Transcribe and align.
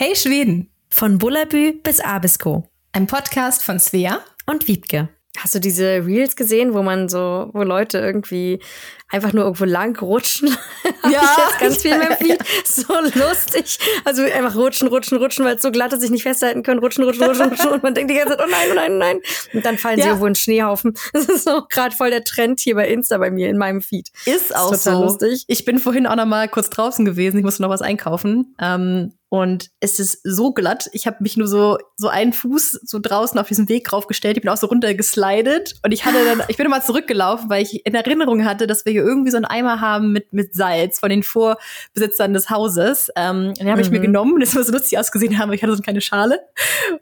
Hey 0.00 0.14
Schweden! 0.14 0.70
Von 0.90 1.18
Bullabü 1.18 1.72
bis 1.82 1.98
Abisko. 1.98 2.68
Ein 2.92 3.08
Podcast 3.08 3.64
von 3.64 3.80
Svea 3.80 4.20
und 4.46 4.68
Wiebke. 4.68 5.08
Hast 5.36 5.56
du 5.56 5.58
diese 5.58 6.06
Reels 6.06 6.36
gesehen, 6.36 6.72
wo 6.72 6.84
man 6.84 7.08
so, 7.08 7.50
wo 7.52 7.64
Leute 7.64 7.98
irgendwie 7.98 8.60
einfach 9.08 9.32
nur 9.32 9.44
irgendwo 9.44 9.64
lang 9.64 9.98
rutschen? 10.00 10.48
ja, 11.04 11.10
ich 11.10 11.12
jetzt 11.12 11.58
ganz 11.60 11.76
viel 11.82 11.98
mehr 11.98 12.16
Feed. 12.16 12.38
So 12.64 12.92
lustig. 12.92 13.78
Also 14.04 14.22
einfach 14.22 14.54
rutschen, 14.54 14.88
rutschen, 14.88 15.18
rutschen, 15.18 15.44
weil 15.44 15.56
es 15.56 15.62
so 15.62 15.70
glatt 15.70 15.92
ist, 15.92 16.00
sich 16.00 16.10
nicht 16.10 16.22
festhalten 16.22 16.62
können. 16.62 16.80
Rutschen, 16.80 17.04
rutschen, 17.04 17.24
rutschen, 17.24 17.48
rutschen. 17.48 17.70
Und 17.70 17.82
man 17.82 17.94
denkt 17.94 18.10
die 18.10 18.16
ganze 18.16 18.36
Zeit, 18.36 18.46
oh 18.46 18.50
nein, 18.50 18.68
oh 18.70 18.74
nein, 18.74 18.92
oh 18.92 18.98
nein. 18.98 19.20
Und 19.52 19.64
dann 19.64 19.78
fallen 19.78 19.98
ja. 19.98 20.04
sie 20.04 20.08
irgendwo 20.10 20.26
in 20.26 20.32
den 20.32 20.38
Schneehaufen. 20.38 20.94
Das 21.12 21.24
ist 21.24 21.44
so 21.44 21.62
gerade 21.68 21.94
voll 21.94 22.10
der 22.10 22.24
Trend 22.24 22.60
hier 22.60 22.74
bei 22.74 22.88
Insta 22.88 23.18
bei 23.18 23.30
mir 23.30 23.48
in 23.48 23.58
meinem 23.58 23.80
Feed. 23.80 24.10
Ist 24.26 24.54
auch 24.54 24.72
ist 24.72 24.84
so. 24.84 25.02
lustig. 25.02 25.44
Ich 25.48 25.64
bin 25.64 25.78
vorhin 25.78 26.06
auch 26.06 26.16
noch 26.16 26.26
mal 26.26 26.48
kurz 26.48 26.70
draußen 26.70 27.04
gewesen. 27.04 27.38
Ich 27.38 27.44
musste 27.44 27.62
noch 27.62 27.70
was 27.70 27.82
einkaufen. 27.82 28.54
Ähm, 28.60 29.12
und 29.30 29.68
es 29.80 30.00
ist 30.00 30.20
so 30.24 30.52
glatt. 30.52 30.88
Ich 30.92 31.06
habe 31.06 31.18
mich 31.20 31.36
nur 31.36 31.48
so 31.48 31.76
so 31.96 32.08
einen 32.08 32.32
Fuß 32.32 32.80
so 32.84 32.98
draußen 32.98 33.38
auf 33.38 33.48
diesem 33.48 33.68
Weg 33.68 33.84
draufgestellt. 33.84 34.38
Ich 34.38 34.42
bin 34.42 34.50
auch 34.50 34.56
so 34.56 34.68
runtergeslidet 34.68 35.74
und 35.82 35.92
ich 35.92 36.06
hatte 36.06 36.24
dann 36.24 36.42
ich 36.48 36.56
bin 36.56 36.64
immer 36.64 36.80
zurückgelaufen, 36.80 37.50
weil 37.50 37.62
ich 37.62 37.84
in 37.84 37.94
Erinnerung 37.94 38.44
hatte, 38.46 38.66
dass 38.66 38.86
wir 38.86 38.92
hier 38.98 39.08
irgendwie 39.08 39.30
so 39.30 39.36
einen 39.36 39.46
Eimer 39.46 39.80
haben 39.80 40.12
mit 40.12 40.32
mit 40.32 40.54
Salz 40.54 40.98
von 40.98 41.10
den 41.10 41.22
Vorbesitzern 41.22 42.32
des 42.32 42.50
Hauses. 42.50 43.10
Ähm, 43.16 43.54
den 43.54 43.70
habe 43.70 43.80
ich 43.80 43.90
mir 43.90 43.98
mhm. 43.98 44.02
genommen. 44.02 44.40
Das 44.40 44.54
war 44.54 44.62
so 44.64 44.72
lustig 44.72 44.98
ausgesehen 44.98 45.38
haben. 45.38 45.52
Ich 45.52 45.62
hatte 45.62 45.72
so 45.72 45.76
eine 45.76 45.82
kleine 45.82 46.00
Schale 46.00 46.40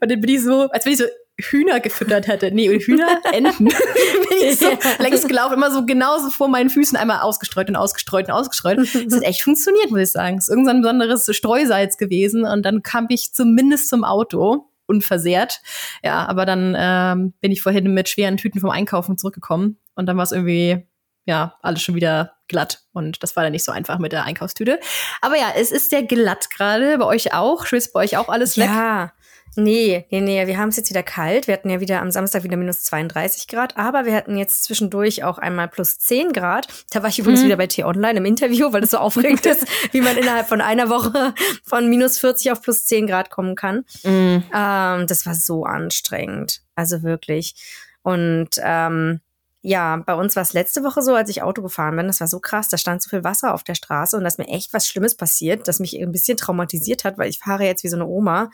und 0.00 0.10
dann 0.10 0.20
bin 0.20 0.30
ich 0.30 0.42
so, 0.42 0.68
als 0.70 0.84
wenn 0.84 0.92
ich 0.92 0.98
so 0.98 1.06
Hühner 1.38 1.80
gefüttert 1.80 2.28
hätte. 2.28 2.50
Nee, 2.50 2.68
Hühner, 2.78 3.20
Enten. 3.32 3.64
bin 3.64 4.38
ich 4.42 4.58
so 4.58 4.70
ja. 4.70 4.78
längs 4.98 5.26
gelaufen, 5.26 5.54
immer 5.54 5.70
so 5.70 5.84
genauso 5.84 6.30
vor 6.30 6.48
meinen 6.48 6.70
Füßen 6.70 6.96
einmal 6.96 7.20
ausgestreut 7.20 7.68
und 7.68 7.76
ausgestreut 7.76 8.26
und 8.26 8.32
ausgestreut. 8.32 8.78
Das 8.78 8.94
hat 8.94 9.22
echt 9.22 9.42
funktioniert, 9.42 9.90
muss 9.90 10.00
ich 10.00 10.12
sagen. 10.12 10.38
Es 10.38 10.44
ist 10.44 10.50
irgendein 10.50 10.80
besonderes 10.80 11.28
Streusalz 11.36 11.98
gewesen 11.98 12.44
und 12.44 12.62
dann 12.64 12.82
kam 12.82 13.06
ich 13.10 13.34
zumindest 13.34 13.88
zum 13.88 14.04
Auto 14.04 14.70
unversehrt. 14.86 15.60
Ja, 16.02 16.26
aber 16.26 16.46
dann 16.46 16.74
ähm, 16.78 17.34
bin 17.40 17.52
ich 17.52 17.60
vorhin 17.60 17.92
mit 17.92 18.08
schweren 18.08 18.36
Tüten 18.36 18.60
vom 18.60 18.70
Einkaufen 18.70 19.18
zurückgekommen 19.18 19.78
und 19.94 20.06
dann 20.06 20.16
war 20.16 20.24
es 20.24 20.32
irgendwie 20.32 20.86
ja, 21.26 21.56
alles 21.60 21.82
schon 21.82 21.94
wieder 21.94 22.32
glatt. 22.48 22.84
Und 22.92 23.22
das 23.22 23.36
war 23.36 23.42
dann 23.42 23.52
nicht 23.52 23.64
so 23.64 23.72
einfach 23.72 23.98
mit 23.98 24.12
der 24.12 24.24
Einkaufstüte. 24.24 24.80
Aber 25.20 25.36
ja, 25.36 25.52
es 25.56 25.72
ist 25.72 25.90
sehr 25.90 26.04
glatt 26.04 26.48
gerade. 26.50 26.98
Bei 26.98 27.04
euch 27.04 27.34
auch. 27.34 27.66
Schwitzt 27.66 27.92
bei 27.92 28.00
euch 28.00 28.16
auch 28.16 28.28
alles 28.28 28.56
weg? 28.56 28.66
Ja, 28.66 29.12
Nee, 29.58 30.04
nee, 30.10 30.20
nee, 30.20 30.46
wir 30.46 30.58
haben 30.58 30.68
es 30.68 30.76
jetzt 30.76 30.90
wieder 30.90 31.02
kalt. 31.02 31.46
Wir 31.46 31.54
hatten 31.54 31.70
ja 31.70 31.80
wieder 31.80 32.02
am 32.02 32.10
Samstag 32.10 32.44
wieder 32.44 32.58
minus 32.58 32.82
32 32.84 33.48
Grad, 33.48 33.76
aber 33.78 34.04
wir 34.04 34.14
hatten 34.14 34.36
jetzt 34.36 34.64
zwischendurch 34.64 35.24
auch 35.24 35.38
einmal 35.38 35.68
plus 35.68 35.98
10 35.98 36.34
Grad. 36.34 36.68
Da 36.90 37.02
war 37.02 37.08
ich 37.08 37.18
übrigens 37.18 37.40
mhm. 37.40 37.46
wieder 37.46 37.56
bei 37.56 37.66
T-Online 37.66 38.18
im 38.18 38.26
Interview, 38.26 38.72
weil 38.72 38.82
es 38.82 38.90
so 38.90 38.98
aufregend 38.98 39.46
ist, 39.46 39.66
wie 39.92 40.02
man 40.02 40.18
innerhalb 40.18 40.46
von 40.46 40.60
einer 40.60 40.90
Woche 40.90 41.34
von 41.64 41.88
minus 41.88 42.18
40 42.18 42.52
auf 42.52 42.60
plus 42.60 42.84
10 42.84 43.06
Grad 43.06 43.30
kommen 43.30 43.54
kann. 43.54 43.86
Mhm. 44.04 44.44
Ähm, 44.54 45.06
das 45.06 45.24
war 45.24 45.34
so 45.34 45.64
anstrengend. 45.64 46.60
Also 46.74 47.02
wirklich. 47.02 47.54
Und 48.02 48.50
ähm, 48.62 49.20
ja, 49.66 49.96
bei 49.96 50.14
uns 50.14 50.36
war 50.36 50.44
es 50.44 50.52
letzte 50.52 50.84
Woche 50.84 51.02
so, 51.02 51.12
als 51.16 51.28
ich 51.28 51.42
Auto 51.42 51.60
gefahren 51.60 51.96
bin. 51.96 52.06
Das 52.06 52.20
war 52.20 52.28
so 52.28 52.38
krass. 52.38 52.68
Da 52.68 52.78
stand 52.78 53.02
so 53.02 53.10
viel 53.10 53.24
Wasser 53.24 53.52
auf 53.52 53.64
der 53.64 53.74
Straße 53.74 54.16
und 54.16 54.22
da 54.22 54.28
ist 54.28 54.38
mir 54.38 54.46
echt 54.46 54.72
was 54.72 54.86
Schlimmes 54.86 55.16
passiert, 55.16 55.66
das 55.66 55.80
mich 55.80 56.00
ein 56.00 56.12
bisschen 56.12 56.36
traumatisiert 56.36 57.02
hat, 57.02 57.18
weil 57.18 57.28
ich 57.28 57.40
fahre 57.40 57.64
jetzt 57.64 57.82
wie 57.82 57.88
so 57.88 57.96
eine 57.96 58.06
Oma. 58.06 58.44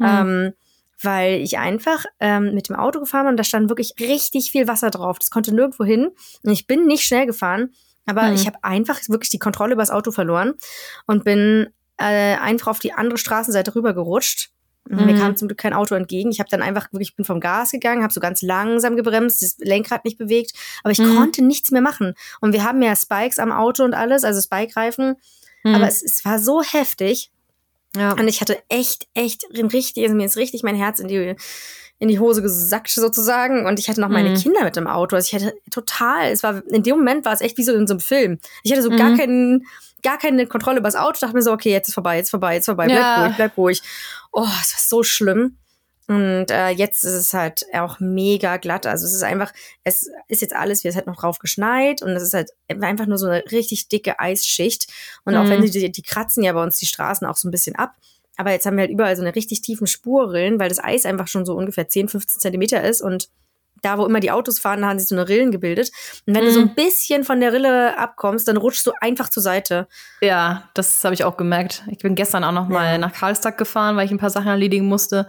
Mhm. 0.00 0.06
Ähm, 0.06 0.52
weil 1.00 1.34
ich 1.40 1.58
einfach 1.58 2.04
ähm, 2.18 2.52
mit 2.52 2.68
dem 2.68 2.74
Auto 2.74 2.98
gefahren 2.98 3.26
bin 3.26 3.34
und 3.34 3.36
da 3.36 3.44
stand 3.44 3.68
wirklich 3.68 3.94
richtig 4.00 4.50
viel 4.50 4.66
Wasser 4.66 4.90
drauf. 4.90 5.20
Das 5.20 5.30
konnte 5.30 5.54
nirgendwo 5.54 5.84
hin. 5.84 6.08
Und 6.42 6.50
ich 6.50 6.66
bin 6.66 6.86
nicht 6.86 7.04
schnell 7.04 7.26
gefahren, 7.26 7.72
aber 8.04 8.22
mhm. 8.24 8.34
ich 8.34 8.48
habe 8.48 8.58
einfach 8.62 8.98
wirklich 9.08 9.30
die 9.30 9.38
Kontrolle 9.38 9.74
über 9.74 9.82
das 9.82 9.92
Auto 9.92 10.10
verloren 10.10 10.54
und 11.06 11.22
bin 11.22 11.68
äh, 11.98 12.34
einfach 12.38 12.66
auf 12.66 12.80
die 12.80 12.92
andere 12.92 13.18
Straßenseite 13.18 13.72
rübergerutscht 13.72 14.50
Mhm. 14.88 15.06
Mir 15.06 15.14
kam 15.18 15.36
zum 15.36 15.48
Glück 15.48 15.58
kein 15.58 15.72
Auto 15.72 15.94
entgegen. 15.94 16.30
Ich 16.30 16.38
habe 16.38 16.48
dann 16.50 16.62
einfach 16.62 16.92
wirklich 16.92 17.16
bin 17.16 17.24
vom 17.24 17.40
Gas 17.40 17.70
gegangen, 17.70 18.02
habe 18.02 18.12
so 18.12 18.20
ganz 18.20 18.42
langsam 18.42 18.96
gebremst, 18.96 19.42
das 19.42 19.56
Lenkrad 19.58 20.04
nicht 20.04 20.18
bewegt, 20.18 20.52
aber 20.82 20.92
ich 20.92 20.98
mhm. 20.98 21.16
konnte 21.16 21.42
nichts 21.42 21.70
mehr 21.70 21.82
machen. 21.82 22.14
Und 22.40 22.52
wir 22.52 22.64
haben 22.64 22.82
ja 22.82 22.94
Spikes 22.94 23.38
am 23.38 23.52
Auto 23.52 23.84
und 23.84 23.94
alles, 23.94 24.24
also 24.24 24.40
Spike-Reifen. 24.40 25.16
Mhm. 25.64 25.74
Aber 25.74 25.86
es, 25.86 26.02
es 26.02 26.24
war 26.24 26.38
so 26.38 26.62
heftig. 26.62 27.30
Ja. 27.96 28.12
Und 28.12 28.28
ich 28.28 28.40
hatte 28.40 28.58
echt, 28.68 29.08
echt 29.14 29.46
richtig, 29.54 30.04
also 30.04 30.14
mir 30.14 30.26
ist 30.26 30.36
richtig 30.36 30.62
mein 30.62 30.76
Herz 30.76 31.00
in 31.00 31.08
die 31.08 31.34
in 31.98 32.08
die 32.08 32.18
Hose 32.18 32.42
gesackt 32.42 32.90
sozusagen 32.90 33.66
und 33.66 33.78
ich 33.78 33.88
hatte 33.88 34.00
noch 34.00 34.08
meine 34.08 34.30
mhm. 34.30 34.36
Kinder 34.36 34.64
mit 34.64 34.76
im 34.76 34.86
Auto. 34.86 35.16
Also 35.16 35.26
ich 35.26 35.42
hatte 35.42 35.56
total, 35.70 36.30
es 36.30 36.42
war 36.42 36.62
in 36.66 36.82
dem 36.82 36.96
Moment 36.96 37.24
war 37.24 37.32
es 37.32 37.40
echt 37.40 37.56
wie 37.56 37.64
so 37.64 37.72
in 37.72 37.86
so 37.86 37.94
einem 37.94 38.00
Film. 38.00 38.38
Ich 38.62 38.72
hatte 38.72 38.82
so 38.82 38.90
mhm. 38.90 38.96
gar 38.96 39.16
keinen 39.16 39.66
gar 40.02 40.18
keine 40.18 40.46
Kontrolle 40.46 40.78
über 40.78 40.88
das 40.88 40.96
Auto, 40.96 41.18
dachte 41.20 41.34
mir 41.34 41.42
so, 41.42 41.52
okay, 41.52 41.70
jetzt 41.70 41.88
ist 41.88 41.94
vorbei, 41.94 42.16
jetzt 42.16 42.30
vorbei, 42.30 42.54
jetzt 42.54 42.66
vorbei, 42.66 42.86
bleib 42.86 42.98
ja. 42.98 43.24
ruhig, 43.24 43.36
bleib 43.36 43.56
ruhig. 43.56 43.82
Oh, 44.30 44.42
es 44.42 44.74
war 44.74 44.80
so 44.80 45.02
schlimm. 45.02 45.56
Und 46.08 46.52
äh, 46.52 46.68
jetzt 46.68 47.02
ist 47.02 47.14
es 47.14 47.34
halt 47.34 47.66
auch 47.74 47.98
mega 47.98 48.58
glatt. 48.58 48.86
Also 48.86 49.06
es 49.06 49.12
ist 49.12 49.24
einfach, 49.24 49.52
es 49.82 50.08
ist 50.28 50.42
jetzt 50.42 50.54
alles, 50.54 50.84
wie 50.84 50.88
es 50.88 50.94
halt 50.94 51.08
noch 51.08 51.16
drauf 51.16 51.40
geschneit 51.40 52.00
und 52.02 52.10
es 52.10 52.22
ist 52.22 52.34
halt 52.34 52.50
einfach 52.68 53.06
nur 53.06 53.18
so 53.18 53.26
eine 53.26 53.42
richtig 53.50 53.88
dicke 53.88 54.20
Eisschicht. 54.20 54.86
Und 55.24 55.34
mhm. 55.34 55.40
auch 55.40 55.48
wenn 55.48 55.60
mhm. 55.60 55.70
die, 55.70 55.90
die 55.90 56.02
kratzen 56.02 56.44
ja 56.44 56.52
bei 56.52 56.62
uns 56.62 56.76
die 56.76 56.86
Straßen 56.86 57.26
auch 57.26 57.36
so 57.36 57.48
ein 57.48 57.50
bisschen 57.50 57.74
ab. 57.74 57.96
Aber 58.36 58.52
jetzt 58.52 58.66
haben 58.66 58.76
wir 58.76 58.82
halt 58.82 58.90
überall 58.90 59.16
so 59.16 59.22
eine 59.22 59.34
richtig 59.34 59.62
tiefen 59.62 59.86
Spurrillen, 59.86 60.60
weil 60.60 60.68
das 60.68 60.82
Eis 60.82 61.06
einfach 61.06 61.26
schon 61.26 61.46
so 61.46 61.54
ungefähr 61.54 61.88
10, 61.88 62.08
15 62.08 62.40
Zentimeter 62.40 62.82
ist 62.84 63.00
und 63.00 63.30
da, 63.86 63.98
wo 63.98 64.06
immer 64.06 64.20
die 64.20 64.30
Autos 64.30 64.58
fahren, 64.58 64.82
da 64.82 64.88
haben 64.88 64.98
sich 64.98 65.08
so 65.08 65.14
eine 65.14 65.28
Rillen 65.28 65.52
gebildet. 65.52 65.90
Und 66.26 66.34
wenn 66.34 66.42
mhm. 66.42 66.46
du 66.46 66.52
so 66.52 66.60
ein 66.60 66.66
mhm. 66.66 66.74
bisschen 66.74 67.24
von 67.24 67.40
der 67.40 67.52
Rille 67.52 67.96
abkommst, 67.98 68.48
dann 68.48 68.56
rutschst 68.56 68.86
du 68.86 68.92
einfach 69.00 69.28
zur 69.30 69.42
Seite. 69.42 69.86
Ja, 70.20 70.64
das 70.74 71.04
habe 71.04 71.14
ich 71.14 71.24
auch 71.24 71.36
gemerkt. 71.36 71.84
Ich 71.88 71.98
bin 71.98 72.14
gestern 72.14 72.42
auch 72.42 72.52
noch 72.52 72.68
mal 72.68 72.92
ja. 72.92 72.98
nach 72.98 73.12
Karlstad 73.12 73.56
gefahren, 73.58 73.96
weil 73.96 74.06
ich 74.06 74.10
ein 74.10 74.18
paar 74.18 74.30
Sachen 74.30 74.48
erledigen 74.48 74.86
musste. 74.86 75.28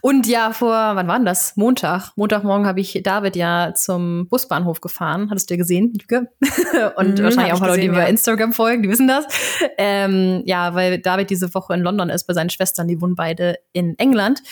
Und 0.00 0.26
ja, 0.26 0.52
vor, 0.52 0.72
wann 0.72 1.06
war 1.06 1.16
denn 1.16 1.26
das? 1.26 1.56
Montag. 1.56 2.10
Montagmorgen 2.16 2.66
habe 2.66 2.80
ich 2.80 3.00
David 3.04 3.36
ja 3.36 3.72
zum 3.74 4.28
Busbahnhof 4.28 4.80
gefahren. 4.80 5.28
Hattest 5.30 5.48
du 5.48 5.54
ja 5.54 5.58
gesehen, 5.58 5.92
Lüge? 5.92 6.28
Und 6.96 7.18
mhm, 7.18 7.24
wahrscheinlich 7.24 7.52
auch 7.52 7.60
Leute, 7.60 7.82
die 7.82 7.86
ja. 7.86 7.92
bei 7.92 8.08
Instagram 8.08 8.52
folgen, 8.52 8.82
die 8.82 8.88
wissen 8.88 9.06
das. 9.06 9.26
Ähm, 9.78 10.42
ja, 10.44 10.74
weil 10.74 10.98
David 10.98 11.30
diese 11.30 11.54
Woche 11.54 11.74
in 11.74 11.80
London 11.80 12.10
ist 12.10 12.24
bei 12.24 12.34
seinen 12.34 12.50
Schwestern, 12.50 12.88
die 12.88 13.00
wohnen 13.00 13.14
beide 13.14 13.58
in 13.72 13.96
England. 13.98 14.42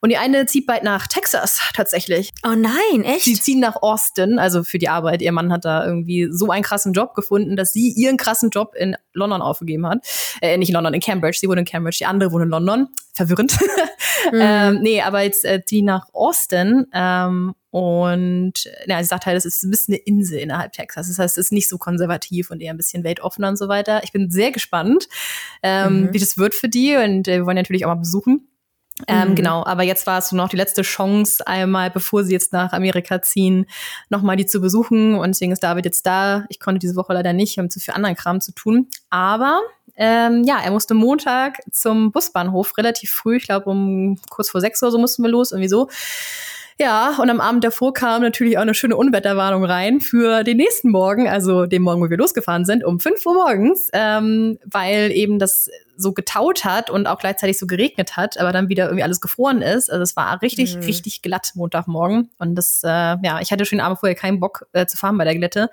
Und 0.00 0.10
die 0.10 0.16
eine 0.16 0.46
zieht 0.46 0.66
bald 0.66 0.82
nach 0.82 1.06
Texas 1.06 1.60
tatsächlich. 1.74 2.32
Oh 2.44 2.54
nein. 2.56 2.72
Nein, 2.92 3.04
echt? 3.04 3.24
Sie 3.24 3.34
ziehen 3.34 3.60
nach 3.60 3.76
Austin, 3.82 4.38
also 4.38 4.64
für 4.64 4.78
die 4.78 4.88
Arbeit. 4.88 5.22
Ihr 5.22 5.32
Mann 5.32 5.52
hat 5.52 5.64
da 5.64 5.86
irgendwie 5.86 6.28
so 6.30 6.50
einen 6.50 6.62
krassen 6.62 6.92
Job 6.92 7.14
gefunden, 7.14 7.56
dass 7.56 7.72
sie 7.72 7.92
ihren 7.92 8.16
krassen 8.16 8.50
Job 8.50 8.74
in 8.76 8.96
London 9.12 9.42
aufgegeben 9.42 9.86
hat. 9.86 10.06
Äh, 10.40 10.56
nicht 10.58 10.68
in 10.68 10.74
London, 10.74 10.94
in 10.94 11.00
Cambridge. 11.00 11.38
Sie 11.40 11.48
wohnt 11.48 11.58
in 11.58 11.64
Cambridge, 11.64 11.98
die 12.00 12.06
andere 12.06 12.32
wohnt 12.32 12.44
in 12.44 12.50
London. 12.50 12.88
Verwirrend. 13.14 13.58
mhm. 14.32 14.38
ähm, 14.40 14.78
nee, 14.82 15.00
aber 15.00 15.22
jetzt 15.22 15.44
äh, 15.44 15.60
die 15.68 15.82
nach 15.82 16.06
Austin. 16.12 16.86
Ähm, 16.92 17.54
und 17.70 18.52
ja, 18.86 19.02
sie 19.02 19.08
sagt 19.08 19.26
halt, 19.26 19.36
es 19.36 19.44
ist 19.44 19.62
ein 19.62 19.70
bisschen 19.70 19.94
eine 19.94 20.02
Insel 20.04 20.38
innerhalb 20.38 20.72
Texas. 20.72 21.08
Das 21.08 21.18
heißt, 21.18 21.38
es 21.38 21.46
ist 21.46 21.52
nicht 21.52 21.68
so 21.68 21.78
konservativ 21.78 22.50
und 22.50 22.60
eher 22.60 22.72
ein 22.72 22.76
bisschen 22.78 23.04
weltoffener 23.04 23.48
und 23.48 23.58
so 23.58 23.68
weiter. 23.68 24.02
Ich 24.02 24.12
bin 24.12 24.30
sehr 24.30 24.50
gespannt, 24.50 25.08
ähm, 25.62 26.02
mhm. 26.02 26.14
wie 26.14 26.18
das 26.18 26.38
wird 26.38 26.54
für 26.54 26.68
die. 26.68 26.96
Und 26.96 27.28
äh, 27.28 27.38
wir 27.38 27.46
wollen 27.46 27.56
natürlich 27.56 27.84
auch 27.84 27.90
mal 27.90 27.96
besuchen. 27.96 28.48
Ähm, 29.08 29.30
mhm. 29.30 29.34
Genau, 29.34 29.64
aber 29.64 29.82
jetzt 29.82 30.06
war 30.06 30.18
es 30.18 30.32
noch 30.32 30.48
die 30.48 30.56
letzte 30.56 30.82
Chance, 30.82 31.46
einmal, 31.46 31.90
bevor 31.90 32.24
sie 32.24 32.32
jetzt 32.32 32.52
nach 32.52 32.72
Amerika 32.72 33.20
ziehen, 33.20 33.66
nochmal 34.08 34.36
die 34.36 34.46
zu 34.46 34.60
besuchen. 34.60 35.16
Und 35.16 35.28
deswegen 35.28 35.52
ist 35.52 35.62
David 35.62 35.84
jetzt 35.84 36.06
da. 36.06 36.46
Ich 36.48 36.60
konnte 36.60 36.78
diese 36.78 36.96
Woche 36.96 37.12
leider 37.12 37.32
nicht, 37.32 37.56
wir 37.56 37.62
haben 37.62 37.70
zu 37.70 37.80
viel 37.80 37.94
anderen 37.94 38.16
Kram 38.16 38.40
zu 38.40 38.52
tun. 38.52 38.88
Aber 39.10 39.60
ähm, 39.96 40.44
ja, 40.44 40.60
er 40.62 40.70
musste 40.70 40.94
Montag 40.94 41.60
zum 41.70 42.10
Busbahnhof 42.12 42.76
relativ 42.78 43.10
früh, 43.10 43.36
ich 43.36 43.44
glaube 43.44 43.70
um 43.70 44.18
kurz 44.30 44.50
vor 44.50 44.60
sechs 44.60 44.82
oder 44.82 44.92
so 44.92 44.98
mussten 44.98 45.22
wir 45.22 45.30
los, 45.30 45.52
irgendwie 45.52 45.68
so. 45.68 45.88
Ja, 46.78 47.16
und 47.18 47.30
am 47.30 47.40
Abend 47.40 47.64
davor 47.64 47.94
kam 47.94 48.20
natürlich 48.20 48.58
auch 48.58 48.62
eine 48.62 48.74
schöne 48.74 48.96
Unwetterwarnung 48.96 49.64
rein 49.64 50.02
für 50.02 50.44
den 50.44 50.58
nächsten 50.58 50.90
Morgen, 50.90 51.26
also 51.26 51.64
den 51.64 51.80
Morgen, 51.80 52.02
wo 52.02 52.10
wir 52.10 52.18
losgefahren 52.18 52.66
sind, 52.66 52.84
um 52.84 53.00
5 53.00 53.24
Uhr 53.24 53.32
morgens, 53.32 53.88
ähm, 53.94 54.58
weil 54.66 55.10
eben 55.12 55.38
das 55.38 55.70
so 55.96 56.12
getaut 56.12 56.66
hat 56.66 56.90
und 56.90 57.06
auch 57.06 57.18
gleichzeitig 57.18 57.58
so 57.58 57.66
geregnet 57.66 58.18
hat, 58.18 58.38
aber 58.38 58.52
dann 58.52 58.68
wieder 58.68 58.84
irgendwie 58.84 59.04
alles 59.04 59.22
gefroren 59.22 59.62
ist. 59.62 59.90
Also 59.90 60.02
es 60.02 60.16
war 60.16 60.42
richtig, 60.42 60.76
mhm. 60.76 60.82
richtig 60.82 61.22
glatt 61.22 61.52
Montagmorgen. 61.54 62.28
Und 62.38 62.56
das, 62.56 62.82
äh, 62.84 62.88
ja, 62.88 63.40
ich 63.40 63.50
hatte 63.50 63.64
schon 63.64 63.80
Abend 63.80 64.00
vorher 64.00 64.16
keinen 64.16 64.38
Bock 64.38 64.66
äh, 64.74 64.84
zu 64.84 64.98
fahren 64.98 65.16
bei 65.16 65.24
der 65.24 65.34
Glätte 65.34 65.70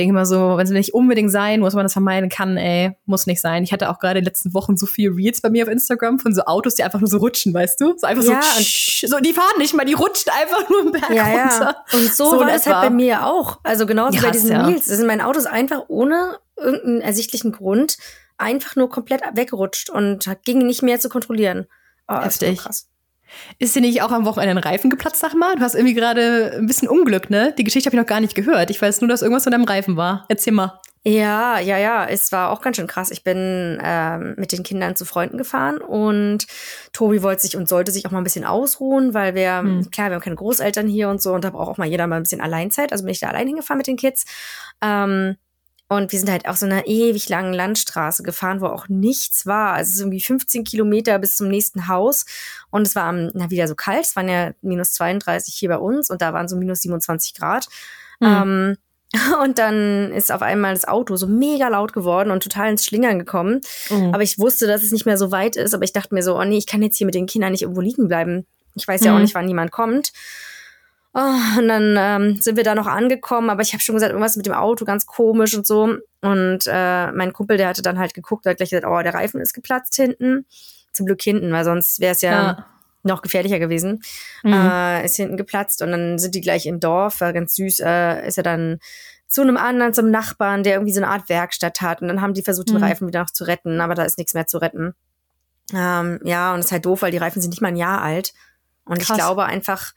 denke 0.00 0.12
immer 0.12 0.26
so, 0.26 0.56
wenn 0.56 0.64
es 0.64 0.70
nicht 0.70 0.94
unbedingt 0.94 1.30
sein 1.30 1.60
muss, 1.60 1.74
man 1.74 1.84
das 1.84 1.92
vermeiden 1.92 2.30
kann, 2.30 2.56
ey, 2.56 2.96
muss 3.04 3.26
nicht 3.26 3.40
sein. 3.40 3.62
Ich 3.62 3.72
hatte 3.72 3.90
auch 3.90 3.98
gerade 3.98 4.18
in 4.18 4.24
den 4.24 4.28
letzten 4.28 4.54
Wochen 4.54 4.76
so 4.76 4.86
viel 4.86 5.10
Reels 5.10 5.40
bei 5.40 5.50
mir 5.50 5.64
auf 5.64 5.70
Instagram 5.70 6.18
von 6.18 6.34
so 6.34 6.42
Autos, 6.42 6.74
die 6.74 6.82
einfach 6.82 7.00
nur 7.00 7.08
so 7.08 7.18
rutschen, 7.18 7.52
weißt 7.52 7.80
du? 7.80 7.94
So 7.96 8.06
einfach 8.06 8.24
ja, 8.24 8.40
so, 8.42 8.62
tsch, 8.62 9.04
so, 9.06 9.18
die 9.20 9.32
fahren 9.32 9.58
nicht 9.58 9.74
mal, 9.74 9.84
die 9.84 9.92
rutschen 9.92 10.32
einfach 10.32 10.68
nur 10.68 10.80
im 10.80 10.92
Berg 10.92 11.10
ja, 11.10 11.24
runter. 11.24 11.76
Ja. 11.92 11.98
Und 11.98 12.14
so, 12.14 12.30
so 12.30 12.40
war 12.40 12.52
es 12.52 12.66
halt 12.66 12.88
bei 12.88 12.90
mir 12.90 13.26
auch. 13.26 13.60
Also 13.62 13.86
genauso 13.86 14.16
ja, 14.16 14.22
bei 14.22 14.30
diesen 14.30 14.50
ja. 14.50 14.66
Reels. 14.66 14.86
Das 14.86 14.96
sind 14.96 15.06
meine 15.06 15.26
Autos 15.26 15.46
einfach 15.46 15.84
ohne 15.88 16.38
irgendeinen 16.56 17.00
ersichtlichen 17.02 17.52
Grund 17.52 17.98
einfach 18.38 18.74
nur 18.76 18.88
komplett 18.88 19.22
weggerutscht 19.34 19.90
und 19.90 20.28
ging 20.44 20.66
nicht 20.66 20.82
mehr 20.82 20.98
zu 20.98 21.08
kontrollieren. 21.08 21.66
Oh, 22.08 22.20
Heftig. 22.20 22.58
krass. 22.58 22.89
Ist 23.58 23.74
dir 23.76 23.80
nicht 23.80 24.02
auch 24.02 24.12
am 24.12 24.24
Wochenende 24.24 24.56
ein 24.56 24.58
Reifen 24.58 24.90
geplatzt, 24.90 25.20
sag 25.20 25.34
mal? 25.34 25.56
Du 25.56 25.62
hast 25.62 25.74
irgendwie 25.74 25.94
gerade 25.94 26.56
ein 26.58 26.66
bisschen 26.66 26.88
Unglück, 26.88 27.30
ne? 27.30 27.54
Die 27.56 27.64
Geschichte 27.64 27.88
habe 27.88 27.96
ich 27.96 28.00
noch 28.00 28.08
gar 28.08 28.20
nicht 28.20 28.34
gehört. 28.34 28.70
Ich 28.70 28.80
weiß 28.80 29.00
nur, 29.00 29.08
dass 29.08 29.22
irgendwas 29.22 29.44
von 29.44 29.52
deinem 29.52 29.64
Reifen 29.64 29.96
war. 29.96 30.24
Erzähl 30.28 30.52
mal. 30.52 30.80
Ja, 31.02 31.58
ja, 31.58 31.78
ja. 31.78 32.06
Es 32.06 32.30
war 32.30 32.50
auch 32.50 32.60
ganz 32.60 32.76
schön 32.76 32.86
krass. 32.86 33.10
Ich 33.10 33.24
bin 33.24 33.78
ähm, 33.82 34.34
mit 34.36 34.52
den 34.52 34.62
Kindern 34.62 34.96
zu 34.96 35.06
Freunden 35.06 35.38
gefahren 35.38 35.78
und 35.78 36.46
Tobi 36.92 37.22
wollte 37.22 37.42
sich 37.42 37.56
und 37.56 37.68
sollte 37.68 37.90
sich 37.90 38.04
auch 38.04 38.10
mal 38.10 38.18
ein 38.18 38.24
bisschen 38.24 38.44
ausruhen, 38.44 39.14
weil 39.14 39.34
wir, 39.34 39.58
hm. 39.58 39.90
klar, 39.90 40.10
wir 40.10 40.16
haben 40.16 40.22
keine 40.22 40.36
Großeltern 40.36 40.86
hier 40.88 41.08
und 41.08 41.22
so 41.22 41.32
und 41.32 41.42
da 41.42 41.50
braucht 41.50 41.70
auch 41.70 41.78
mal 41.78 41.88
jeder 41.88 42.06
mal 42.06 42.16
ein 42.16 42.24
bisschen 42.24 42.42
Alleinzeit. 42.42 42.92
Also 42.92 43.04
bin 43.04 43.12
ich 43.12 43.20
da 43.20 43.28
allein 43.28 43.46
hingefahren 43.46 43.78
mit 43.78 43.86
den 43.86 43.96
Kids. 43.96 44.26
Ähm, 44.82 45.36
und 45.90 46.12
wir 46.12 46.20
sind 46.20 46.30
halt 46.30 46.46
auf 46.46 46.56
so 46.56 46.66
einer 46.66 46.86
ewig 46.86 47.28
langen 47.28 47.52
Landstraße 47.52 48.22
gefahren, 48.22 48.60
wo 48.60 48.66
auch 48.66 48.86
nichts 48.86 49.44
war. 49.44 49.72
Also 49.72 49.88
es 49.88 49.94
ist 49.96 50.00
irgendwie 50.00 50.20
15 50.20 50.62
Kilometer 50.62 51.18
bis 51.18 51.36
zum 51.36 51.48
nächsten 51.48 51.88
Haus. 51.88 52.26
Und 52.70 52.86
es 52.86 52.94
war 52.94 53.10
na, 53.12 53.50
wieder 53.50 53.66
so 53.66 53.74
kalt. 53.74 54.04
Es 54.04 54.14
waren 54.14 54.28
ja 54.28 54.52
minus 54.62 54.92
32 54.92 55.52
hier 55.52 55.68
bei 55.68 55.78
uns 55.78 56.08
und 56.08 56.22
da 56.22 56.32
waren 56.32 56.46
so 56.46 56.54
minus 56.54 56.82
27 56.82 57.34
Grad. 57.34 57.66
Mhm. 58.20 58.28
Ähm, 58.28 58.76
und 59.42 59.58
dann 59.58 60.12
ist 60.12 60.30
auf 60.30 60.42
einmal 60.42 60.74
das 60.74 60.86
Auto 60.86 61.16
so 61.16 61.26
mega 61.26 61.66
laut 61.66 61.92
geworden 61.92 62.30
und 62.30 62.44
total 62.44 62.70
ins 62.70 62.86
Schlingern 62.86 63.18
gekommen. 63.18 63.60
Mhm. 63.90 64.14
Aber 64.14 64.22
ich 64.22 64.38
wusste, 64.38 64.68
dass 64.68 64.84
es 64.84 64.92
nicht 64.92 65.06
mehr 65.06 65.18
so 65.18 65.32
weit 65.32 65.56
ist. 65.56 65.74
Aber 65.74 65.82
ich 65.82 65.92
dachte 65.92 66.14
mir 66.14 66.22
so, 66.22 66.38
oh 66.38 66.44
nee, 66.44 66.58
ich 66.58 66.68
kann 66.68 66.84
jetzt 66.84 66.98
hier 66.98 67.06
mit 67.06 67.16
den 67.16 67.26
Kindern 67.26 67.50
nicht 67.50 67.62
irgendwo 67.62 67.80
liegen 67.80 68.06
bleiben. 68.06 68.46
Ich 68.76 68.86
weiß 68.86 69.02
ja 69.02 69.10
mhm. 69.10 69.16
auch 69.16 69.22
nicht, 69.22 69.34
wann 69.34 69.48
jemand 69.48 69.72
kommt. 69.72 70.12
Oh, 71.12 71.58
und 71.58 71.66
dann 71.66 71.96
ähm, 71.98 72.36
sind 72.40 72.56
wir 72.56 72.62
da 72.62 72.76
noch 72.76 72.86
angekommen, 72.86 73.50
aber 73.50 73.62
ich 73.62 73.72
habe 73.72 73.82
schon 73.82 73.96
gesagt, 73.96 74.12
irgendwas 74.12 74.36
mit 74.36 74.46
dem 74.46 74.52
Auto 74.52 74.84
ganz 74.84 75.06
komisch 75.06 75.54
und 75.56 75.66
so. 75.66 75.96
Und 76.20 76.60
äh, 76.66 77.12
mein 77.12 77.32
Kumpel, 77.32 77.56
der 77.56 77.68
hatte 77.68 77.82
dann 77.82 77.98
halt 77.98 78.14
geguckt, 78.14 78.46
hat 78.46 78.58
gleich 78.58 78.70
gesagt, 78.70 78.86
oh, 78.86 79.02
der 79.02 79.14
Reifen 79.14 79.40
ist 79.40 79.52
geplatzt 79.52 79.96
hinten. 79.96 80.46
Zum 80.92 81.06
Glück 81.06 81.22
hinten, 81.22 81.52
weil 81.52 81.64
sonst 81.64 82.00
wäre 82.00 82.12
es 82.12 82.20
ja, 82.20 82.30
ja, 82.30 82.66
noch 83.02 83.22
gefährlicher 83.22 83.58
gewesen. 83.58 84.02
Mhm. 84.44 84.52
Äh, 84.52 85.04
ist 85.04 85.16
hinten 85.16 85.36
geplatzt 85.36 85.82
und 85.82 85.90
dann 85.90 86.18
sind 86.18 86.34
die 86.34 86.40
gleich 86.40 86.66
im 86.66 86.80
Dorf, 86.80 87.20
war 87.20 87.32
ganz 87.32 87.54
süß, 87.54 87.80
äh, 87.80 88.26
ist 88.26 88.38
er 88.38 88.44
dann 88.44 88.78
zu 89.26 89.42
einem 89.42 89.56
anderen, 89.56 89.94
zum 89.94 90.10
Nachbarn, 90.10 90.64
der 90.64 90.74
irgendwie 90.74 90.92
so 90.92 91.00
eine 91.00 91.08
Art 91.08 91.28
Werkstatt 91.28 91.80
hat. 91.80 92.02
Und 92.02 92.08
dann 92.08 92.20
haben 92.20 92.34
die 92.34 92.42
versucht, 92.42 92.68
den 92.68 92.76
mhm. 92.76 92.84
Reifen 92.84 93.08
wieder 93.08 93.20
noch 93.20 93.30
zu 93.30 93.44
retten, 93.44 93.80
aber 93.80 93.94
da 93.94 94.02
ist 94.02 94.18
nichts 94.18 94.34
mehr 94.34 94.46
zu 94.46 94.58
retten. 94.58 94.94
Ähm, 95.72 96.20
ja, 96.24 96.52
und 96.52 96.60
es 96.60 96.66
ist 96.66 96.72
halt 96.72 96.86
doof, 96.86 97.02
weil 97.02 97.12
die 97.12 97.18
Reifen 97.18 97.40
sind 97.40 97.50
nicht 97.50 97.62
mal 97.62 97.68
ein 97.68 97.76
Jahr 97.76 98.02
alt. 98.02 98.32
Und 98.84 98.98
Krass. 98.98 99.10
ich 99.10 99.14
glaube 99.14 99.44
einfach, 99.44 99.92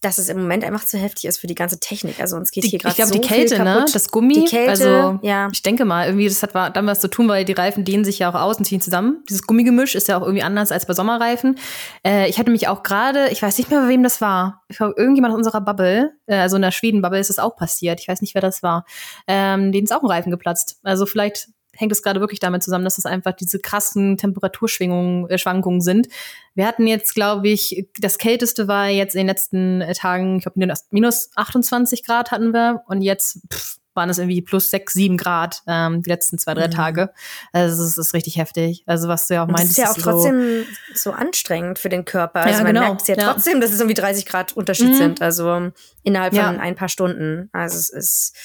dass 0.00 0.18
es 0.18 0.28
im 0.28 0.40
Moment 0.40 0.64
einfach 0.64 0.84
zu 0.84 0.98
heftig 0.98 1.24
ist 1.26 1.38
für 1.38 1.46
die 1.46 1.54
ganze 1.54 1.80
Technik. 1.80 2.20
Also 2.20 2.36
uns 2.36 2.50
geht 2.50 2.64
die, 2.64 2.68
hier 2.68 2.78
gerade 2.78 2.94
so 2.94 3.02
Ich 3.02 3.10
glaube, 3.10 3.20
die 3.20 3.28
Kälte, 3.28 3.62
ne? 3.62 3.86
Das 3.92 4.10
Gummi. 4.10 4.34
Die 4.34 4.44
Kälte, 4.44 4.70
also, 4.70 5.18
ja. 5.22 5.48
Ich 5.52 5.62
denke 5.62 5.84
mal, 5.84 6.06
irgendwie, 6.06 6.28
das 6.28 6.42
hat 6.42 6.54
dann 6.76 6.86
was 6.86 7.00
zu 7.00 7.08
tun, 7.08 7.28
weil 7.28 7.44
die 7.44 7.52
Reifen 7.52 7.84
dehnen 7.84 8.04
sich 8.04 8.20
ja 8.20 8.30
auch 8.30 8.34
aus 8.34 8.58
und 8.58 8.64
ziehen 8.64 8.80
zusammen. 8.80 9.22
Dieses 9.28 9.46
Gummigemisch 9.46 9.94
ist 9.94 10.08
ja 10.08 10.16
auch 10.18 10.22
irgendwie 10.22 10.42
anders 10.42 10.72
als 10.72 10.86
bei 10.86 10.94
Sommerreifen. 10.94 11.58
Äh, 12.04 12.28
ich 12.28 12.38
hatte 12.38 12.50
mich 12.50 12.68
auch 12.68 12.82
gerade, 12.82 13.28
ich 13.30 13.42
weiß 13.42 13.58
nicht 13.58 13.70
mehr, 13.70 13.80
bei 13.80 13.88
wem 13.88 14.02
das 14.02 14.20
war. 14.20 14.62
Ich 14.68 14.76
glaube, 14.76 14.94
irgendjemand 14.96 15.32
in 15.32 15.38
unserer 15.38 15.60
Bubble, 15.60 16.12
äh, 16.26 16.36
also 16.36 16.56
in 16.56 16.62
der 16.62 16.70
Schweden-Bubble 16.70 17.18
ist 17.18 17.30
das 17.30 17.38
auch 17.38 17.56
passiert. 17.56 18.00
Ich 18.00 18.08
weiß 18.08 18.20
nicht, 18.20 18.34
wer 18.34 18.42
das 18.42 18.62
war. 18.62 18.84
Ähm, 19.26 19.72
denen 19.72 19.84
ist 19.84 19.92
auch 19.92 20.02
ein 20.02 20.08
Reifen 20.08 20.30
geplatzt. 20.30 20.78
Also 20.82 21.06
vielleicht 21.06 21.48
hängt 21.78 21.92
es 21.92 22.02
gerade 22.02 22.20
wirklich 22.20 22.40
damit 22.40 22.62
zusammen, 22.62 22.84
dass 22.84 22.98
es 22.98 23.06
einfach 23.06 23.32
diese 23.32 23.60
krassen 23.60 24.16
Temperaturschwingungen 24.16 25.30
äh, 25.30 25.38
Schwankungen 25.38 25.80
sind. 25.80 26.08
Wir 26.54 26.66
hatten 26.66 26.86
jetzt, 26.86 27.14
glaube 27.14 27.48
ich, 27.48 27.86
das 27.98 28.18
kälteste 28.18 28.68
war 28.68 28.88
jetzt 28.88 29.14
in 29.14 29.20
den 29.20 29.28
letzten 29.28 29.80
äh, 29.80 29.94
Tagen, 29.94 30.38
ich 30.38 30.42
glaube, 30.42 30.76
minus 30.90 31.30
28 31.36 32.04
Grad 32.04 32.30
hatten 32.30 32.52
wir 32.52 32.82
und 32.86 33.02
jetzt 33.02 33.40
pff, 33.52 33.78
waren 33.98 34.08
es 34.08 34.18
irgendwie 34.18 34.40
plus 34.40 34.70
6, 34.70 34.94
7 34.94 35.16
Grad 35.16 35.62
ähm, 35.66 36.02
die 36.02 36.08
letzten 36.08 36.38
zwei, 36.38 36.54
drei 36.54 36.68
mhm. 36.68 36.72
Tage. 36.72 37.10
Also 37.52 37.82
es 37.82 37.98
ist 37.98 38.14
richtig 38.14 38.38
heftig. 38.38 38.84
Also 38.86 39.08
was 39.08 39.26
du 39.26 39.34
ja 39.34 39.42
auch 39.42 39.48
meinst. 39.48 39.64
Das 39.64 39.70
ist 39.70 39.78
ja 39.78 39.90
auch 39.90 39.96
trotzdem 39.96 40.64
so, 40.94 41.10
so 41.10 41.12
anstrengend 41.12 41.78
für 41.78 41.88
den 41.88 42.04
Körper. 42.04 42.40
Also 42.40 42.58
ja, 42.58 42.64
man 42.64 42.74
genau. 42.74 42.86
merkt 42.86 43.08
ja, 43.08 43.16
ja 43.16 43.32
trotzdem, 43.32 43.60
dass 43.60 43.72
es 43.72 43.80
irgendwie 43.80 43.94
30 43.94 44.24
Grad 44.24 44.56
Unterschied 44.56 44.90
mhm. 44.90 44.96
sind. 44.96 45.20
Also 45.20 45.72
innerhalb 46.04 46.32
von 46.32 46.42
ja. 46.42 46.50
ein 46.50 46.76
paar 46.76 46.88
Stunden. 46.88 47.50
Also 47.52 47.76
es 47.76 47.90
ist, 47.90 48.36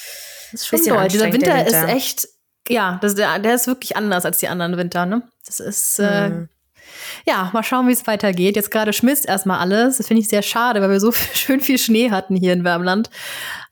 das 0.52 0.62
ist 0.62 0.66
schon 0.66 0.84
doll. 0.84 1.08
Dieser 1.08 1.32
Winter, 1.32 1.54
Winter, 1.54 1.66
ist 1.66 1.94
echt 1.94 2.28
ja, 2.68 2.98
das, 3.02 3.14
der, 3.14 3.38
der 3.38 3.54
ist 3.54 3.66
wirklich 3.66 3.96
anders 3.96 4.24
als 4.24 4.38
die 4.38 4.48
anderen 4.48 4.76
Winter, 4.76 5.06
ne? 5.06 5.22
Das 5.46 5.60
ist, 5.60 5.98
äh, 5.98 6.28
mhm. 6.30 6.48
ja, 7.26 7.50
mal 7.52 7.62
schauen, 7.62 7.88
wie 7.88 7.92
es 7.92 8.06
weitergeht. 8.06 8.56
Jetzt 8.56 8.70
gerade 8.70 8.92
schmilzt 8.92 9.26
erstmal 9.26 9.58
alles. 9.58 9.98
Das 9.98 10.06
finde 10.06 10.22
ich 10.22 10.28
sehr 10.28 10.42
schade, 10.42 10.80
weil 10.80 10.90
wir 10.90 11.00
so 11.00 11.12
schön 11.34 11.60
viel 11.60 11.78
Schnee 11.78 12.10
hatten 12.10 12.36
hier 12.36 12.52
in 12.52 12.64
Wärmland. 12.64 13.10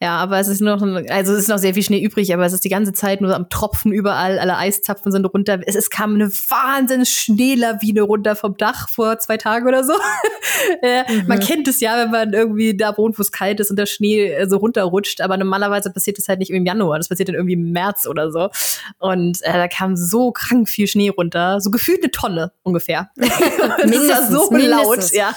Ja, 0.02 0.16
aber 0.16 0.40
es 0.40 0.48
ist 0.48 0.60
noch, 0.60 0.82
also 0.82 1.32
es 1.32 1.42
ist 1.42 1.48
noch 1.48 1.58
sehr 1.58 1.74
viel 1.74 1.84
Schnee 1.84 2.02
übrig, 2.02 2.34
aber 2.34 2.44
es 2.44 2.52
ist 2.52 2.64
die 2.64 2.68
ganze 2.68 2.92
Zeit 2.92 3.20
nur 3.20 3.36
am 3.36 3.48
Tropfen 3.48 3.92
überall, 3.92 4.40
alle 4.40 4.56
Eiszapfen 4.56 5.12
sind 5.12 5.24
runter. 5.26 5.60
Es, 5.64 5.76
es 5.76 5.90
kam 5.90 6.16
eine 6.16 6.28
wahnsinns 6.28 7.08
Schneelawine 7.08 8.02
runter 8.02 8.34
vom 8.34 8.56
Dach 8.56 8.88
vor 8.88 9.20
zwei 9.20 9.36
Tagen 9.36 9.68
oder 9.68 9.84
so. 9.84 9.92
äh, 10.82 11.04
mhm. 11.04 11.28
Man 11.28 11.38
kennt 11.38 11.68
es 11.68 11.78
ja, 11.78 11.96
wenn 11.98 12.10
man 12.10 12.32
irgendwie 12.32 12.76
da 12.76 12.98
wohnt, 12.98 13.16
wo 13.16 13.22
es 13.22 13.30
kalt 13.30 13.60
ist 13.60 13.70
und 13.70 13.76
der 13.76 13.86
Schnee 13.86 14.32
äh, 14.32 14.48
so 14.48 14.56
runterrutscht, 14.56 15.20
aber 15.20 15.36
normalerweise 15.36 15.92
passiert 15.92 16.18
das 16.18 16.26
halt 16.26 16.40
nicht 16.40 16.50
im 16.50 16.66
Januar, 16.66 16.98
das 16.98 17.08
passiert 17.08 17.28
dann 17.28 17.36
irgendwie 17.36 17.54
im 17.54 17.70
März 17.70 18.08
oder 18.08 18.32
so. 18.32 18.50
Und 18.98 19.40
äh, 19.42 19.52
da 19.52 19.68
kam 19.68 19.94
so 19.94 20.32
krank 20.32 20.68
viel 20.68 20.88
Schnee 20.88 21.10
runter, 21.10 21.60
so 21.60 21.70
gefühlt 21.70 22.02
eine 22.02 22.10
Tonne 22.10 22.52
ungefähr. 22.64 23.12
mindestens, 23.16 24.30
so 24.30 24.50
mindestens. 24.50 25.12
laut, 25.12 25.12
ja. 25.12 25.36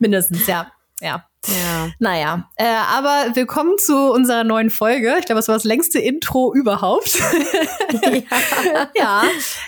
mindestens, 0.00 0.48
ja. 0.48 0.72
Ja. 1.00 1.26
Ja. 1.46 1.90
Naja, 1.98 2.50
äh, 2.56 2.64
aber 2.64 3.34
willkommen 3.34 3.76
zu 3.78 4.12
unserer 4.12 4.44
neuen 4.44 4.70
Folge. 4.70 5.14
Ich 5.18 5.26
glaube, 5.26 5.40
es 5.40 5.48
war 5.48 5.54
das 5.54 5.64
längste 5.64 5.98
Intro 5.98 6.54
überhaupt. 6.54 7.18
ja, 8.02 8.90
ja 8.94 9.22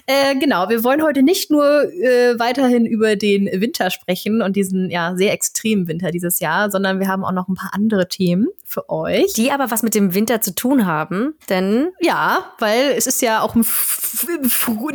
äh, 0.06 0.34
genau. 0.36 0.68
Wir 0.68 0.84
wollen 0.84 1.02
heute 1.02 1.22
nicht 1.22 1.50
nur 1.50 1.64
äh, 1.92 2.38
weiterhin 2.38 2.86
über 2.86 3.16
den 3.16 3.46
Winter 3.60 3.90
sprechen 3.90 4.40
und 4.40 4.56
diesen 4.56 4.90
ja 4.90 5.14
sehr 5.16 5.32
extremen 5.32 5.86
Winter 5.86 6.10
dieses 6.10 6.40
Jahr, 6.40 6.70
sondern 6.70 6.98
wir 6.98 7.08
haben 7.08 7.24
auch 7.24 7.32
noch 7.32 7.48
ein 7.48 7.54
paar 7.54 7.74
andere 7.74 8.08
Themen 8.08 8.48
für 8.64 8.88
euch. 8.88 9.34
Die 9.34 9.52
aber 9.52 9.70
was 9.70 9.82
mit 9.82 9.94
dem 9.94 10.14
Winter 10.14 10.40
zu 10.40 10.54
tun 10.54 10.86
haben, 10.86 11.34
denn 11.48 11.90
ja, 12.00 12.52
weil 12.58 12.92
es 12.96 13.06
ist 13.06 13.20
ja 13.20 13.42
auch 13.42 13.54
im 13.54 13.60
F 13.60 14.26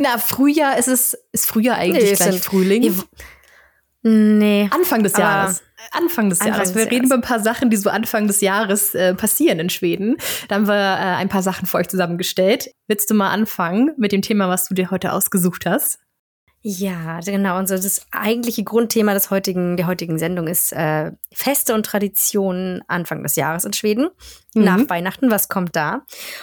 na, 0.00 0.18
Frühjahr 0.18 0.78
ist 0.78 0.88
es 0.88 1.16
ist 1.30 1.46
Frühjahr 1.46 1.76
eigentlich 1.76 2.10
nee, 2.10 2.16
gleich 2.16 2.40
Frühling. 2.40 2.94
Nee. 4.02 4.68
Anfang 4.72 5.04
des 5.04 5.16
Jahres. 5.16 5.62
Anfang 5.90 6.30
des 6.30 6.40
Anfang 6.40 6.54
Jahres. 6.54 6.74
Wir 6.74 6.90
reden 6.90 7.06
über 7.06 7.16
ein 7.16 7.22
paar 7.22 7.40
Sachen, 7.40 7.70
die 7.70 7.76
so 7.76 7.90
Anfang 7.90 8.26
des 8.26 8.40
Jahres 8.40 8.94
äh, 8.94 9.14
passieren 9.14 9.58
in 9.58 9.70
Schweden. 9.70 10.16
Da 10.48 10.56
haben 10.56 10.68
wir 10.68 10.74
äh, 10.74 11.16
ein 11.16 11.28
paar 11.28 11.42
Sachen 11.42 11.66
für 11.66 11.78
euch 11.78 11.88
zusammengestellt. 11.88 12.70
Willst 12.86 13.10
du 13.10 13.14
mal 13.14 13.30
anfangen 13.30 13.92
mit 13.96 14.12
dem 14.12 14.22
Thema, 14.22 14.48
was 14.48 14.68
du 14.68 14.74
dir 14.74 14.90
heute 14.90 15.12
ausgesucht 15.12 15.66
hast? 15.66 15.98
Ja, 16.64 17.18
genau. 17.18 17.58
Und 17.58 17.68
so 17.68 17.74
das 17.74 18.06
eigentliche 18.12 18.62
Grundthema 18.62 19.14
des 19.14 19.30
heutigen, 19.30 19.76
der 19.76 19.88
heutigen 19.88 20.16
Sendung 20.16 20.46
ist 20.46 20.72
äh, 20.72 21.10
Feste 21.32 21.74
und 21.74 21.84
Traditionen 21.84 22.84
Anfang 22.86 23.24
des 23.24 23.34
Jahres 23.34 23.64
in 23.64 23.72
Schweden. 23.72 24.10
Mhm. 24.54 24.64
Nach 24.64 24.88
Weihnachten, 24.88 25.32
was 25.32 25.48
kommt 25.48 25.74
da? 25.74 26.02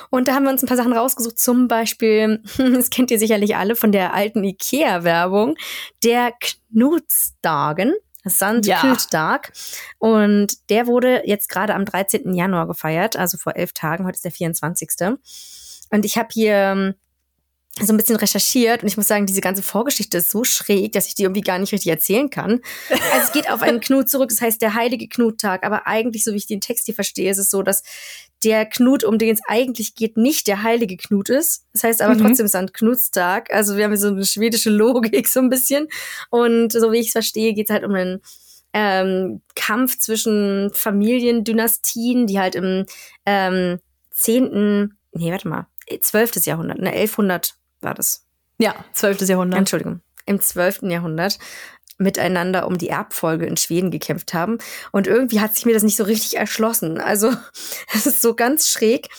Und 0.10 0.28
da 0.28 0.34
haben 0.34 0.44
wir 0.44 0.52
uns 0.52 0.62
ein 0.62 0.68
paar 0.68 0.76
Sachen 0.76 0.92
rausgesucht. 0.92 1.40
Zum 1.40 1.70
Beispiel, 1.70 2.44
das 2.58 2.90
kennt 2.90 3.12
ihr 3.12 3.20
sicherlich 3.20 3.56
alle 3.56 3.78
von 3.78 3.94
der 3.94 4.14
alten 4.14 4.44
IKEA-Werbung, 4.44 5.56
der 6.04 6.34
Knutsdagen. 6.34 7.94
Sandkultdag. 8.26 9.52
Ja. 9.54 9.54
Und 9.98 10.70
der 10.70 10.88
wurde 10.88 11.24
jetzt 11.26 11.50
gerade 11.50 11.76
am 11.76 11.86
13. 11.86 12.34
Januar 12.34 12.68
gefeiert, 12.68 13.16
also 13.16 13.38
vor 13.38 13.56
elf 13.56 13.74
Tagen. 13.74 14.06
Heute 14.06 14.16
ist 14.16 14.26
der 14.26 14.32
24. 14.32 14.90
Und 15.92 16.06
ich 16.06 16.18
habe 16.18 16.30
hier 16.32 16.54
ähm, 16.54 16.96
so 17.80 17.94
ein 17.94 17.98
bisschen 17.98 18.16
recherchiert 18.16 18.84
und 18.84 18.90
ich 18.90 18.98
muss 18.98 19.08
sagen, 19.08 19.26
diese 19.26 19.42
ganze 19.42 19.64
Vorgeschichte 19.64 20.18
ist 20.18 20.32
so 20.32 20.44
schräg, 20.44 20.92
dass 20.92 21.08
ich 21.08 21.16
die 21.16 21.24
irgendwie 21.24 21.42
gar 21.42 21.60
nicht 21.60 21.72
richtig 21.72 21.92
erzählen 21.92 22.30
kann. 22.30 22.62
Also 23.12 23.26
es 23.26 23.32
geht 23.32 23.50
auf 23.50 23.62
einen 23.62 23.80
Knut 23.80 24.10
zurück, 24.10 24.30
das 24.30 24.42
heißt 24.42 24.62
der 24.62 24.74
heilige 24.74 25.08
Knuttag, 25.08 25.64
aber 25.64 25.88
eigentlich, 25.88 26.24
so 26.24 26.34
wie 26.34 26.38
ich 26.38 26.48
den 26.48 26.62
Text 26.62 26.86
hier 26.86 26.96
verstehe, 26.96 27.32
ist 27.32 27.38
es 27.38 27.50
so, 27.50 27.64
dass 27.64 27.84
der 28.44 28.66
Knut, 28.66 29.04
um 29.04 29.18
den 29.18 29.34
es 29.34 29.42
eigentlich 29.48 29.96
geht, 29.96 30.18
nicht 30.18 30.48
der 30.48 30.64
heilige 30.64 30.98
Knut 30.98 31.30
ist. 31.30 31.66
Das 31.74 31.84
heißt 31.84 32.02
aber 32.02 32.16
mhm. 32.16 32.20
trotzdem 32.20 32.46
ist 32.46 32.56
ein 32.56 32.72
Knutstag. 32.72 33.52
Also 33.52 33.76
wir 33.76 33.84
haben 33.84 33.98
so 33.98 34.08
eine 34.08 34.26
schwedische 34.26 34.70
Logik 34.70 35.28
so 35.28 35.40
ein 35.40 35.50
bisschen. 35.50 35.88
Und 36.30 36.72
so 36.72 36.92
wie 36.92 37.00
ich 37.00 37.08
es 37.08 37.14
verstehe, 37.14 37.54
geht 37.54 37.70
es 37.70 37.74
halt 37.74 37.84
um 37.84 37.94
einen 37.94 38.22
ähm, 38.74 39.42
Kampf 39.56 39.98
zwischen 39.98 40.72
Familiendynastien, 40.74 42.28
die 42.28 42.40
halt 42.40 42.56
im 42.56 42.86
ähm, 43.26 43.80
10., 44.12 44.94
nee, 45.14 45.32
warte 45.32 45.48
mal, 45.48 45.68
12. 46.00 46.46
Jahrhundert, 46.46 46.80
ne, 46.80 46.92
1100 46.92 47.56
war 47.82 47.94
das. 47.94 48.26
Ja, 48.60 48.76
12. 48.94 49.22
Jahrhundert. 49.22 49.60
Entschuldigung. 49.60 50.02
Im 50.26 50.40
12. 50.40 50.84
Jahrhundert 50.84 51.40
miteinander 52.00 52.66
um 52.66 52.78
die 52.78 52.90
Erbfolge 52.90 53.46
in 53.46 53.58
Schweden 53.58 53.92
gekämpft 53.92 54.34
haben. 54.34 54.58
Und 54.92 55.06
irgendwie 55.06 55.42
hat 55.42 55.56
sich 55.56 55.66
mir 55.66 55.74
das 55.74 55.84
nicht 55.84 55.98
so 55.98 56.04
richtig 56.04 56.38
erschlossen. 56.38 57.00
Also, 57.00 57.34
es 57.94 58.08
ist 58.08 58.22
so 58.22 58.34
ganz 58.34 58.70
schräg. 58.70 59.10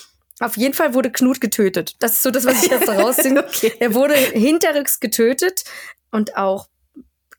Auf 0.40 0.56
jeden 0.56 0.74
Fall 0.74 0.94
wurde 0.94 1.12
Knut 1.12 1.40
getötet. 1.40 1.96
Das 2.00 2.14
ist 2.14 2.22
so 2.22 2.30
das, 2.30 2.46
was 2.46 2.64
ich 2.64 2.70
jetzt 2.70 2.88
rausziehe. 2.88 3.38
okay. 3.38 3.72
Er 3.78 3.94
wurde 3.94 4.14
hinterrücks 4.14 4.98
getötet 4.98 5.64
und 6.10 6.36
auch 6.36 6.68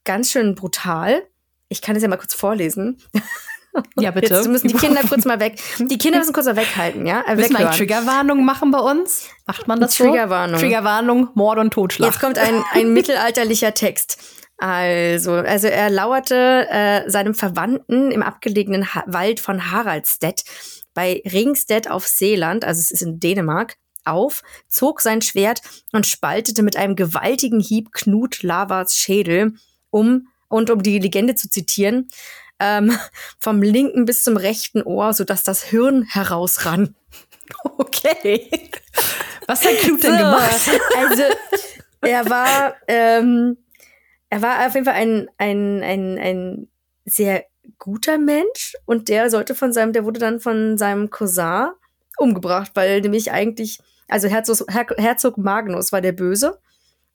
ganz 0.03 0.31
schön 0.31 0.55
brutal. 0.55 1.24
Ich 1.67 1.81
kann 1.81 1.95
es 1.95 2.03
ja 2.03 2.07
mal 2.07 2.17
kurz 2.17 2.33
vorlesen. 2.33 3.01
Ja, 3.98 4.12
bitte. 4.12 4.36
Jetzt 4.36 4.50
müssen 4.50 4.67
die 4.67 4.74
Kinder 4.74 5.01
kurz 5.07 5.24
mal 5.24 5.39
weg. 5.39 5.57
Die 5.79 5.98
Kinder 5.98 6.19
müssen 6.19 6.33
kurz 6.33 6.45
mal 6.45 6.57
weghalten, 6.57 7.05
ja? 7.05 7.21
Äh, 7.21 7.36
müssen 7.38 7.53
wir 7.53 7.60
eine 7.60 7.69
Triggerwarnung 7.69 8.43
machen 8.43 8.69
bei 8.71 8.79
uns? 8.79 9.29
Macht 9.45 9.67
man 9.67 9.79
das 9.79 9.95
Triggerwarnung. 9.95 10.57
so? 10.57 10.65
Triggerwarnung, 10.65 11.29
Mord 11.36 11.57
und 11.57 11.71
Totschlag. 11.71 12.12
Jetzt 12.12 12.19
kommt 12.19 12.38
ein, 12.38 12.63
ein 12.74 12.91
mittelalterlicher 12.91 13.74
Text. 13.74 14.17
Also, 14.62 15.34
also 15.34 15.65
er 15.65 15.89
lauerte 15.89 16.68
äh, 16.70 17.10
seinem 17.10 17.34
Verwandten 17.34 18.12
im 18.12 18.22
abgelegenen 18.22 18.94
ha 18.94 19.03
Wald 19.08 19.39
von 19.39 19.72
Haraldstedt 19.72 20.44
bei 20.94 21.24
Ringstedt 21.25 21.89
auf 21.89 22.06
Seeland, 22.06 22.63
also 22.63 22.77
es 22.80 22.91
ist 22.91 23.01
in 23.01 23.20
Dänemark, 23.20 23.77
auf, 24.06 24.44
zog 24.68 25.01
sein 25.01 25.24
Schwert 25.24 25.62
und 25.94 26.06
spaltete 26.06 26.62
mit 26.62 26.77
einem 26.77 26.96
gewaltigen 26.96 27.60
Hieb 27.60 27.91
Knut 27.91 28.44
Lavas 28.44 28.96
Schädel, 28.96 29.56
um, 29.89 30.27
und 30.48 30.70
um 30.70 30.84
die 30.84 31.00
Legende 31.00 31.34
zu 31.34 31.50
zitieren, 31.50 32.08
ähm, 32.60 32.96
vom 33.39 33.63
linken 33.63 34.06
bis 34.06 34.22
zum 34.22 34.38
rechten 34.38 34.84
Ohr, 34.84 35.15
sodass 35.15 35.44
das 35.44 35.63
Hirn 35.63 36.03
herausrann. 36.03 36.96
Okay. 37.77 38.50
Was 39.46 39.65
hat 39.65 39.77
Knut 39.80 40.03
denn 40.03 40.18
gemacht? 40.18 40.70
Also, 40.96 41.24
er 42.01 42.30
war, 42.30 42.75
ähm, 42.88 43.58
er 44.31 44.41
war 44.41 44.65
auf 44.65 44.73
jeden 44.73 44.85
Fall 44.85 44.95
ein, 44.95 45.27
ein, 45.38 45.83
ein, 45.83 46.17
ein 46.17 46.67
sehr 47.05 47.45
guter 47.77 48.17
Mensch 48.17 48.75
und 48.85 49.09
der 49.09 49.29
sollte 49.29 49.53
von 49.53 49.73
seinem, 49.73 49.91
der 49.93 50.05
wurde 50.05 50.19
dann 50.19 50.39
von 50.39 50.77
seinem 50.77 51.09
Cousin 51.09 51.67
umgebracht, 52.17 52.71
weil 52.73 53.01
nämlich 53.01 53.31
eigentlich, 53.31 53.79
also 54.07 54.29
Herzog, 54.29 54.71
Her 54.71 54.88
Herzog 54.97 55.38
Magnus 55.38 55.91
war 55.91 56.00
der 56.00 56.13
Böse 56.13 56.59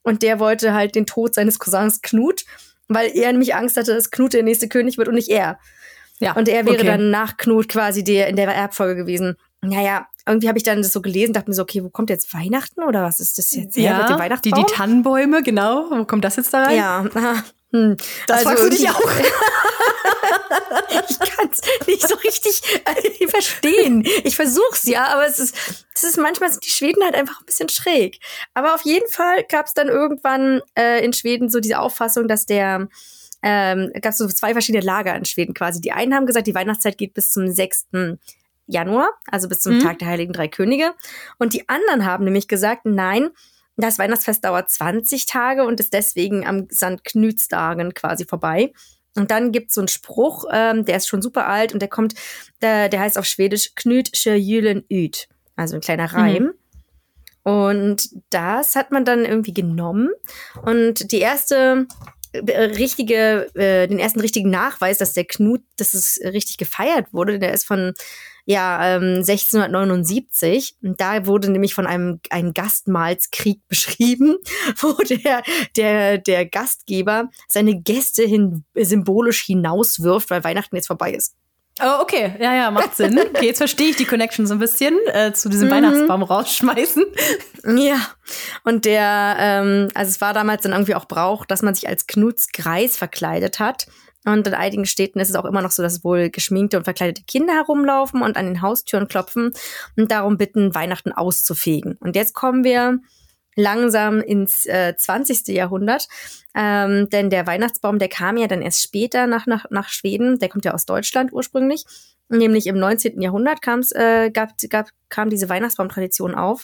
und 0.03 0.21
der 0.21 0.39
wollte 0.39 0.73
halt 0.73 0.93
den 0.93 1.07
Tod 1.07 1.33
seines 1.33 1.57
Cousins 1.57 2.01
Knut, 2.01 2.45
weil 2.87 3.09
er 3.15 3.31
nämlich 3.31 3.55
Angst 3.55 3.77
hatte, 3.77 3.95
dass 3.95 4.11
Knut 4.11 4.33
der 4.33 4.43
nächste 4.43 4.69
König 4.69 4.99
wird 4.99 5.07
und 5.07 5.15
nicht 5.15 5.29
er. 5.29 5.59
Ja, 6.19 6.33
und 6.33 6.47
er 6.47 6.65
wäre 6.65 6.77
okay. 6.77 6.85
dann 6.85 7.09
nach 7.09 7.37
Knut 7.37 7.67
quasi 7.67 8.03
der 8.03 8.27
in 8.27 8.35
der 8.35 8.47
Erbfolge 8.47 8.95
gewesen. 8.95 9.37
Naja, 9.61 10.07
irgendwie 10.27 10.47
habe 10.47 10.57
ich 10.57 10.63
dann 10.63 10.81
das 10.81 10.93
so 10.93 11.01
gelesen, 11.01 11.33
dachte 11.33 11.49
mir 11.49 11.55
so, 11.55 11.63
okay, 11.63 11.83
wo 11.83 11.89
kommt 11.89 12.09
jetzt 12.09 12.33
Weihnachten 12.33 12.83
oder 12.83 13.03
was 13.03 13.19
ist 13.19 13.37
das 13.37 13.53
jetzt? 13.53 13.77
Ja, 13.77 13.99
mit 13.99 14.09
dem 14.09 14.19
Weihnachtsbaum? 14.19 14.65
Die, 14.65 14.65
die 14.65 14.73
Tannenbäume, 14.73 15.43
genau. 15.43 15.89
Wo 15.89 16.05
kommt 16.05 16.23
das 16.23 16.35
jetzt 16.35 16.53
da 16.53 16.63
rein? 16.63 16.77
Ja, 16.77 17.05
hm. 17.71 17.97
Das 18.27 18.45
also, 18.45 18.49
fragst 18.49 18.63
du 18.63 18.69
dich 18.69 18.89
auch. 18.89 19.01
ich 21.09 21.19
kann 21.19 21.49
es 21.51 21.87
nicht 21.87 22.07
so 22.07 22.15
richtig 22.15 22.61
äh, 22.85 23.27
verstehen. 23.27 24.07
Ich 24.23 24.35
versuch's 24.35 24.85
ja, 24.85 25.07
aber 25.07 25.27
es 25.27 25.39
ist, 25.39 25.55
es 25.93 26.03
ist 26.03 26.17
manchmal 26.17 26.49
sind 26.49 26.65
die 26.65 26.69
Schweden 26.69 27.03
halt 27.03 27.15
einfach 27.15 27.41
ein 27.41 27.45
bisschen 27.45 27.69
schräg. 27.69 28.19
Aber 28.53 28.73
auf 28.73 28.83
jeden 28.83 29.09
Fall 29.09 29.43
gab 29.49 29.65
es 29.65 29.73
dann 29.73 29.89
irgendwann 29.89 30.61
äh, 30.77 31.03
in 31.03 31.11
Schweden 31.11 31.49
so 31.49 31.59
diese 31.59 31.79
Auffassung, 31.79 32.27
dass 32.27 32.45
der 32.45 32.87
ähm, 33.43 33.91
gab 34.01 34.13
es 34.13 34.17
so 34.17 34.27
zwei 34.27 34.53
verschiedene 34.53 34.83
Lager 34.83 35.15
in 35.15 35.25
Schweden 35.25 35.53
quasi. 35.53 35.81
Die 35.81 35.91
einen 35.91 36.15
haben 36.15 36.25
gesagt, 36.25 36.47
die 36.47 36.55
Weihnachtszeit 36.55 36.97
geht 36.97 37.13
bis 37.13 37.31
zum 37.31 37.51
6. 37.51 37.87
Januar, 38.67 39.09
also 39.31 39.49
bis 39.49 39.61
zum 39.61 39.75
mhm. 39.75 39.79
Tag 39.81 39.99
der 39.99 40.09
Heiligen 40.09 40.33
Drei 40.33 40.47
Könige. 40.47 40.93
Und 41.39 41.53
die 41.53 41.67
anderen 41.67 42.05
haben 42.05 42.25
nämlich 42.25 42.47
gesagt, 42.47 42.85
nein, 42.85 43.29
das 43.77 43.99
Weihnachtsfest 43.99 44.43
dauert 44.43 44.69
20 44.69 45.25
Tage 45.25 45.63
und 45.63 45.79
ist 45.79 45.93
deswegen 45.93 46.45
am 46.45 46.67
St. 46.71 47.03
Knütstagen 47.03 47.93
quasi 47.93 48.25
vorbei. 48.25 48.73
Und 49.15 49.31
dann 49.31 49.51
gibt's 49.51 49.75
so 49.75 49.81
einen 49.81 49.87
Spruch, 49.87 50.45
ähm, 50.51 50.85
der 50.85 50.97
ist 50.97 51.07
schon 51.07 51.21
super 51.21 51.47
alt 51.47 51.73
und 51.73 51.79
der 51.79 51.89
kommt, 51.89 52.13
der, 52.61 52.89
der 52.89 52.99
heißt 52.99 53.17
auf 53.17 53.25
Schwedisch 53.25 53.73
Knut 53.75 54.15
Sjöjulen 54.15 54.83
Üt. 54.91 55.27
Also 55.55 55.75
ein 55.75 55.81
kleiner 55.81 56.13
Reim. 56.13 56.43
Mhm. 56.43 56.53
Und 57.43 58.09
das 58.29 58.75
hat 58.75 58.91
man 58.91 59.05
dann 59.05 59.25
irgendwie 59.25 59.53
genommen. 59.53 60.09
Und 60.63 61.11
die 61.11 61.19
erste 61.19 61.87
richtige, 62.33 63.49
äh, 63.55 63.87
den 63.87 63.99
ersten 63.99 64.19
richtigen 64.19 64.49
Nachweis, 64.49 64.97
dass 64.97 65.13
der 65.13 65.25
Knut, 65.25 65.61
dass 65.77 65.93
es 65.93 66.19
richtig 66.23 66.57
gefeiert 66.57 67.13
wurde, 67.13 67.39
der 67.39 67.53
ist 67.53 67.65
von 67.65 67.93
ja, 68.45 68.95
ähm, 68.95 69.23
1679. 69.23 70.77
Und 70.81 71.01
da 71.01 71.25
wurde 71.25 71.51
nämlich 71.51 71.73
von 71.73 71.85
einem 71.85 72.21
ein 72.29 72.53
Gastmahlskrieg 72.53 73.59
beschrieben, 73.67 74.37
wo 74.79 74.93
der, 74.93 75.43
der, 75.75 76.17
der 76.17 76.45
Gastgeber 76.45 77.29
seine 77.47 77.81
Gäste 77.81 78.23
hin, 78.23 78.63
symbolisch 78.73 79.41
hinauswirft, 79.41 80.29
weil 80.29 80.45
Weihnachten 80.45 80.77
jetzt 80.77 80.87
vorbei 80.87 81.11
ist. 81.11 81.35
Oh, 81.81 82.01
okay. 82.01 82.35
Ja, 82.39 82.55
ja, 82.55 82.71
macht 82.71 82.95
Sinn. 82.95 83.19
Okay, 83.37 83.47
jetzt 83.47 83.57
verstehe 83.57 83.89
ich 83.89 83.95
die 83.95 84.05
Connection 84.05 84.47
so 84.47 84.55
ein 84.55 84.59
bisschen 84.59 84.95
äh, 85.13 85.31
zu 85.33 85.49
diesem 85.49 85.67
mhm. 85.67 85.73
Weihnachtsbaum 85.73 86.23
rausschmeißen. 86.23 87.03
Ja. 87.75 87.97
Und 88.63 88.85
der, 88.85 89.35
ähm, 89.39 89.89
also 89.93 90.09
es 90.09 90.21
war 90.21 90.33
damals 90.33 90.61
dann 90.61 90.71
irgendwie 90.71 90.95
auch 90.95 91.03
Brauch, 91.03 91.45
dass 91.45 91.63
man 91.63 91.75
sich 91.75 91.89
als 91.89 92.07
Knuts 92.07 92.53
Greis 92.53 92.95
verkleidet 92.95 93.59
hat. 93.59 93.87
Und 94.23 94.47
in 94.47 94.53
einigen 94.53 94.85
Städten 94.85 95.19
ist 95.19 95.29
es 95.29 95.35
auch 95.35 95.43
immer 95.43 95.61
noch 95.61 95.71
so, 95.71 95.83
dass 95.83 96.03
wohl 96.03 96.29
geschminkte 96.29 96.77
und 96.77 96.85
verkleidete 96.85 97.23
Kinder 97.27 97.53
herumlaufen 97.53 98.21
und 98.21 98.37
an 98.37 98.45
den 98.45 98.61
Haustüren 98.61 99.09
klopfen 99.09 99.51
und 99.97 100.11
darum 100.11 100.37
bitten, 100.37 100.73
Weihnachten 100.75 101.11
auszufegen. 101.11 101.97
Und 101.99 102.15
jetzt 102.15 102.33
kommen 102.33 102.63
wir 102.63 102.99
langsam 103.57 104.21
ins 104.21 104.65
äh, 104.67 104.95
20. 104.95 105.47
Jahrhundert. 105.47 106.07
Ähm, 106.55 107.09
denn 107.09 107.29
der 107.29 107.45
Weihnachtsbaum, 107.45 107.99
der 107.99 108.07
kam 108.07 108.37
ja 108.37 108.47
dann 108.47 108.61
erst 108.61 108.81
später 108.81 109.27
nach, 109.27 109.47
nach, 109.47 109.65
nach 109.69 109.89
Schweden. 109.89 110.39
Der 110.39 110.47
kommt 110.47 110.63
ja 110.63 110.73
aus 110.73 110.85
Deutschland 110.85 111.33
ursprünglich. 111.33 111.83
Nämlich 112.29 112.67
im 112.67 112.77
19. 112.77 113.21
Jahrhundert 113.21 113.61
kam's, 113.61 113.91
äh, 113.91 114.29
gab, 114.31 114.51
gab, 114.69 114.89
kam 115.09 115.29
diese 115.29 115.49
Weihnachtsbaumtradition 115.49 116.35
auf. 116.35 116.63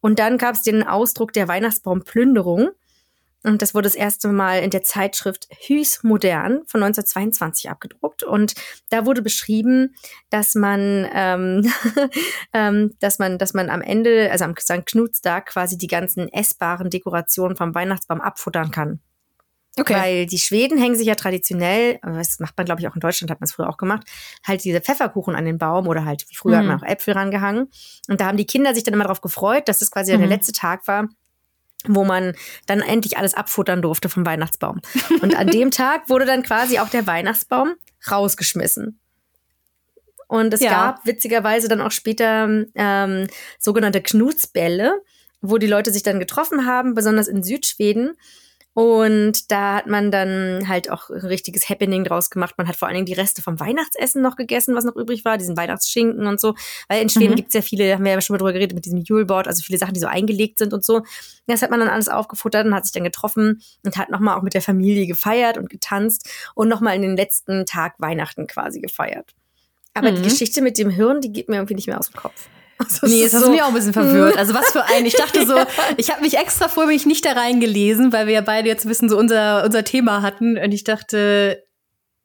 Und 0.00 0.18
dann 0.18 0.38
gab 0.38 0.54
es 0.54 0.62
den 0.62 0.82
Ausdruck 0.82 1.32
der 1.32 1.48
Weihnachtsbaumplünderung. 1.48 2.70
Und 3.44 3.62
das 3.62 3.72
wurde 3.72 3.86
das 3.86 3.94
erste 3.94 4.28
Mal 4.28 4.62
in 4.62 4.70
der 4.70 4.82
Zeitschrift 4.82 5.48
Hüs 5.66 6.02
Modern 6.02 6.62
von 6.66 6.82
1922 6.82 7.70
abgedruckt. 7.70 8.24
Und 8.24 8.54
da 8.90 9.06
wurde 9.06 9.22
beschrieben, 9.22 9.94
dass 10.30 10.54
man, 10.54 11.08
ähm, 11.12 11.72
ähm, 12.52 12.94
dass 13.00 13.18
man, 13.18 13.38
dass 13.38 13.54
man 13.54 13.70
am 13.70 13.80
Ende, 13.80 14.30
also 14.32 14.44
am 14.44 14.56
St. 14.56 14.86
Knutstag 14.86 15.46
quasi 15.46 15.78
die 15.78 15.86
ganzen 15.86 16.28
essbaren 16.28 16.90
Dekorationen 16.90 17.56
vom 17.56 17.74
Weihnachtsbaum 17.74 18.20
abfuttern 18.20 18.70
kann. 18.70 19.00
Okay. 19.80 19.94
Weil 19.94 20.26
die 20.26 20.38
Schweden 20.38 20.78
hängen 20.78 20.96
sich 20.96 21.06
ja 21.06 21.14
traditionell, 21.14 22.00
das 22.02 22.40
macht 22.40 22.56
man 22.56 22.66
glaube 22.66 22.80
ich 22.80 22.88
auch 22.88 22.94
in 22.94 23.00
Deutschland, 23.00 23.30
hat 23.30 23.40
man 23.40 23.46
es 23.46 23.52
früher 23.52 23.68
auch 23.68 23.76
gemacht, 23.76 24.06
halt 24.44 24.64
diese 24.64 24.80
Pfefferkuchen 24.80 25.36
an 25.36 25.44
den 25.44 25.58
Baum 25.58 25.86
oder 25.86 26.04
halt 26.04 26.24
wie 26.28 26.34
früher 26.34 26.56
mhm. 26.56 26.58
hat 26.58 26.66
man 26.66 26.80
auch 26.80 26.92
Äpfel 26.92 27.14
rangehangen. 27.14 27.68
Und 28.08 28.20
da 28.20 28.26
haben 28.26 28.36
die 28.36 28.46
Kinder 28.46 28.74
sich 28.74 28.82
dann 28.82 28.94
immer 28.94 29.04
darauf 29.04 29.20
gefreut, 29.20 29.68
dass 29.68 29.78
das 29.78 29.90
quasi 29.90 30.12
mhm. 30.14 30.20
der 30.20 30.28
letzte 30.28 30.52
Tag 30.52 30.86
war, 30.88 31.08
wo 31.86 32.04
man 32.04 32.34
dann 32.66 32.80
endlich 32.80 33.18
alles 33.18 33.34
abfuttern 33.34 33.82
durfte 33.82 34.08
vom 34.08 34.26
Weihnachtsbaum. 34.26 34.80
Und 35.22 35.36
an 35.36 35.46
dem 35.46 35.70
Tag 35.70 36.08
wurde 36.08 36.26
dann 36.26 36.42
quasi 36.42 36.78
auch 36.78 36.88
der 36.88 37.06
Weihnachtsbaum 37.06 37.74
rausgeschmissen. 38.10 38.98
Und 40.26 40.52
es 40.52 40.60
ja. 40.60 40.70
gab 40.70 41.06
witzigerweise 41.06 41.68
dann 41.68 41.80
auch 41.80 41.90
später 41.90 42.66
ähm, 42.74 43.26
sogenannte 43.58 44.02
Knutsbälle, 44.02 45.00
wo 45.40 45.56
die 45.56 45.66
Leute 45.66 45.90
sich 45.90 46.02
dann 46.02 46.18
getroffen 46.18 46.66
haben, 46.66 46.94
besonders 46.94 47.28
in 47.28 47.42
Südschweden. 47.42 48.16
Und 48.78 49.50
da 49.50 49.74
hat 49.74 49.88
man 49.88 50.12
dann 50.12 50.68
halt 50.68 50.88
auch 50.88 51.10
ein 51.10 51.26
richtiges 51.26 51.68
Happening 51.68 52.04
draus 52.04 52.30
gemacht. 52.30 52.54
Man 52.58 52.68
hat 52.68 52.76
vor 52.76 52.86
allen 52.86 52.94
Dingen 52.94 53.06
die 53.06 53.12
Reste 53.12 53.42
vom 53.42 53.58
Weihnachtsessen 53.58 54.22
noch 54.22 54.36
gegessen, 54.36 54.76
was 54.76 54.84
noch 54.84 54.94
übrig 54.94 55.24
war, 55.24 55.36
diesen 55.36 55.56
Weihnachtsschinken 55.56 56.28
und 56.28 56.40
so. 56.40 56.54
Weil 56.86 57.02
in 57.02 57.08
Schweden 57.08 57.32
mhm. 57.32 57.34
gibt 57.34 57.48
es 57.48 57.54
ja 57.54 57.62
viele, 57.62 57.92
haben 57.92 58.04
wir 58.04 58.12
ja 58.12 58.20
schon 58.20 58.34
mal 58.34 58.38
drüber 58.38 58.52
geredet, 58.52 58.76
mit 58.76 58.84
diesem 58.84 59.00
Juleboard, 59.00 59.48
also 59.48 59.64
viele 59.64 59.80
Sachen, 59.80 59.94
die 59.94 60.00
so 60.00 60.06
eingelegt 60.06 60.58
sind 60.58 60.72
und 60.72 60.84
so. 60.84 61.02
Das 61.48 61.62
hat 61.62 61.72
man 61.72 61.80
dann 61.80 61.88
alles 61.88 62.08
aufgefuttert 62.08 62.66
und 62.66 62.72
hat 62.72 62.84
sich 62.84 62.92
dann 62.92 63.02
getroffen 63.02 63.60
und 63.84 63.96
hat 63.96 64.10
nochmal 64.10 64.38
auch 64.38 64.42
mit 64.42 64.54
der 64.54 64.62
Familie 64.62 65.08
gefeiert 65.08 65.58
und 65.58 65.70
getanzt 65.70 66.30
und 66.54 66.68
nochmal 66.68 66.94
in 66.94 67.02
den 67.02 67.16
letzten 67.16 67.66
Tag 67.66 67.96
Weihnachten 67.98 68.46
quasi 68.46 68.78
gefeiert. 68.78 69.34
Aber 69.92 70.12
mhm. 70.12 70.16
die 70.18 70.22
Geschichte 70.22 70.62
mit 70.62 70.78
dem 70.78 70.90
Hirn, 70.90 71.20
die 71.20 71.32
geht 71.32 71.48
mir 71.48 71.56
irgendwie 71.56 71.74
nicht 71.74 71.88
mehr 71.88 71.98
aus 71.98 72.10
dem 72.10 72.20
Kopf. 72.20 72.48
Also 72.78 73.06
nee, 73.06 73.22
das 73.22 73.32
so. 73.32 73.42
hat 73.42 73.50
mich 73.50 73.62
auch 73.62 73.68
ein 73.68 73.74
bisschen 73.74 73.92
verwirrt. 73.92 74.36
Also 74.36 74.54
was 74.54 74.70
für 74.70 74.84
ein. 74.84 75.04
Ich 75.04 75.14
dachte 75.14 75.46
so, 75.46 75.56
ich 75.96 76.10
habe 76.10 76.22
mich 76.22 76.36
extra 76.38 76.68
vorher 76.68 76.92
mich 76.92 77.06
nicht 77.06 77.24
da 77.24 77.32
reingelesen, 77.32 78.12
weil 78.12 78.26
wir 78.26 78.34
ja 78.34 78.40
beide 78.40 78.68
jetzt 78.68 78.88
wissen, 78.88 79.08
so 79.08 79.18
unser, 79.18 79.64
unser 79.64 79.84
Thema 79.84 80.22
hatten. 80.22 80.56
Und 80.58 80.72
ich 80.72 80.84
dachte, 80.84 81.62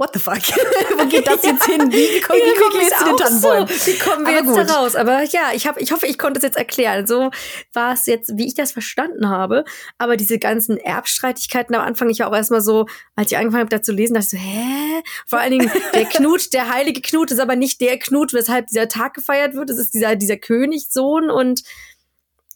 what 0.04 0.14
the 0.14 0.20
fuck? 0.20 0.36
Wo 0.98 1.06
geht 1.08 1.26
das 1.26 1.44
jetzt 1.44 1.66
hin? 1.66 1.92
Wie, 1.92 2.20
komm, 2.22 2.36
ja, 2.40 2.44
wie 2.44 2.60
kommen 2.60 2.74
wir 2.74 2.82
jetzt 2.82 3.00
zu 3.00 3.06
den 3.06 3.18
Tannenbäumen? 3.18 3.68
So. 3.68 3.88
Wie 3.88 3.98
kommen 3.98 4.26
wir 4.26 4.40
Aber 4.40 4.58
jetzt 4.58 4.70
da 4.70 4.76
raus? 4.76 4.96
Aber 4.96 5.24
ja, 5.24 5.52
ich, 5.54 5.66
hab, 5.66 5.80
ich 5.80 5.92
hoffe, 5.92 6.08
ich 6.08 6.18
konnte 6.18 6.40
es 6.40 6.44
jetzt 6.44 6.58
erklären. 6.58 7.08
So 7.08 7.32
war 7.72 7.94
es 7.94 8.06
jetzt, 8.06 8.38
wie 8.38 8.46
ich 8.46 8.54
das 8.54 8.74
verstanden 8.74 9.30
habe. 9.30 9.64
Aber 9.98 10.18
diese 10.18 10.40
ganzen 10.40 10.78
Erbstreitigkeiten 10.78 11.76
am 11.76 11.82
Anfang, 11.82 12.10
ich 12.10 12.20
war 12.20 12.28
auch 12.28 12.36
erstmal 12.36 12.62
so, 12.62 12.86
als 13.16 13.32
ich 13.32 13.38
angefangen 13.38 13.62
habe, 13.62 13.70
da 13.70 13.82
zu 13.82 13.94
lesen, 13.94 14.16
dachte 14.16 14.36
ich 14.36 14.42
so, 14.42 14.46
hä? 14.46 15.04
Vor 15.26 15.40
allen 15.40 15.52
Dingen, 15.52 15.72
der 15.94 16.06
Knut, 16.10 16.54
der 16.54 16.70
heilige 16.70 17.02
Knut 17.02 17.32
ist 17.32 17.40
aber 17.40 17.56
nicht 17.56 17.80
der 17.80 17.98
Knut, 17.98 18.34
weshalb 18.34 18.68
dieser 18.68 18.90
Tag 18.90 19.14
gefeiert 19.14 19.56
wird. 19.56 19.70
Es 19.70 19.78
ist 19.78 19.94
dieser, 19.94 20.16
dieser 20.16 20.38
Königssohn 20.38 21.30
und 21.30 21.64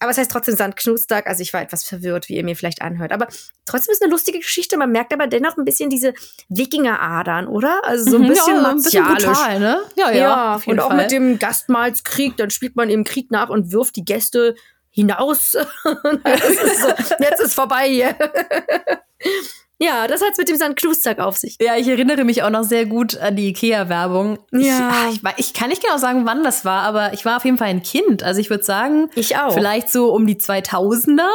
aber 0.00 0.10
es 0.10 0.18
heißt 0.18 0.30
trotzdem 0.30 0.56
Sandknustag, 0.56 1.26
also 1.26 1.42
ich 1.42 1.52
war 1.52 1.60
etwas 1.60 1.84
verwirrt, 1.84 2.28
wie 2.28 2.36
ihr 2.36 2.44
mir 2.44 2.56
vielleicht 2.56 2.82
anhört. 2.82 3.12
Aber 3.12 3.28
trotzdem 3.64 3.92
ist 3.92 4.02
eine 4.02 4.10
lustige 4.10 4.38
Geschichte. 4.38 4.76
Man 4.76 4.92
merkt 4.92 5.12
aber 5.12 5.26
dennoch 5.26 5.56
ein 5.56 5.64
bisschen 5.64 5.90
diese 5.90 6.14
Wikinger-Adern, 6.48 7.48
oder? 7.48 7.80
Also 7.84 8.12
so 8.12 8.16
ein 8.16 8.28
bisschen 8.28 8.56
ja, 8.56 8.62
martialisch. 8.62 8.94
Ein 8.94 9.14
bisschen 9.14 9.32
brutal, 9.32 9.60
ne? 9.60 9.82
Ja, 9.96 10.10
ja. 10.10 10.16
ja 10.16 10.60
und 10.66 10.80
auch 10.80 10.88
Fall. 10.88 10.96
mit 10.98 11.10
dem 11.10 11.38
Gastmahlskrieg, 11.38 12.36
dann 12.36 12.50
spielt 12.50 12.76
man 12.76 12.90
eben 12.90 13.04
Krieg 13.04 13.30
nach 13.30 13.48
und 13.48 13.72
wirft 13.72 13.96
die 13.96 14.04
Gäste 14.04 14.54
hinaus. 14.90 15.54
ist 15.84 16.82
so, 16.82 16.88
jetzt 17.18 17.40
ist 17.40 17.54
vorbei 17.54 17.88
hier. 17.88 18.16
Ja, 19.80 20.08
das 20.08 20.22
hat's 20.22 20.38
mit 20.38 20.48
dem 20.48 20.56
St. 20.56 20.74
Knustag 20.76 21.20
auf 21.20 21.36
sich. 21.36 21.56
Ja, 21.60 21.76
ich 21.76 21.86
erinnere 21.86 22.24
mich 22.24 22.42
auch 22.42 22.50
noch 22.50 22.64
sehr 22.64 22.84
gut 22.84 23.16
an 23.16 23.36
die 23.36 23.48
Ikea-Werbung. 23.48 24.38
Ja. 24.52 25.08
Ich, 25.10 25.22
ich, 25.22 25.32
ich, 25.36 25.54
kann 25.54 25.68
nicht 25.68 25.82
genau 25.82 25.98
sagen, 25.98 26.26
wann 26.26 26.42
das 26.42 26.64
war, 26.64 26.82
aber 26.82 27.12
ich 27.12 27.24
war 27.24 27.36
auf 27.36 27.44
jeden 27.44 27.58
Fall 27.58 27.68
ein 27.68 27.82
Kind. 27.82 28.24
Also 28.24 28.40
ich 28.40 28.50
würde 28.50 28.64
sagen, 28.64 29.08
ich 29.14 29.36
auch. 29.36 29.54
Vielleicht 29.54 29.88
so 29.88 30.12
um 30.12 30.26
die 30.26 30.36
2000er, 30.36 31.28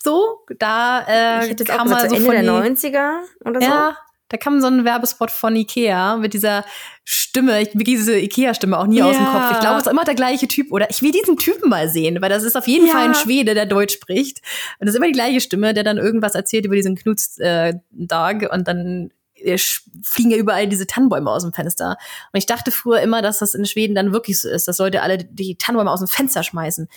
so. 0.00 0.44
Da 0.58 1.00
äh, 1.08 1.44
ich 1.44 1.50
hätte 1.50 1.64
jetzt 1.64 1.68
kam 1.68 1.80
auch 1.80 1.84
gesagt, 1.84 2.10
mal 2.12 2.20
so 2.20 2.30
Ende 2.30 2.42
der 2.42 2.76
90er 2.76 3.10
oder 3.44 3.60
so. 3.60 3.66
Ja, 3.66 3.96
Da 4.28 4.36
kam 4.36 4.60
so 4.60 4.66
ein 4.66 4.84
Werbespot 4.84 5.30
von 5.30 5.56
Ikea 5.56 6.16
mit 6.16 6.34
dieser 6.34 6.64
Stimme. 7.04 7.62
Ich 7.62 7.70
kriege 7.70 7.84
diese 7.84 8.18
Ikea-Stimme 8.18 8.78
auch 8.78 8.86
nie 8.86 9.02
aus 9.02 9.16
dem 9.16 9.24
Ja. 9.24 9.32
Kopf. 9.32 9.52
Ich 9.54 9.60
glaube, 9.60 9.76
es 9.78 9.86
ist 9.86 9.90
immer 9.90 10.04
der 10.04 10.14
gleiche 10.14 10.48
Typ. 10.48 10.70
Oder 10.70 10.90
ich 10.90 11.00
will 11.00 11.12
diesen 11.12 11.36
Typen 11.38 11.70
mal 11.70 11.88
sehen, 11.88 12.20
weil 12.20 12.28
das 12.28 12.42
ist 12.42 12.56
auf 12.56 12.68
jeden 12.68 12.86
Ja. 12.86 12.92
Fall 12.92 13.04
ein 13.08 13.14
Schwede, 13.14 13.54
der 13.54 13.66
Deutsch 13.66 13.94
spricht. 13.94 14.40
Und 14.78 14.86
das 14.86 14.90
ist 14.90 14.96
immer 14.96 15.06
die 15.06 15.12
gleiche 15.12 15.40
Stimme, 15.40 15.72
der 15.72 15.84
dann 15.84 15.96
irgendwas 15.96 16.34
erzählt 16.34 16.66
über 16.66 16.74
diesen 16.76 16.96
Knuts-Tag 16.96 18.52
und 18.52 18.68
dann 18.68 19.10
äh, 19.36 19.56
fliegen 20.02 20.30
ja 20.30 20.36
überall 20.36 20.66
diese 20.68 20.86
Tannenbäume 20.86 21.30
aus 21.30 21.42
dem 21.44 21.52
Fenster. 21.52 21.96
Und 22.32 22.38
ich 22.38 22.46
dachte 22.46 22.70
früher 22.70 23.00
immer, 23.00 23.22
dass 23.22 23.38
das 23.38 23.54
in 23.54 23.64
Schweden 23.64 23.94
dann 23.94 24.12
wirklich 24.12 24.40
so 24.40 24.48
ist, 24.48 24.68
dass 24.68 24.78
Leute 24.78 25.02
alle 25.02 25.18
die 25.18 25.56
Tannenbäume 25.56 25.90
aus 25.90 26.00
dem 26.00 26.08
Fenster 26.08 26.42
schmeißen. 26.42 26.88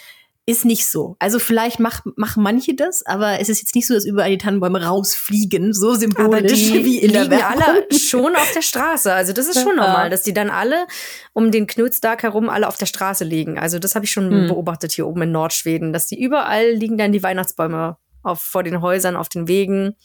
Ist 0.52 0.66
nicht 0.66 0.86
so. 0.88 1.16
Also 1.20 1.40
vielleicht 1.40 1.80
mach, 1.80 2.02
machen 2.16 2.44
manche 2.44 2.76
das, 2.76 3.06
aber 3.06 3.40
es 3.40 3.48
ist 3.48 3.60
jetzt 3.62 3.74
nicht 3.76 3.88
so, 3.88 3.94
dass 3.94 4.06
überall 4.06 4.30
die 4.32 4.38
Tannenbäume 4.38 4.84
rausfliegen, 4.84 5.74
so 5.74 5.90
Aber 5.92 5.98
symbolisch 6.00 6.52
die 6.72 6.84
wie 6.86 7.00
in 7.00 7.14
der 7.14 7.24
liegen 7.24 7.36
Werbung. 7.38 7.62
alle 7.62 7.86
schon 8.00 8.36
auf 8.36 8.52
der 8.52 8.62
Straße. 8.62 9.14
Also 9.14 9.34
das 9.34 9.48
ist 9.48 9.62
schon 9.62 9.78
Ja. 9.78 9.86
normal, 9.86 10.10
dass 10.10 10.24
die 10.24 10.34
dann 10.34 10.50
alle 10.50 10.88
um 11.34 11.52
den 11.52 11.68
Knutsdag 11.68 12.24
herum 12.24 12.50
alle 12.50 12.68
auf 12.68 12.78
der 12.78 12.86
Straße 12.86 13.24
liegen. 13.24 13.58
Also 13.58 13.80
das 13.80 13.96
habe 13.96 14.06
ich 14.06 14.12
schon 14.12 14.30
Hm. 14.30 14.48
beobachtet 14.48 14.92
hier 14.92 15.08
oben 15.08 15.22
in 15.22 15.32
Nordschweden, 15.32 15.94
dass 15.94 16.08
die 16.08 16.22
überall 16.22 16.72
liegen 16.72 16.98
dann 16.98 17.12
die 17.12 17.24
Weihnachtsbäume 17.24 17.98
auf, 18.24 18.42
vor 18.42 18.64
den 18.64 18.82
Häusern, 18.82 19.16
auf 19.16 19.30
den 19.30 19.48
Wegen. 19.48 19.96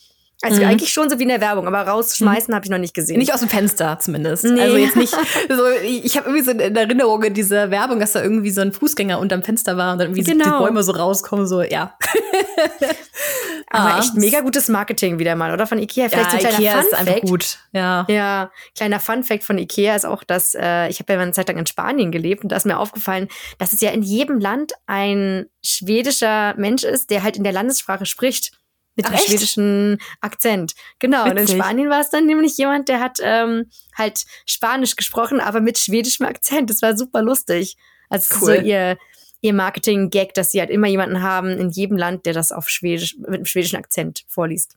Also 0.43 0.61
Mhm. 0.63 0.69
eigentlich 0.69 0.93
schon 0.93 1.09
so 1.09 1.19
wie 1.19 1.23
in 1.23 1.31
der 1.31 1.41
Werbung, 1.41 1.67
aber 1.67 1.81
rausschmeißen 1.83 2.55
habe 2.55 2.65
ich 2.67 2.71
noch 2.71 2.77
nicht 2.79 2.93
gesehen. 2.93 3.19
Nicht 3.19 3.33
aus 3.33 3.41
dem 3.41 3.49
Fenster 3.49 3.99
zumindest. 3.99 4.45
Nee. 4.45 4.61
Also 4.61 4.77
jetzt 4.77 4.95
nicht 4.97 5.13
so, 5.49 5.67
ich 5.83 6.17
habe 6.19 6.29
irgendwie 6.29 6.45
so 6.45 6.51
in 6.51 6.77
Erinnerung 6.77 7.23
in 7.23 7.33
dieser 7.35 7.71
Werbung, 7.71 8.01
dass 8.01 8.13
da 8.13 8.23
irgendwie 8.23 8.51
so 8.51 8.61
ein 8.61 8.73
Fußgänger 8.73 9.19
unterm 9.19 9.43
Fenster 9.43 9.79
war 9.79 9.93
und 9.93 9.99
dann 9.99 10.09
irgendwie 10.09 10.25
so 10.25 10.33
die 10.33 10.39
Genau. 10.39 10.59
Bäume 10.59 10.83
so 10.83 10.93
rauskommen, 10.93 11.47
so, 11.47 11.63
ja. 11.63 11.97
aber 13.71 13.95
Ah. 13.95 13.99
echt 13.99 14.15
mega 14.15 14.41
gutes 14.41 14.69
Marketing 14.69 15.19
wieder 15.19 15.35
mal, 15.37 15.53
oder? 15.53 15.67
Von 15.67 15.79
Ikea. 15.79 16.09
Vielleicht 16.09 16.31
so 16.31 16.37
ein 16.37 16.41
kleiner 16.43 16.59
Ikea 16.59 16.73
Fun 16.73 16.81
ist 16.87 16.95
einfach 16.95 17.13
Fact. 17.15 17.27
gut. 17.27 17.59
Ja. 17.73 18.05
Ja, 18.09 18.51
kleiner 18.77 19.01
Fun 19.01 19.25
Fact 19.25 19.45
von 19.45 19.59
Ikea 19.59 19.97
ist 19.97 20.05
auch, 20.07 20.23
dass 20.23 20.55
äh, 20.55 20.89
ich 20.89 20.99
habe 21.01 21.13
ja 21.13 21.19
mal 21.19 21.23
eine 21.25 21.33
Zeit 21.33 21.49
lang 21.49 21.57
in 21.59 21.67
Spanien 21.67 22.13
gelebt 22.13 22.43
und 22.43 22.53
da 22.53 22.57
ist 22.57 22.67
mir 22.67 22.79
aufgefallen, 22.79 23.29
dass 23.59 23.73
es 23.73 23.81
ja 23.81 23.91
in 23.91 24.03
jedem 24.03 24.39
Land 24.39 24.73
ein 24.87 25.47
schwedischer 25.65 26.55
Mensch 26.57 26.85
ist, 26.85 27.11
der 27.11 27.23
halt 27.23 27.37
in 27.37 27.45
der 27.45 27.53
Landessprache 27.53 28.07
spricht. 28.07 28.53
Mit 28.97 29.07
Ach, 29.07 29.11
einem 29.11 29.19
echt? 29.19 29.29
schwedischen 29.29 29.99
Akzent. 30.21 30.73
Genau. 30.99 31.25
Und 31.25 31.33
in 31.33 31.43
Witzig. 31.45 31.57
Spanien 31.57 31.91
war 31.91 32.01
es 32.01 32.11
dann 32.11 32.27
nämlich 32.27 32.57
jemand, 32.57 32.89
der 32.89 33.01
hat 33.01 33.19
ähm, 33.23 33.71
halt 33.97 34.25
Spanisch 34.47 34.97
gesprochen, 34.97 35.41
aber 35.41 35.61
mit 35.61 35.79
schwedischem 35.79 36.27
Akzent. 36.27 36.71
Das 36.71 36.83
war 36.83 36.97
super 36.97 37.23
lustig. 37.23 37.77
Also 38.09 38.35
Cool. 38.37 38.57
so 38.57 38.63
ihr, 38.63 38.97
ihr 39.43 39.53
Marketing-Gag, 39.53 40.33
dass 40.35 40.51
sie 40.53 40.61
halt 40.61 40.71
immer 40.71 40.87
jemanden 40.87 41.23
haben 41.23 41.51
in 41.51 41.71
jedem 41.71 41.97
Land, 41.97 42.25
der 42.27 42.33
das 42.33 42.53
auf 42.53 42.69
Schwedisch, 42.71 43.17
mit 43.19 43.29
einem 43.29 43.45
schwedischen 43.47 43.77
Akzent 43.77 44.25
vorliest. 44.29 44.77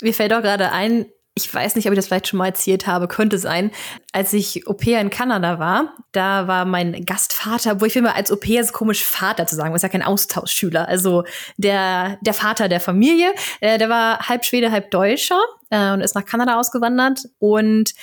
Mir 0.00 0.12
fällt 0.12 0.32
auch 0.32 0.42
gerade 0.42 0.72
ein, 0.72 1.06
ich 1.34 1.52
weiß 1.52 1.76
nicht, 1.76 1.86
ob 1.86 1.92
ich 1.92 1.96
das 1.96 2.08
vielleicht 2.08 2.28
schon 2.28 2.38
mal 2.38 2.46
erzählt 2.46 2.86
habe, 2.86 3.08
könnte 3.08 3.38
sein. 3.38 3.70
Als 4.12 4.34
ich 4.34 4.66
Au 4.66 4.76
in 4.78 5.08
Kanada 5.08 5.58
war, 5.58 5.94
da 6.12 6.46
war 6.46 6.66
mein 6.66 7.06
Gastvater, 7.06 7.80
wo 7.80 7.86
ich 7.86 7.94
finde, 7.94 8.14
als 8.14 8.30
Au 8.30 8.36
es 8.36 8.72
komisch, 8.72 9.02
Vater 9.02 9.46
zu 9.46 9.56
sagen, 9.56 9.74
ist 9.74 9.82
ja 9.82 9.88
kein 9.88 10.02
Austauschschüler. 10.02 10.86
Also 10.86 11.24
der, 11.56 12.18
der 12.20 12.34
Vater 12.34 12.68
der 12.68 12.80
Familie, 12.80 13.32
äh, 13.60 13.78
der 13.78 13.88
war 13.88 14.28
halb 14.28 14.44
Schwede, 14.44 14.70
halb 14.70 14.90
Deutscher 14.90 15.40
äh, 15.70 15.92
und 15.92 16.02
ist 16.02 16.14
nach 16.14 16.26
Kanada 16.26 16.58
ausgewandert 16.58 17.20
und 17.38 17.94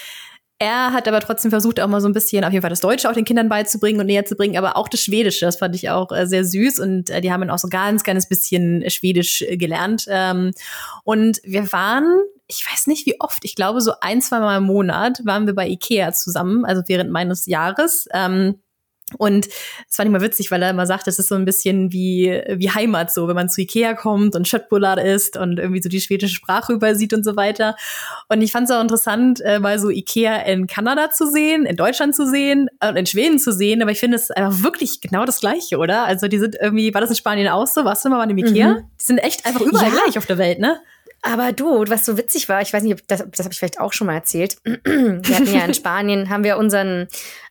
er 0.59 0.91
hat 0.91 1.07
aber 1.07 1.21
trotzdem 1.21 1.51
versucht, 1.51 1.79
auch 1.79 1.87
mal 1.87 2.01
so 2.01 2.09
ein 2.09 2.13
bisschen 2.13 2.43
auf 2.43 2.51
jeden 2.51 2.61
Fall 2.61 2.69
das 2.69 2.81
Deutsche 2.81 3.09
auch 3.09 3.13
den 3.13 3.23
Kindern 3.23 3.47
beizubringen 3.47 4.01
und 4.01 4.07
näher 4.07 4.25
zu 4.25 4.35
bringen, 4.35 4.57
aber 4.57 4.75
auch 4.75 4.89
das 4.89 5.01
Schwedische. 5.01 5.45
Das 5.45 5.55
fand 5.55 5.73
ich 5.73 5.89
auch 5.89 6.11
äh, 6.11 6.27
sehr 6.27 6.43
süß 6.43 6.79
und 6.79 7.09
äh, 7.09 7.21
die 7.21 7.31
haben 7.31 7.39
dann 7.39 7.49
auch 7.49 7.59
so 7.59 7.69
ganz 7.69 8.03
kleines 8.03 8.27
bisschen 8.27 8.87
Schwedisch 8.89 9.41
äh, 9.41 9.55
gelernt. 9.55 10.05
Ähm, 10.09 10.51
und 11.05 11.39
wir 11.43 11.71
waren, 11.71 12.21
ich 12.47 12.65
weiß 12.69 12.87
nicht 12.87 13.05
wie 13.05 13.21
oft, 13.21 13.39
ich 13.43 13.55
glaube 13.55 13.79
so 13.79 13.93
ein, 14.01 14.21
zwei 14.21 14.39
Mal 14.39 14.57
im 14.57 14.65
Monat 14.65 15.21
waren 15.23 15.47
wir 15.47 15.55
bei 15.55 15.67
Ikea 15.67 16.11
zusammen, 16.11 16.65
also 16.65 16.83
während 16.87 17.09
meines 17.09 17.45
Jahres. 17.45 18.09
Ähm, 18.13 18.59
und 19.17 19.47
es 19.47 19.95
fand 19.95 20.07
ich 20.07 20.11
mal 20.11 20.21
witzig, 20.21 20.51
weil 20.51 20.61
er 20.61 20.69
immer 20.69 20.85
sagt, 20.85 21.07
es 21.07 21.19
ist 21.19 21.27
so 21.29 21.35
ein 21.35 21.45
bisschen 21.45 21.91
wie, 21.91 22.41
wie 22.55 22.69
Heimat, 22.69 23.13
so, 23.13 23.27
wenn 23.27 23.35
man 23.35 23.49
zu 23.49 23.61
Ikea 23.61 23.93
kommt 23.93 24.35
und 24.35 24.47
Schöttbullar 24.47 25.03
isst 25.03 25.37
und 25.37 25.59
irgendwie 25.59 25.81
so 25.81 25.89
die 25.89 26.01
schwedische 26.01 26.35
Sprache 26.35 26.73
übersieht 26.73 27.13
und 27.13 27.23
so 27.23 27.35
weiter. 27.35 27.75
Und 28.27 28.41
ich 28.41 28.51
fand 28.51 28.69
es 28.69 28.75
auch 28.75 28.81
interessant, 28.81 29.41
äh, 29.41 29.59
mal 29.59 29.79
so 29.79 29.89
Ikea 29.89 30.37
in 30.43 30.67
Kanada 30.67 31.09
zu 31.11 31.29
sehen, 31.29 31.65
in 31.65 31.75
Deutschland 31.75 32.15
zu 32.15 32.25
sehen 32.27 32.69
und 32.87 32.95
in 32.95 33.05
Schweden 33.05 33.39
zu 33.39 33.51
sehen. 33.51 33.81
Aber 33.81 33.91
ich 33.91 33.99
finde 33.99 34.17
es 34.17 34.31
einfach 34.31 34.63
wirklich 34.63 35.01
genau 35.01 35.25
das 35.25 35.39
Gleiche, 35.39 35.77
oder? 35.77 36.05
Also 36.05 36.27
die 36.27 36.39
sind 36.39 36.55
irgendwie, 36.59 36.93
war 36.93 37.01
das 37.01 37.09
in 37.09 37.15
Spanien 37.15 37.47
auch 37.49 37.67
so? 37.67 37.85
Warst 37.85 38.05
du 38.05 38.09
mal 38.09 38.17
bei 38.17 38.23
einem 38.23 38.37
Ikea? 38.37 38.67
Mhm. 38.75 38.83
Die 38.99 39.05
sind 39.05 39.17
echt 39.19 39.45
einfach 39.45 39.61
überall 39.61 39.91
Ja. 39.93 40.01
gleich 40.03 40.17
auf 40.17 40.25
der 40.25 40.37
Welt, 40.37 40.59
ne? 40.59 40.79
Aber 41.21 41.51
du, 41.51 41.83
was 41.87 42.05
so 42.05 42.17
witzig 42.17 42.47
war, 42.47 42.61
ich 42.61 42.71
weiß 42.71 42.81
nicht, 42.83 42.93
ob 42.93 43.05
das, 43.07 43.25
das 43.29 43.43
habe 43.45 43.51
ich 43.51 43.59
vielleicht 43.59 43.81
auch 43.81 43.91
schon 43.91 44.07
mal 44.07 44.13
erzählt. 44.13 44.55
Wir 44.63 45.35
hatten 45.35 45.53
ja 45.53 45.65
in 45.65 45.73
Spanien, 45.73 46.29
haben 46.29 46.45
wir 46.45 46.57
unseren 46.57 47.09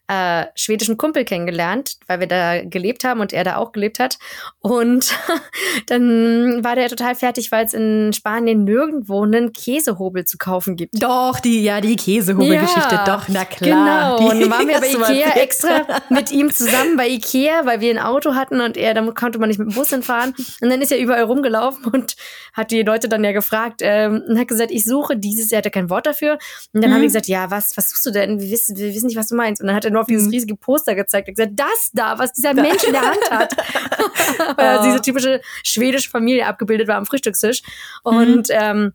äh, 0.09 0.47
schwedischen 0.55 0.97
Kumpel 0.97 1.25
kennengelernt, 1.25 1.97
weil 2.07 2.21
wir 2.21 2.27
da 2.27 2.63
gelebt 2.65 3.05
haben 3.05 3.21
und 3.21 3.33
er 3.33 3.45
da 3.45 3.57
auch 3.57 3.73
gelebt 3.73 3.99
hat. 3.99 4.19
Und 4.61 5.15
dann 5.87 6.65
war 6.65 6.75
der 6.77 6.89
total 6.89 7.15
fertig, 7.15 7.53
weil 7.53 7.67
es 7.67 7.75
in 7.75 8.13
Spanien 8.13 8.65
nirgendwo 8.65 9.23
einen 9.25 9.53
Käsehobel 9.53 10.25
zu 10.25 10.39
kaufen 10.39 10.77
gibt. 10.77 11.03
Doch, 11.03 11.41
die, 11.41 11.63
ja, 11.63 11.81
die 11.81 11.97
Käsehobelgeschichte, 11.97 12.95
Ja, 12.95 13.05
doch, 13.05 13.25
na 13.29 13.45
klar. 13.45 14.17
Genau, 14.17 14.19
Die 14.19 14.35
und 14.35 14.41
dann 14.41 14.51
waren 14.51 14.69
wir 14.69 14.81
bei 14.81 14.89
Ikea 14.89 15.31
extra 15.37 15.87
mit 16.09 16.31
ihm 16.33 16.51
zusammen 16.53 16.97
bei 16.97 17.09
Ikea, 17.09 17.67
weil 17.67 17.81
wir 17.81 17.91
ein 17.91 17.99
Auto 17.99 18.35
hatten 18.35 18.61
und 18.61 18.77
er, 18.77 18.95
da 18.95 19.03
konnte 19.13 19.39
man 19.39 19.49
nicht 19.49 19.59
mit 19.59 19.71
dem 19.71 19.75
Bus 19.75 19.91
hinfahren. 19.91 20.35
Und 20.61 20.71
dann 20.71 20.81
ist 20.81 20.93
er 20.93 20.99
überall 20.99 21.23
rumgelaufen 21.25 21.85
und 21.93 22.17
hat 22.55 22.71
die 22.71 22.83
Leute 22.83 23.09
dann 23.09 23.23
ja 23.25 23.33
gefragt 23.33 23.81
ähm, 23.83 24.23
und 24.29 24.39
hat 24.39 24.49
gesagt, 24.49 24.71
ich 24.71 24.85
suche 24.85 25.17
dieses, 25.17 25.53
er 25.53 25.59
hatte 25.59 25.71
kein 25.71 25.91
Wort 25.91 26.07
dafür. 26.07 26.39
Und 26.73 26.81
dann 26.83 26.91
Mhm. 26.91 26.95
haben 26.95 27.01
wir 27.03 27.09
gesagt, 27.09 27.29
ja, 27.29 27.51
was, 27.51 27.77
was 27.77 27.91
suchst 27.91 28.07
du 28.07 28.11
denn? 28.11 28.41
Wir 28.41 28.51
wissen, 28.51 28.77
wir 28.77 28.95
wissen 28.95 29.07
nicht, 29.07 29.17
was 29.17 29.29
du 29.29 29.35
meinst. 29.37 29.61
Und 29.61 29.67
dann 29.67 29.77
hat 29.77 29.85
er 29.85 29.91
nur 29.91 29.98
auf 30.01 30.07
dieses 30.07 30.25
Mhm. 30.27 30.31
riesige 30.31 30.57
Poster 30.57 30.95
gezeigt 30.95 31.29
und 31.29 31.35
gesagt, 31.37 31.53
das 31.57 31.91
da, 31.93 32.19
was 32.19 32.33
dieser 32.33 32.55
Mensch 32.55 32.85
in 32.85 32.93
der 32.93 33.03
Hand 33.03 33.31
hat. 33.31 33.57
weil 34.57 34.79
Oh. 34.79 34.83
diese 34.85 35.01
typische 35.01 35.41
schwedische 35.65 36.11
Familie 36.11 36.47
abgebildet 36.47 36.89
war 36.89 36.97
am 36.97 37.07
Frühstückstisch. 37.07 37.63
Mhm. 38.05 38.17
Und 38.17 38.49
ähm, 38.51 38.93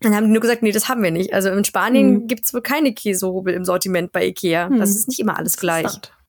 dann 0.00 0.14
haben 0.14 0.24
die 0.26 0.32
nur 0.32 0.42
gesagt, 0.42 0.62
nee, 0.62 0.72
das 0.72 0.88
haben 0.88 1.02
wir 1.02 1.10
nicht. 1.10 1.32
Also 1.32 1.48
in 1.50 1.64
Spanien 1.64 2.14
Hm. 2.20 2.26
gibt's 2.28 2.52
wohl 2.52 2.60
keine 2.60 2.92
Käsehobel 2.92 3.54
im 3.54 3.64
Sortiment 3.64 4.12
bei 4.12 4.26
Ikea. 4.26 4.68
Das 4.68 4.90
Hm. 4.90 4.96
ist 4.96 5.08
nicht 5.08 5.20
immer 5.20 5.38
alles 5.38 5.56
gleich. 5.56 5.86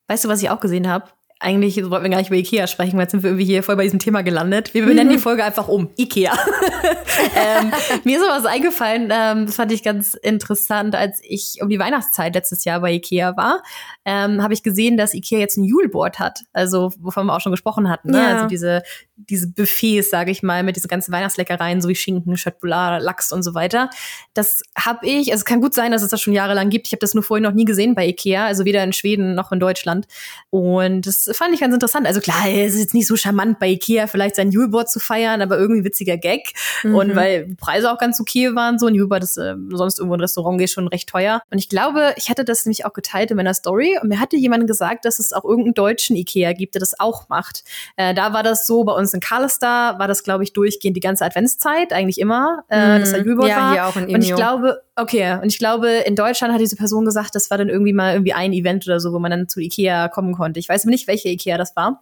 Weißt 0.08 0.24
du, 0.24 0.30
was 0.30 0.41
ich 0.41 0.50
auch 0.50 0.62
gesehen 0.62 0.88
habe? 0.88 1.06
Eigentlich 1.39 1.78
wollten 1.89 2.04
wir 2.04 2.10
gar 2.10 2.17
nicht 2.17 2.30
über 2.30 2.38
Ikea 2.38 2.65
sprechen, 2.65 2.93
weil 2.93 3.04
jetzt 3.04 3.12
sind 3.12 3.21
wir 3.21 3.30
irgendwie 3.30 3.45
hier 3.45 3.62
voll 3.62 3.76
bei 3.76 3.84
diesem 3.84 4.00
Thema 4.00 4.23
gelandet. 4.23 4.73
Wir 4.73 4.86
benennen 4.86 5.12
die 5.12 5.19
Folge 5.19 5.43
einfach 5.43 5.67
um. 5.67 5.89
Ikea. 5.95 6.32
ähm, 7.36 7.71
mir 8.04 8.17
ist 8.17 8.23
aber 8.23 8.38
was 8.38 8.45
eingefallen, 8.45 9.12
ähm, 9.12 9.45
das 9.45 9.56
fand 9.56 9.71
ich 9.71 9.84
ganz 9.84 10.15
interessant, 10.15 10.95
als 10.95 11.19
ich 11.23 11.60
um 11.62 11.69
die 11.69 11.78
Weihnachtszeit 11.78 12.34
letztes 12.34 12.63
Jahr 12.65 12.80
bei 12.80 12.91
Ikea 12.93 13.38
war, 13.38 13.62
ähm, 14.04 14.41
habe 14.41 14.54
ich 14.56 14.63
gesehen, 14.63 14.97
dass 14.97 15.13
Ikea 15.13 15.38
jetzt 15.39 15.58
ein 15.58 15.63
Juleboard 15.63 16.17
hat. 16.17 16.41
Also, 16.54 16.91
wovon 17.00 17.28
wir 17.28 17.36
auch 17.36 17.41
schon 17.41 17.52
gesprochen 17.52 17.88
hatten. 17.88 18.12
Ne? 18.12 18.17
Ja. 18.17 18.36
Also 18.36 18.47
diese, 18.47 18.82
diese 19.17 19.47
Buffets, 19.47 20.12
sage 20.12 20.32
ich 20.32 20.43
mal, 20.43 20.63
mit 20.63 20.75
diesen 20.75 20.88
ganzen 20.88 21.12
Weihnachtsleckereien, 21.12 21.82
so 21.82 21.89
wie 21.89 21.95
Schinken, 21.95 22.38
Schöttbullar, 22.38 22.99
Lachs 22.99 23.32
und 23.32 23.43
so 23.43 23.56
weiter. 23.56 23.89
Das 24.34 24.62
habe 24.77 25.08
ich, 25.08 25.32
also 25.32 25.41
es 25.41 25.45
kann 25.45 25.60
gut 25.60 25.73
sein, 25.73 25.91
dass 25.91 26.03
es 26.03 26.10
das 26.10 26.21
schon 26.21 26.34
jahrelang 26.34 26.69
gibt. 26.69 26.88
Ich 26.88 26.93
habe 26.93 26.99
das 26.99 27.15
nur 27.15 27.23
vorher 27.23 27.47
noch 27.47 27.56
nie 27.56 27.65
gesehen 27.65 27.95
bei 27.95 28.08
Ikea, 28.08 28.45
also 28.45 28.63
weder 28.63 28.84
in 28.84 28.93
Schweden 28.93 29.34
noch 29.34 29.51
in 29.51 29.60
Deutschland. 29.60 30.08
Und 30.51 31.08
das 31.08 31.30
fand 31.34 31.53
ich 31.53 31.60
ganz 31.60 31.73
interessant. 31.73 32.06
Also 32.06 32.21
klar, 32.21 32.47
es 32.47 32.75
ist 32.75 32.80
jetzt 32.80 32.93
nicht 32.93 33.08
so 33.08 33.15
charmant 33.15 33.60
bei 33.60 33.69
Ikea 33.69 34.08
vielleicht 34.08 34.36
sein 34.36 34.51
Juleboard 34.51 34.89
zu 34.89 34.99
feiern, 34.99 35.41
aber 35.41 35.58
irgendwie 35.58 35.84
witziger 35.84 36.17
Gag. 36.17 36.53
Mhm. 36.84 36.95
Und 36.95 37.15
weil 37.15 37.47
die 37.47 37.56
Preise 37.56 37.91
auch 37.91 37.97
ganz 37.97 38.19
okay 38.19 38.53
waren, 38.53 38.77
so 38.77 38.86
ein 38.86 38.93
Juleboard 38.93 39.23
ist 39.23 39.38
äh, 39.38 39.56
sonst 39.71 39.97
irgendwo 39.97 40.13
in 40.13 40.19
ein 40.19 40.23
Restaurant 40.23 40.60
geht 40.60 40.69
schon 40.69 40.88
recht 40.88 41.10
teuer. 41.10 41.41
Und 41.49 41.58
ich 41.58 41.69
glaube, 41.69 42.13
ich 42.17 42.30
hatte 42.30 42.45
das 42.45 42.65
nämlich 42.65 42.86
auch 42.86 42.93
geteilt 42.93 43.32
in 43.32 43.38
meiner 43.38 43.53
Story 43.53 43.97
und 44.01 44.10
mir 44.10 44.19
hatte 44.19 44.36
jemand 44.36 44.67
gesagt, 44.67 45.06
dass 45.06 45.17
es 45.17 45.34
auch 45.34 45.43
irgendeinen 45.43 45.73
deutschen 45.73 46.15
Ikea 46.15 46.53
gibt, 46.53 46.75
der 46.75 46.80
das 46.80 46.99
auch 46.99 47.30
macht. 47.30 47.63
Äh, 47.95 48.13
da 48.13 48.34
war 48.34 48.43
das 48.43 48.67
so, 48.67 48.84
bei 48.84 48.93
uns 48.93 49.07
in 49.13 49.20
Karlstar 49.20 50.00
war 50.00 50.08
das, 50.08 50.24
glaube 50.24 50.43
ich, 50.43 50.54
durchgehend 50.54 50.96
die 50.96 51.02
ganze 51.02 51.26
Adventszeit, 51.26 51.93
eigentlich 51.93 52.20
immer, 52.20 52.63
äh, 52.70 53.00
dass 53.00 53.12
da 53.12 53.17
Juleboard 53.17 53.48
Mhm. 53.48 53.50
ja, 53.50 53.58
war. 53.58 53.72
hier 53.74 53.86
auch 53.88 53.96
in 53.96 54.13
Und 54.15 54.24
ich 54.24 54.34
glaube, 54.36 54.82
okay, 54.96 55.34
und 55.41 55.48
ich 55.48 55.58
glaube, 55.60 55.89
in 55.89 56.15
Deutschland 56.15 56.54
hat 56.54 56.60
diese 56.62 56.76
Person 56.76 57.06
gesagt, 57.06 57.36
das 57.36 57.50
war 57.52 57.58
dann 57.58 57.70
irgendwie 57.70 57.93
mal 57.93 58.13
irgendwie 58.13 58.34
ein 58.34 58.54
Event 58.54 58.86
oder 58.88 59.00
so, 59.00 59.13
wo 59.13 59.20
man 59.20 59.32
dann 59.32 59.48
zu 59.50 59.60
Ikea 59.60 60.08
kommen 60.10 60.34
konnte. 60.34 60.60
Ich 60.60 60.70
weiß 60.70 60.84
aber 60.84 60.91
nicht, 60.91 61.08
welche 61.08 61.30
Ikea 61.30 61.58
das 61.58 61.76
war. 61.76 62.02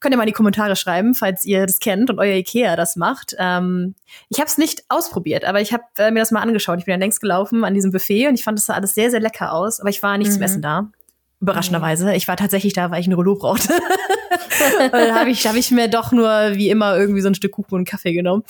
Könnt 0.00 0.14
ihr 0.14 0.16
mal 0.16 0.24
in 0.24 0.28
die 0.28 0.32
Kommentare 0.32 0.74
schreiben, 0.76 1.14
falls 1.14 1.44
ihr 1.44 1.66
das 1.66 1.78
kennt 1.78 2.10
und 2.10 2.18
euer 2.18 2.34
Ikea 2.36 2.74
das 2.76 2.96
macht. 2.96 3.34
Ähm, 3.38 3.94
ich 4.28 4.38
habe 4.38 4.48
es 4.48 4.58
nicht 4.58 4.84
ausprobiert, 4.88 5.44
aber 5.44 5.60
ich 5.60 5.72
habe 5.72 5.84
äh, 5.98 6.10
mir 6.10 6.20
das 6.20 6.30
mal 6.32 6.40
angeschaut. 6.40 6.78
Ich 6.80 6.84
bin 6.86 6.92
dann 6.92 7.00
längst 7.00 7.20
gelaufen 7.20 7.64
an 7.64 7.74
diesem 7.74 7.92
Buffet 7.92 8.28
und 8.28 8.34
ich 8.34 8.44
fand 8.44 8.58
das 8.58 8.66
sah 8.66 8.74
alles 8.74 8.94
sehr, 8.94 9.10
sehr 9.10 9.20
lecker 9.20 9.52
aus, 9.52 9.78
aber 9.80 9.90
ich 9.90 10.02
war 10.02 10.18
nicht 10.18 10.30
zum 10.32 10.38
Mhm. 10.40 10.44
Essen 10.44 10.62
da. 10.62 10.88
Überraschenderweise. 11.40 12.14
Ich 12.14 12.28
war 12.28 12.36
tatsächlich 12.36 12.72
da, 12.72 12.90
weil 12.92 13.00
ich 13.00 13.08
ein 13.08 13.12
Rollo 13.14 13.34
brauchte. 13.34 13.68
dann 14.92 15.14
habe 15.14 15.30
ich, 15.30 15.46
hab 15.46 15.56
ich 15.56 15.70
mir 15.70 15.88
doch 15.88 16.12
nur 16.12 16.28
wie 16.54 16.70
immer 16.70 16.96
irgendwie 16.96 17.20
so 17.20 17.28
ein 17.28 17.34
Stück 17.34 17.52
Kuchen 17.52 17.74
und 17.74 17.78
einen 17.78 17.84
Kaffee 17.84 18.12
genommen. 18.12 18.44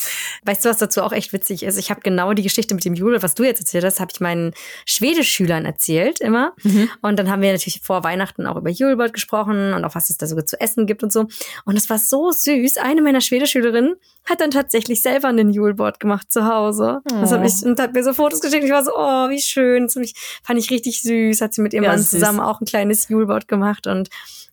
Weißt 0.45 0.65
du, 0.65 0.69
was 0.69 0.79
dazu 0.79 1.03
auch 1.03 1.13
echt 1.13 1.33
witzig 1.33 1.63
ist? 1.63 1.79
Ich 1.79 1.91
habe 1.91 2.01
genau 2.01 2.33
die 2.33 2.43
Geschichte 2.43 2.75
mit 2.75 2.85
dem 2.85 2.95
Jule, 2.95 3.23
was 3.23 3.35
du 3.35 3.45
jetzt 3.45 3.61
erzählt 3.61 3.85
hast, 3.85 4.01
habe 4.01 4.11
ich 4.13 4.21
meinen 4.21 4.53
Schwedisch-Schülern 4.87 5.65
erzählt 5.65 6.21
immer. 6.21 6.53
Mhm. 6.63 6.89
Und 7.01 7.19
dann 7.19 7.31
haben 7.31 7.43
wir 7.43 7.53
natürlich 7.53 7.81
vor 7.83 8.05
Weihnachten 8.05 8.47
auch 8.47 8.57
über 8.57 8.71
Julebord 8.71 9.13
gesprochen 9.13 9.75
und 9.75 9.85
auch 9.85 9.95
was 9.95 10.11
es 10.11 10.17
da 10.17 10.27
sogar 10.27 10.47
zu 10.47 10.61
essen 10.61 10.87
gibt 10.87 11.03
und 11.03 11.13
so. 11.13 11.27
Und 11.65 11.77
es 11.77 11.91
war 11.91 11.99
so 11.99 12.31
süß. 12.31 12.79
Eine 12.79 13.03
meiner 13.03 13.21
Schwedisch-Schülerinnen 13.21 13.97
hat 14.25 14.41
dann 14.41 14.51
tatsächlich 14.51 15.03
selber 15.03 15.29
einen 15.29 15.53
Juleboard 15.53 15.99
gemacht 15.99 16.31
zu 16.31 16.47
Hause. 16.47 17.01
Oh. 17.11 17.21
Das 17.21 17.33
hat 17.33 17.41
mich, 17.41 17.55
und 17.65 17.79
hat 17.81 17.93
mir 17.93 18.05
so 18.05 18.13
Fotos 18.13 18.41
geschickt. 18.41 18.65
Ich 18.65 18.71
war 18.71 18.85
so, 18.85 18.93
oh, 18.95 19.29
wie 19.31 19.41
schön. 19.41 19.87
Das 19.87 19.95
fand 20.43 20.59
ich 20.59 20.71
richtig 20.71 21.03
süß. 21.03 21.41
Hat 21.41 21.55
sie 21.55 21.63
mit 21.63 21.75
ihrem 21.75 21.85
ja, 21.85 21.91
Mann 21.91 22.03
zusammen 22.03 22.41
auch 22.41 22.61
ein 22.61 22.67
kleines 22.67 23.09
Juleboard 23.09 23.49
gemacht 23.49 23.87
und 23.87 24.09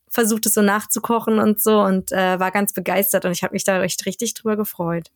versucht 0.10 0.45
es 0.45 0.54
so 0.54 0.62
nachzukochen 0.62 1.39
und 1.39 1.62
so 1.62 1.82
und 1.82 2.12
äh, 2.12 2.39
war 2.39 2.52
ganz 2.52 2.74
begeistert 2.74 3.26
und 3.26 3.32
ich 3.32 3.43
habe 3.43 3.54
mich 3.54 3.63
da 3.63 3.82
echt 3.84 4.06
richtig 4.06 4.34
drüber 4.34 4.58
gefreut. 4.58 5.12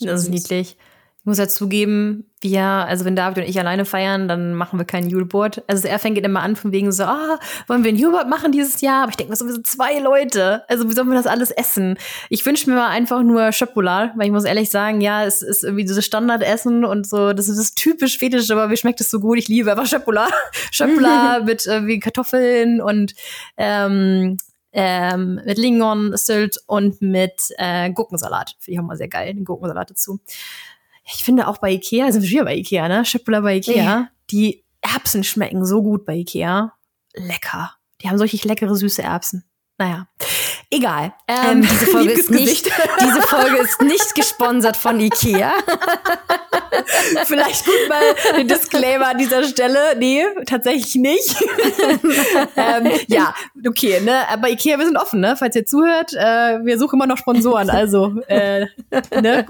Das 0.00 0.22
ist 0.22 0.28
niedlich. 0.28 0.76
Ich 1.20 1.26
muss 1.26 1.36
ja 1.36 1.48
zugeben, 1.48 2.30
wir, 2.40 2.62
also 2.62 3.04
wenn 3.04 3.14
David 3.14 3.44
und 3.44 3.50
ich 3.50 3.58
alleine 3.60 3.84
feiern, 3.84 4.26
dann 4.26 4.54
machen 4.54 4.78
wir 4.78 4.86
kein 4.86 5.06
Juleboard. 5.06 5.62
Also 5.66 5.86
er 5.86 5.98
fängt 5.98 6.16
immer 6.16 6.40
an 6.40 6.56
von 6.56 6.72
wegen 6.72 6.90
so, 6.92 7.02
ah, 7.02 7.38
wollen 7.66 7.84
wir 7.84 7.92
ein 7.92 7.96
Juleboard 7.96 8.26
machen 8.26 8.52
dieses 8.52 8.80
Jahr? 8.80 9.02
Aber 9.02 9.10
ich 9.10 9.16
denke, 9.16 9.32
wir 9.32 9.36
sind 9.36 9.66
zwei 9.66 9.98
Leute. 9.98 10.64
Also 10.68 10.88
wie 10.88 10.94
sollen 10.94 11.08
wir 11.08 11.16
das 11.16 11.26
alles 11.26 11.50
essen? 11.50 11.98
Ich 12.30 12.46
wünsche 12.46 12.70
mir 12.70 12.76
mal 12.76 12.88
einfach 12.88 13.22
nur 13.22 13.52
Schokolade, 13.52 14.12
weil 14.16 14.28
ich 14.28 14.32
muss 14.32 14.44
ehrlich 14.44 14.70
sagen, 14.70 15.02
ja, 15.02 15.22
es 15.26 15.42
ist 15.42 15.62
irgendwie 15.62 15.84
dieses 15.84 16.06
Standardessen 16.06 16.86
und 16.86 17.06
so, 17.06 17.34
das 17.34 17.50
ist 17.50 17.58
das 17.58 17.74
typisch 17.74 18.14
schwedisch, 18.14 18.50
aber 18.50 18.68
mir 18.68 18.78
schmeckt 18.78 19.02
es 19.02 19.10
so 19.10 19.20
gut. 19.20 19.36
Ich 19.36 19.48
liebe 19.48 19.70
einfach 19.70 19.86
Schokolade. 19.86 20.32
Schokolade 20.72 21.44
mit 21.44 21.66
irgendwie 21.66 22.00
Kartoffeln 22.00 22.80
und 22.80 23.14
ähm, 23.58 24.38
ähm, 24.72 25.40
mit 25.44 25.58
Lingon, 25.58 26.16
Sylt 26.16 26.56
und 26.66 27.02
mit 27.02 27.48
äh, 27.58 27.90
Gurkensalat. 27.90 28.56
Finde 28.60 28.74
ich 28.74 28.80
auch 28.80 28.86
mal 28.86 28.96
sehr 28.96 29.08
geil, 29.08 29.34
den 29.34 29.44
Gurkensalat 29.44 29.90
dazu 29.90 30.20
ich 31.14 31.24
finde 31.24 31.48
auch 31.48 31.58
bei 31.58 31.72
Ikea, 31.72 32.06
also 32.06 32.22
wir 32.22 32.44
bei 32.44 32.56
Ikea, 32.56 32.88
ne? 32.88 33.04
Schöpfler 33.04 33.42
bei 33.42 33.56
Ikea, 33.56 33.82
ja. 33.82 34.08
die 34.30 34.64
Erbsen 34.80 35.24
schmecken 35.24 35.64
so 35.64 35.82
gut 35.82 36.04
bei 36.04 36.14
Ikea. 36.16 36.72
Lecker. 37.14 37.74
Die 38.00 38.08
haben 38.08 38.18
solche 38.18 38.36
leckere, 38.46 38.74
süße 38.74 39.02
Erbsen. 39.02 39.44
Naja, 39.78 40.08
egal. 40.70 41.14
Ähm, 41.26 41.36
ähm, 41.50 41.62
diese, 41.62 41.86
Folge 41.90 42.12
ist 42.12 42.30
nicht, 42.30 42.66
diese 43.00 43.22
Folge 43.22 43.56
ist 43.58 43.80
nicht 43.80 44.14
gesponsert 44.14 44.76
von 44.76 45.00
Ikea. 45.00 45.52
Vielleicht 47.24 47.64
gut 47.64 47.88
mal 47.88 48.36
den 48.36 48.48
Disclaimer 48.48 49.08
an 49.08 49.18
dieser 49.18 49.44
Stelle. 49.44 49.96
Nee, 49.98 50.24
tatsächlich 50.46 50.94
nicht. 50.96 51.36
ähm, 52.56 52.90
ja, 53.08 53.34
okay, 53.66 54.00
ne? 54.00 54.28
Aber 54.28 54.48
Ikea, 54.48 54.78
wir 54.78 54.86
sind 54.86 54.96
offen, 54.96 55.20
ne? 55.20 55.36
Falls 55.36 55.56
ihr 55.56 55.66
zuhört, 55.66 56.12
äh, 56.14 56.64
wir 56.64 56.78
suchen 56.78 56.96
immer 56.96 57.06
noch 57.06 57.18
Sponsoren. 57.18 57.70
Also, 57.70 58.20
äh, 58.28 58.66
ne? 59.20 59.46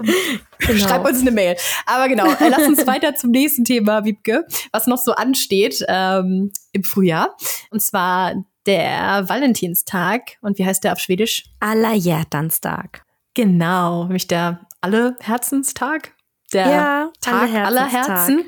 Genau. 0.59 0.87
Schreib 0.87 1.05
uns 1.05 1.21
eine 1.21 1.31
Mail. 1.31 1.55
Aber 1.85 2.07
genau, 2.07 2.27
äh, 2.27 2.49
lass 2.49 2.67
uns 2.67 2.85
weiter 2.85 3.15
zum 3.15 3.31
nächsten 3.31 3.65
Thema, 3.65 4.05
Wiebke, 4.05 4.45
was 4.71 4.87
noch 4.87 4.99
so 4.99 5.13
ansteht 5.13 5.83
ähm, 5.87 6.51
im 6.71 6.83
Frühjahr. 6.83 7.35
Und 7.71 7.81
zwar 7.81 8.35
der 8.65 9.27
Valentinstag. 9.27 10.37
Und 10.41 10.57
wie 10.59 10.65
heißt 10.65 10.83
der 10.83 10.93
auf 10.93 10.99
Schwedisch? 10.99 11.45
Alla 11.59 11.93
Hjärtanstag. 11.93 13.03
Genau, 13.33 14.03
nämlich 14.03 14.27
der 14.27 14.61
Alle 14.81 15.15
Herzenstag. 15.21 16.13
Der 16.53 16.69
ja, 16.69 17.11
Tag 17.21 17.53
aller 17.53 17.85
Herzen. 17.85 18.45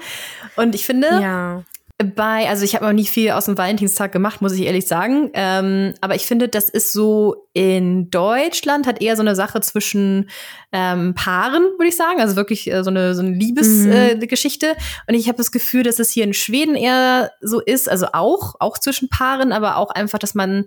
Und 0.55 0.75
ich 0.75 0.85
finde, 0.85 1.07
ja 1.07 1.63
bei, 2.03 2.49
also 2.49 2.65
ich 2.65 2.75
habe 2.75 2.85
noch 2.85 2.93
nie 2.93 3.05
viel 3.05 3.31
aus 3.31 3.45
dem 3.45 3.57
Valentinstag 3.57 4.11
gemacht, 4.11 4.41
muss 4.41 4.53
ich 4.53 4.61
ehrlich 4.61 4.87
sagen. 4.87 5.29
Ähm, 5.33 5.93
aber 6.01 6.15
ich 6.15 6.25
finde, 6.25 6.47
das 6.47 6.69
ist 6.69 6.91
so 6.91 7.47
in 7.53 8.09
Deutschland 8.09 8.87
hat 8.87 9.01
eher 9.01 9.15
so 9.15 9.21
eine 9.21 9.35
Sache 9.35 9.61
zwischen 9.61 10.29
ähm, 10.71 11.13
Paaren, 11.13 11.63
würde 11.77 11.87
ich 11.87 11.95
sagen. 11.95 12.19
Also 12.19 12.35
wirklich 12.35 12.69
äh, 12.71 12.83
so 12.83 12.89
eine, 12.89 13.15
so 13.15 13.21
eine 13.21 13.31
Liebesgeschichte. 13.31 14.67
Mhm. 14.67 14.73
Äh, 14.73 15.11
und 15.11 15.15
ich 15.15 15.27
habe 15.27 15.37
das 15.37 15.51
Gefühl, 15.51 15.83
dass 15.83 15.99
es 15.99 16.11
hier 16.11 16.23
in 16.23 16.33
Schweden 16.33 16.75
eher 16.75 17.31
so 17.41 17.59
ist, 17.59 17.89
also 17.89 18.07
auch, 18.13 18.55
auch 18.59 18.77
zwischen 18.79 19.09
Paaren, 19.09 19.51
aber 19.51 19.77
auch 19.77 19.91
einfach, 19.91 20.19
dass 20.19 20.33
man 20.33 20.65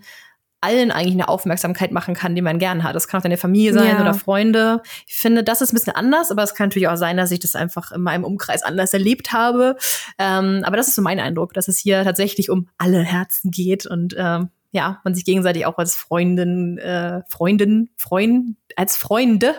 allen 0.66 0.90
eigentlich 0.90 1.14
eine 1.14 1.28
Aufmerksamkeit 1.28 1.92
machen 1.92 2.14
kann, 2.14 2.34
die 2.34 2.42
man 2.42 2.58
gern 2.58 2.82
hat. 2.82 2.96
Das 2.96 3.06
kann 3.06 3.18
auch 3.18 3.22
deine 3.22 3.36
Familie 3.36 3.72
sein 3.72 3.96
ja. 3.96 4.00
oder 4.00 4.14
Freunde. 4.14 4.82
Ich 5.06 5.14
finde, 5.14 5.44
das 5.44 5.60
ist 5.60 5.72
ein 5.72 5.76
bisschen 5.76 5.94
anders, 5.94 6.32
aber 6.32 6.42
es 6.42 6.54
kann 6.54 6.68
natürlich 6.68 6.88
auch 6.88 6.96
sein, 6.96 7.16
dass 7.16 7.30
ich 7.30 7.38
das 7.38 7.54
einfach 7.54 7.92
in 7.92 8.00
meinem 8.00 8.24
Umkreis 8.24 8.64
anders 8.64 8.92
erlebt 8.92 9.32
habe. 9.32 9.76
Ähm, 10.18 10.62
aber 10.64 10.76
das 10.76 10.88
ist 10.88 10.96
so 10.96 11.02
mein 11.02 11.20
Eindruck, 11.20 11.54
dass 11.54 11.68
es 11.68 11.78
hier 11.78 12.02
tatsächlich 12.02 12.50
um 12.50 12.68
alle 12.78 13.02
Herzen 13.02 13.52
geht 13.52 13.86
und 13.86 14.16
ähm, 14.18 14.48
ja, 14.72 15.00
man 15.04 15.14
sich 15.14 15.24
gegenseitig 15.24 15.64
auch 15.66 15.78
als 15.78 15.94
Freundin, 15.94 16.78
äh, 16.78 17.22
Freundin, 17.30 17.88
Freund, 17.96 18.56
als 18.74 18.96
Freunde 18.96 19.54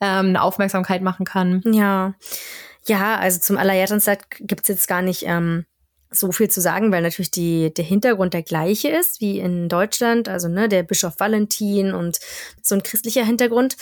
ähm, 0.00 0.28
eine 0.28 0.42
Aufmerksamkeit 0.42 1.02
machen 1.02 1.26
kann. 1.26 1.62
Ja. 1.66 2.14
Ja, 2.86 3.16
also 3.16 3.40
zum 3.40 3.58
Allerjährtagszeit 3.58 4.24
gibt's 4.40 4.68
jetzt 4.68 4.88
gar 4.88 5.02
nicht 5.02 5.24
ähm, 5.26 5.66
so 6.16 6.32
viel 6.32 6.48
zu 6.48 6.60
sagen, 6.60 6.92
weil 6.92 7.02
natürlich 7.02 7.30
die, 7.30 7.72
der 7.72 7.84
Hintergrund 7.84 8.34
der 8.34 8.42
gleiche 8.42 8.88
ist 8.88 9.20
wie 9.20 9.38
in 9.38 9.68
Deutschland, 9.68 10.28
also 10.28 10.48
ne, 10.48 10.68
der 10.68 10.82
Bischof 10.82 11.14
Valentin 11.18 11.92
und 11.92 12.18
so 12.62 12.74
ein 12.74 12.82
christlicher 12.82 13.24
Hintergrund. 13.24 13.76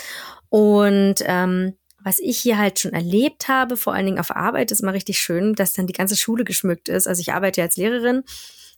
Und 0.48 1.16
ähm, 1.26 1.74
was 2.02 2.18
ich 2.18 2.38
hier 2.38 2.58
halt 2.58 2.78
schon 2.78 2.92
erlebt 2.92 3.48
habe, 3.48 3.76
vor 3.76 3.94
allen 3.94 4.06
Dingen 4.06 4.18
auf 4.18 4.30
Arbeit, 4.30 4.70
ist 4.70 4.82
mal 4.82 4.90
richtig 4.90 5.18
schön, 5.18 5.54
dass 5.54 5.72
dann 5.72 5.86
die 5.86 5.94
ganze 5.94 6.16
Schule 6.16 6.44
geschmückt 6.44 6.88
ist. 6.88 7.06
Also 7.08 7.20
ich 7.20 7.32
arbeite 7.32 7.60
ja 7.60 7.64
als 7.64 7.76
Lehrerin 7.76 8.24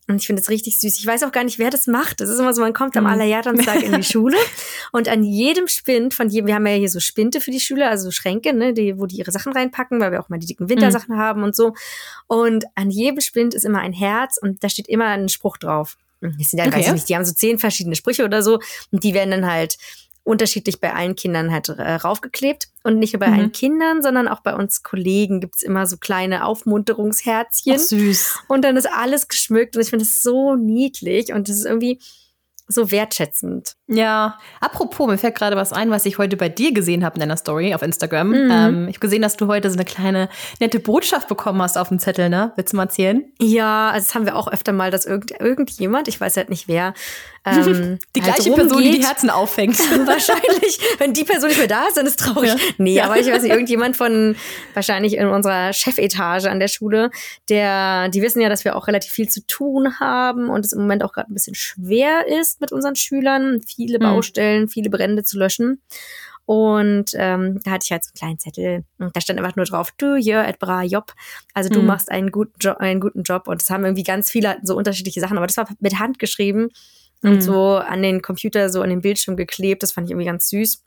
und 0.09 0.17
ich 0.21 0.27
finde 0.27 0.41
das 0.41 0.51
richtig 0.51 0.79
süß. 0.79 0.99
Ich 0.99 1.07
weiß 1.07 1.25
auch 1.25 1.33
gar 1.33 1.43
nicht, 1.43 1.59
wer 1.59 1.71
das 1.71 1.89
macht. 1.89 2.21
Das 2.21 2.29
ist 2.29 2.39
immer 2.39 2.55
so, 2.55 2.63
man 2.63 2.73
kommt 2.73 2.97
am 2.97 3.05
mhm. 3.05 3.11
Allerjahrtagstag 3.11 3.83
in 3.83 3.93
die 3.93 4.03
Schule 4.05 4.37
und 4.93 5.09
an 5.09 5.25
jedem 5.25 5.67
Spind 5.67 6.15
von 6.15 6.29
jedem, 6.29 6.47
wir 6.47 6.55
haben 6.55 6.67
ja 6.67 6.75
hier 6.75 6.89
so 6.89 7.01
Spinte 7.01 7.41
für 7.41 7.51
die 7.51 7.59
Schüler, 7.59 7.91
also 7.91 8.05
so 8.05 8.11
Schränke, 8.13 8.53
ne, 8.53 8.73
die, 8.73 8.99
wo 8.99 9.07
die 9.07 9.17
ihre 9.17 9.33
Sachen 9.33 9.53
reinpacken, 9.53 10.01
weil 10.01 10.13
wir 10.13 10.21
auch 10.21 10.29
mal 10.29 10.39
die 10.39 10.47
dicken 10.47 10.69
Wintersachen 10.69 11.17
mhm. 11.17 11.21
haben 11.21 11.43
und 11.43 11.57
so. 11.57 11.75
Und 12.29 12.67
an 12.77 12.91
jedem 12.91 13.21
Spind 13.21 13.55
ist 13.55 13.65
immer 13.65 13.81
ein 13.81 13.93
Herz 13.93 14.39
und 14.41 14.63
da 14.63 14.69
steht 14.69 14.89
immer 14.89 15.07
ein 15.07 15.29
Spruch 15.29 15.57
drauf. 15.57 15.97
Die 16.23 16.45
sind 16.45 16.59
ja, 16.59 16.67
okay. 16.67 16.79
weiß 16.79 16.87
ich 16.87 16.93
nicht, 16.93 17.09
die 17.09 17.17
haben 17.17 17.25
so 17.25 17.35
zehn 17.35 17.59
verschiedene 17.59 17.95
Sprüche 17.95 18.25
oder 18.25 18.43
so 18.43 18.61
und 18.91 19.05
die 19.05 19.13
werden 19.13 19.31
dann 19.33 19.51
halt 19.51 19.77
unterschiedlich 20.27 20.81
bei 20.81 20.93
allen 20.93 21.15
Kindern 21.15 21.53
halt 21.53 21.69
äh, 21.69 21.95
raufgeklebt. 21.95 22.69
Und 22.83 22.99
nicht 22.99 23.13
nur 23.13 23.21
bei 23.21 23.29
mhm. 23.29 23.35
allen 23.35 23.53
Kindern, 23.53 24.03
sondern 24.03 24.29
auch 24.29 24.41
bei 24.41 24.55
uns 24.55 24.83
Kollegen 24.83 25.41
gibt's 25.41 25.63
immer 25.63 25.87
so 25.87 25.97
kleine 25.97 26.45
Aufmunterungsherzchen. 26.45 27.75
Ach, 27.77 27.81
süß. 27.81 28.39
Und 28.49 28.65
dann 28.65 28.77
ist 28.77 28.89
alles 28.91 29.29
geschmückt 29.29 29.77
und 29.77 29.83
ich 29.83 29.91
finde 29.91 30.05
das 30.05 30.21
so 30.23 30.57
niedlich 30.57 31.33
und 31.33 31.49
das 31.49 31.57
ist 31.57 31.65
irgendwie 31.65 32.01
so 32.69 32.91
wertschätzend. 32.91 33.75
Ja, 33.87 34.39
apropos, 34.61 35.07
mir 35.07 35.19
fällt 35.19 35.37
gerade 35.37 35.57
was 35.57 35.73
ein, 35.73 35.91
was 35.91 36.05
ich 36.05 36.19
heute 36.19 36.37
bei 36.37 36.49
dir 36.49 36.73
gesehen 36.73 37.05
habe 37.05 37.15
in 37.15 37.21
deiner 37.21 37.37
Story 37.37 37.75
auf 37.75 37.83
Instagram. 37.83 38.29
Mhm. 38.29 38.51
Ähm, 38.51 38.89
ich 38.89 38.97
habe 38.97 39.01
gesehen, 39.01 39.23
dass 39.23 39.37
du 39.37 39.47
heute 39.47 39.71
so 39.71 39.77
eine 39.77 39.85
kleine 39.85 40.29
nette 40.59 40.81
Botschaft 40.81 41.29
bekommen 41.29 41.63
hast 41.63 41.79
auf 41.79 41.89
dem 41.89 42.01
Zettel, 42.01 42.29
ne? 42.29 42.53
Willst 42.57 42.73
du 42.73 42.77
mal 42.77 42.85
erzählen? 42.85 43.25
Ja, 43.41 43.91
also 43.91 44.07
das 44.07 44.15
haben 44.15 44.27
wir 44.27 44.35
auch 44.35 44.49
öfter 44.49 44.73
mal, 44.73 44.91
dass 44.91 45.07
irgend, 45.07 45.31
irgendjemand, 45.41 46.09
ich 46.09 46.21
weiß 46.21 46.37
halt 46.37 46.51
nicht 46.51 46.67
wer, 46.67 46.95
ähm, 47.47 47.99
die 48.17 48.23
halt 48.23 48.35
gleiche 48.35 48.53
Person, 48.53 48.83
die 48.83 48.91
die 48.91 49.07
Herzen 49.07 49.31
auffängt. 49.31 49.79
wahrscheinlich. 50.07 50.81
Wenn 50.99 51.13
die 51.13 51.25
Person 51.25 51.49
nicht 51.49 51.59
mehr 51.59 51.69
da 51.69 51.87
ist, 51.87 51.97
dann 51.97 52.07
ist 52.07 52.21
es 52.21 52.27
traurig. 52.27 52.51
Ja. 52.51 52.57
Nee, 52.79 52.95
ja. 52.95 53.05
aber 53.05 53.21
ich 53.21 53.29
weiß 53.29 53.43
nicht, 53.43 53.53
irgendjemand 53.53 53.97
von 53.97 54.35
wahrscheinlich 54.75 55.17
in 55.17 55.29
unserer 55.29 55.73
Chefetage 55.73 56.47
an 56.47 56.59
der 56.59 56.69
Schule, 56.69 57.11
der, 57.49 58.09
die 58.09 58.23
wissen 58.23 58.41
ja, 58.41 58.49
dass 58.49 58.65
wir 58.65 58.75
auch 58.75 58.89
relativ 58.89 59.13
viel 59.13 59.29
zu 59.29 59.47
tun 59.47 60.01
haben 60.01 60.51
und 60.51 60.65
es 60.65 60.73
im 60.73 60.81
Moment 60.81 61.05
auch 61.05 61.13
gerade 61.13 61.31
ein 61.31 61.35
bisschen 61.35 61.55
schwer 61.55 62.27
ist 62.27 62.56
mit 62.61 62.73
unseren 62.73 62.97
Schülern, 62.97 63.61
viele 63.67 63.99
mhm. 63.99 64.03
Baustellen, 64.03 64.69
viele 64.69 64.91
Brände 64.91 65.25
zu 65.25 65.39
löschen. 65.39 65.83
Und 66.45 67.11
ähm, 67.15 67.61
da 67.65 67.73
hatte 67.73 67.85
ich 67.85 67.91
halt 67.91 68.05
so 68.05 68.11
einen 68.11 68.19
kleinen 68.19 68.39
Zettel. 68.39 68.85
Und 68.99 69.15
da 69.17 69.21
stand 69.21 69.39
einfach 69.41 69.57
nur 69.57 69.65
drauf, 69.65 69.93
du 69.99 70.15
hier 70.15 70.45
et 70.47 70.61
bra 70.61 70.85
Job. 70.85 71.13
Also 71.55 71.71
du 71.71 71.81
mhm. 71.81 71.87
machst 71.87 72.11
einen 72.11 72.31
guten, 72.31 72.55
Job, 72.61 72.77
einen 72.79 73.01
guten 73.01 73.25
Job. 73.25 73.49
Und 73.49 73.63
es 73.63 73.69
haben 73.69 73.85
irgendwie 73.85 74.05
ganz 74.05 74.31
viele 74.31 74.57
so 74.63 74.77
unterschiedliche 74.77 75.21
Sachen. 75.21 75.37
Aber 75.37 75.49
das 75.49 75.57
war 75.57 75.69
mit 75.81 75.99
Hand 75.99 76.21
geschrieben 76.21 76.69
und 77.23 77.37
mhm. 77.37 77.41
so 77.41 77.77
an 77.77 78.03
den 78.03 78.23
Computer, 78.23 78.71
so 78.71 78.81
an 78.81 78.91
den 78.91 79.01
Bildschirm 79.01 79.37
geklebt. 79.37 79.83
Das 79.83 79.93
fand 79.93 80.07
ich 80.07 80.13
irgendwie 80.13 80.27
ganz 80.27 80.49
süß 80.49 80.85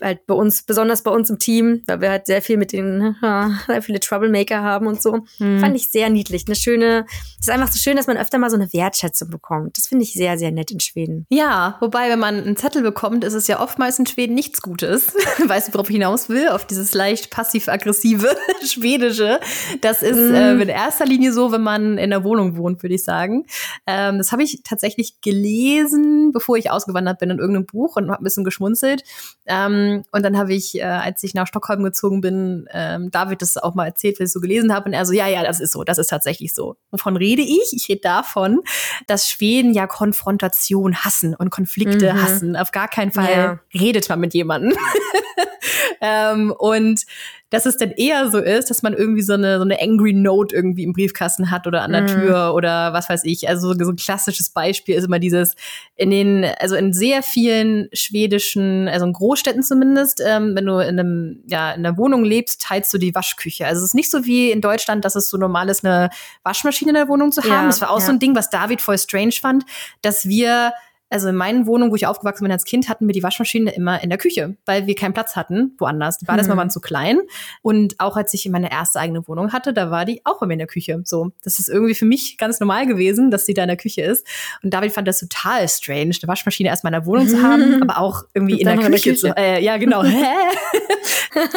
halt 0.00 0.26
bei 0.26 0.34
uns, 0.34 0.62
besonders 0.62 1.02
bei 1.02 1.10
uns 1.10 1.30
im 1.30 1.38
Team, 1.38 1.82
weil 1.86 2.00
wir 2.00 2.10
halt 2.10 2.26
sehr 2.26 2.42
viel 2.42 2.56
mit 2.56 2.72
den, 2.72 3.16
sehr 3.20 3.82
viele 3.82 4.00
Troublemaker 4.00 4.62
haben 4.62 4.86
und 4.86 5.02
so. 5.02 5.20
Hm. 5.38 5.60
Fand 5.60 5.76
ich 5.76 5.90
sehr 5.90 6.10
niedlich. 6.10 6.44
Eine 6.46 6.56
schöne, 6.56 7.06
ist 7.38 7.50
einfach 7.50 7.70
so 7.70 7.78
schön, 7.78 7.96
dass 7.96 8.06
man 8.06 8.16
öfter 8.16 8.38
mal 8.38 8.50
so 8.50 8.56
eine 8.56 8.72
Wertschätzung 8.72 9.30
bekommt. 9.30 9.78
Das 9.78 9.86
finde 9.86 10.04
ich 10.04 10.12
sehr, 10.12 10.38
sehr 10.38 10.50
nett 10.50 10.70
in 10.70 10.80
Schweden. 10.80 11.26
Ja, 11.30 11.76
wobei, 11.80 12.08
wenn 12.08 12.18
man 12.18 12.42
einen 12.42 12.56
Zettel 12.56 12.82
bekommt, 12.82 13.24
ist 13.24 13.34
es 13.34 13.46
ja 13.46 13.60
oftmals 13.60 13.98
in 13.98 14.06
Schweden 14.06 14.34
nichts 14.34 14.62
Gutes. 14.62 15.14
weißt 15.46 15.68
du, 15.68 15.74
worauf 15.74 15.90
ich 15.90 15.96
hinaus 15.96 16.28
will? 16.28 16.48
Auf 16.48 16.66
dieses 16.66 16.94
leicht 16.94 17.30
passiv-aggressive 17.30 18.36
Schwedische. 18.64 19.40
Das 19.80 20.02
ist 20.02 20.16
hm. 20.16 20.34
äh, 20.34 20.62
in 20.62 20.68
erster 20.68 21.06
Linie 21.06 21.32
so, 21.32 21.52
wenn 21.52 21.62
man 21.62 21.98
in 21.98 22.10
der 22.10 22.24
Wohnung 22.24 22.56
wohnt, 22.56 22.82
würde 22.82 22.94
ich 22.94 23.04
sagen. 23.04 23.44
Ähm, 23.86 24.18
das 24.18 24.32
habe 24.32 24.42
ich 24.42 24.62
tatsächlich 24.64 25.20
gelesen, 25.20 26.32
bevor 26.32 26.56
ich 26.56 26.70
ausgewandert 26.70 27.18
bin 27.18 27.30
in 27.30 27.38
irgendeinem 27.38 27.66
Buch 27.66 27.96
und 27.96 28.10
habe 28.10 28.22
ein 28.22 28.24
bisschen 28.24 28.44
geschmunzelt. 28.44 29.04
Ähm, 29.46 29.81
Ähm, 29.82 30.02
und 30.12 30.22
dann 30.24 30.36
habe 30.38 30.52
ich, 30.54 30.76
äh, 30.76 30.82
als 30.82 31.22
ich 31.22 31.34
nach 31.34 31.46
Stockholm 31.46 31.82
gezogen 31.82 32.20
bin, 32.20 32.66
ähm, 32.72 33.10
David 33.10 33.42
das 33.42 33.56
auch 33.56 33.74
mal 33.74 33.86
erzählt, 33.86 34.18
was 34.20 34.28
ich 34.28 34.32
so 34.32 34.40
gelesen 34.40 34.72
habe. 34.74 34.86
Und 34.86 34.92
er 34.94 35.04
so, 35.06 35.12
ja, 35.12 35.26
ja, 35.28 35.42
das 35.42 35.60
ist 35.60 35.72
so, 35.72 35.84
das 35.84 35.98
ist 35.98 36.08
tatsächlich 36.08 36.54
so. 36.54 36.76
Wovon 36.90 37.16
rede 37.16 37.42
ich? 37.42 37.72
Ich 37.72 37.88
rede 37.88 38.00
davon, 38.02 38.60
dass 39.06 39.28
Schweden 39.28 39.74
ja 39.74 39.86
Konfrontation 39.86 40.96
hassen 41.04 41.34
und 41.34 41.50
Konflikte 41.50 42.12
Mhm. 42.14 42.22
hassen. 42.22 42.56
Auf 42.56 42.70
gar 42.72 42.88
keinen 42.88 43.12
Fall 43.12 43.30
Ja. 43.30 43.58
redet 43.80 44.08
man 44.08 44.20
mit 44.20 44.34
jemandem. 44.34 44.76
ähm, 46.00 46.52
und 46.58 47.04
dass 47.52 47.66
es 47.66 47.76
dann 47.76 47.90
eher 47.90 48.30
so 48.30 48.38
ist, 48.38 48.70
dass 48.70 48.82
man 48.82 48.94
irgendwie 48.94 49.20
so 49.20 49.34
eine, 49.34 49.58
so 49.58 49.62
eine 49.62 49.78
angry 49.78 50.14
Note 50.14 50.56
irgendwie 50.56 50.84
im 50.84 50.94
Briefkasten 50.94 51.50
hat 51.50 51.66
oder 51.66 51.82
an 51.82 51.92
der 51.92 52.00
Mhm. 52.00 52.06
Tür 52.06 52.54
oder 52.54 52.94
was 52.94 53.10
weiß 53.10 53.24
ich. 53.24 53.46
Also 53.46 53.74
so 53.74 53.90
ein 53.90 53.96
klassisches 53.96 54.48
Beispiel 54.48 54.94
ist 54.94 55.04
immer 55.04 55.18
dieses, 55.18 55.54
in 55.94 56.10
den, 56.10 56.46
also 56.60 56.76
in 56.76 56.94
sehr 56.94 57.22
vielen 57.22 57.90
schwedischen, 57.92 58.88
also 58.88 59.04
in 59.04 59.12
Großstädten 59.12 59.62
zumindest, 59.62 60.22
ähm, 60.26 60.56
wenn 60.56 60.64
du 60.64 60.78
in 60.78 60.98
einem, 60.98 61.42
ja, 61.46 61.72
in 61.72 61.84
einer 61.84 61.98
Wohnung 61.98 62.24
lebst, 62.24 62.62
teilst 62.62 62.92
du 62.94 62.96
die 62.96 63.14
Waschküche. 63.14 63.66
Also 63.66 63.80
es 63.80 63.88
ist 63.88 63.94
nicht 63.94 64.10
so 64.10 64.24
wie 64.24 64.50
in 64.50 64.62
Deutschland, 64.62 65.04
dass 65.04 65.14
es 65.14 65.28
so 65.28 65.36
normal 65.36 65.68
ist, 65.68 65.84
eine 65.84 66.08
Waschmaschine 66.44 66.92
in 66.92 66.94
der 66.94 67.08
Wohnung 67.08 67.32
zu 67.32 67.42
haben. 67.42 67.50
Ja, 67.50 67.66
das 67.66 67.82
war 67.82 67.90
auch 67.90 68.00
ja. 68.00 68.06
so 68.06 68.12
ein 68.12 68.18
Ding, 68.18 68.34
was 68.34 68.48
David 68.48 68.80
voll 68.80 68.96
strange 68.96 69.32
fand, 69.38 69.64
dass 70.00 70.26
wir 70.26 70.72
also 71.12 71.28
in 71.28 71.36
meinen 71.36 71.66
Wohnungen, 71.66 71.90
wo 71.92 71.96
ich 71.96 72.06
aufgewachsen 72.06 72.44
bin 72.44 72.52
als 72.52 72.64
Kind, 72.64 72.88
hatten 72.88 73.06
wir 73.06 73.12
die 73.12 73.22
Waschmaschine 73.22 73.70
immer 73.74 74.02
in 74.02 74.08
der 74.10 74.18
Küche, 74.18 74.56
weil 74.66 74.86
wir 74.86 74.94
keinen 74.94 75.12
Platz 75.14 75.36
hatten 75.36 75.74
woanders. 75.78 76.18
Die 76.18 76.24
Badezimmer 76.24 76.54
Mhm. 76.54 76.58
waren 76.58 76.70
zu 76.70 76.80
klein. 76.80 77.20
Und 77.62 77.94
auch 77.98 78.16
als 78.16 78.32
ich 78.34 78.48
meine 78.48 78.70
erste 78.72 78.98
eigene 79.00 79.26
Wohnung 79.28 79.52
hatte, 79.52 79.72
da 79.72 79.90
war 79.90 80.04
die 80.04 80.20
auch 80.24 80.42
immer 80.42 80.52
in 80.52 80.58
der 80.58 80.66
Küche. 80.68 81.02
So, 81.04 81.30
das 81.44 81.58
ist 81.58 81.68
irgendwie 81.68 81.94
für 81.94 82.04
mich 82.06 82.38
ganz 82.38 82.58
normal 82.60 82.86
gewesen, 82.86 83.30
dass 83.30 83.44
die 83.44 83.54
da 83.54 83.62
in 83.62 83.68
der 83.68 83.76
Küche 83.76 84.02
ist. 84.02 84.26
Und 84.62 84.72
David 84.74 84.92
fand 84.92 85.06
das 85.06 85.20
total 85.20 85.68
strange, 85.68 86.14
eine 86.22 86.28
Waschmaschine 86.28 86.68
erstmal 86.68 86.92
in 86.92 87.00
der 87.00 87.06
Wohnung 87.06 87.28
zu 87.28 87.42
haben, 87.42 87.82
aber 87.82 87.98
auch 87.98 88.24
irgendwie 88.34 88.60
in 88.60 88.66
der 88.66 88.76
noch 88.76 88.84
in 88.84 88.90
der 88.92 89.00
Küche. 89.00 89.14
zu, 89.14 89.28
Küche. 89.28 89.36
äh, 89.36 89.62
ja, 89.62 89.76
genau. 89.76 90.02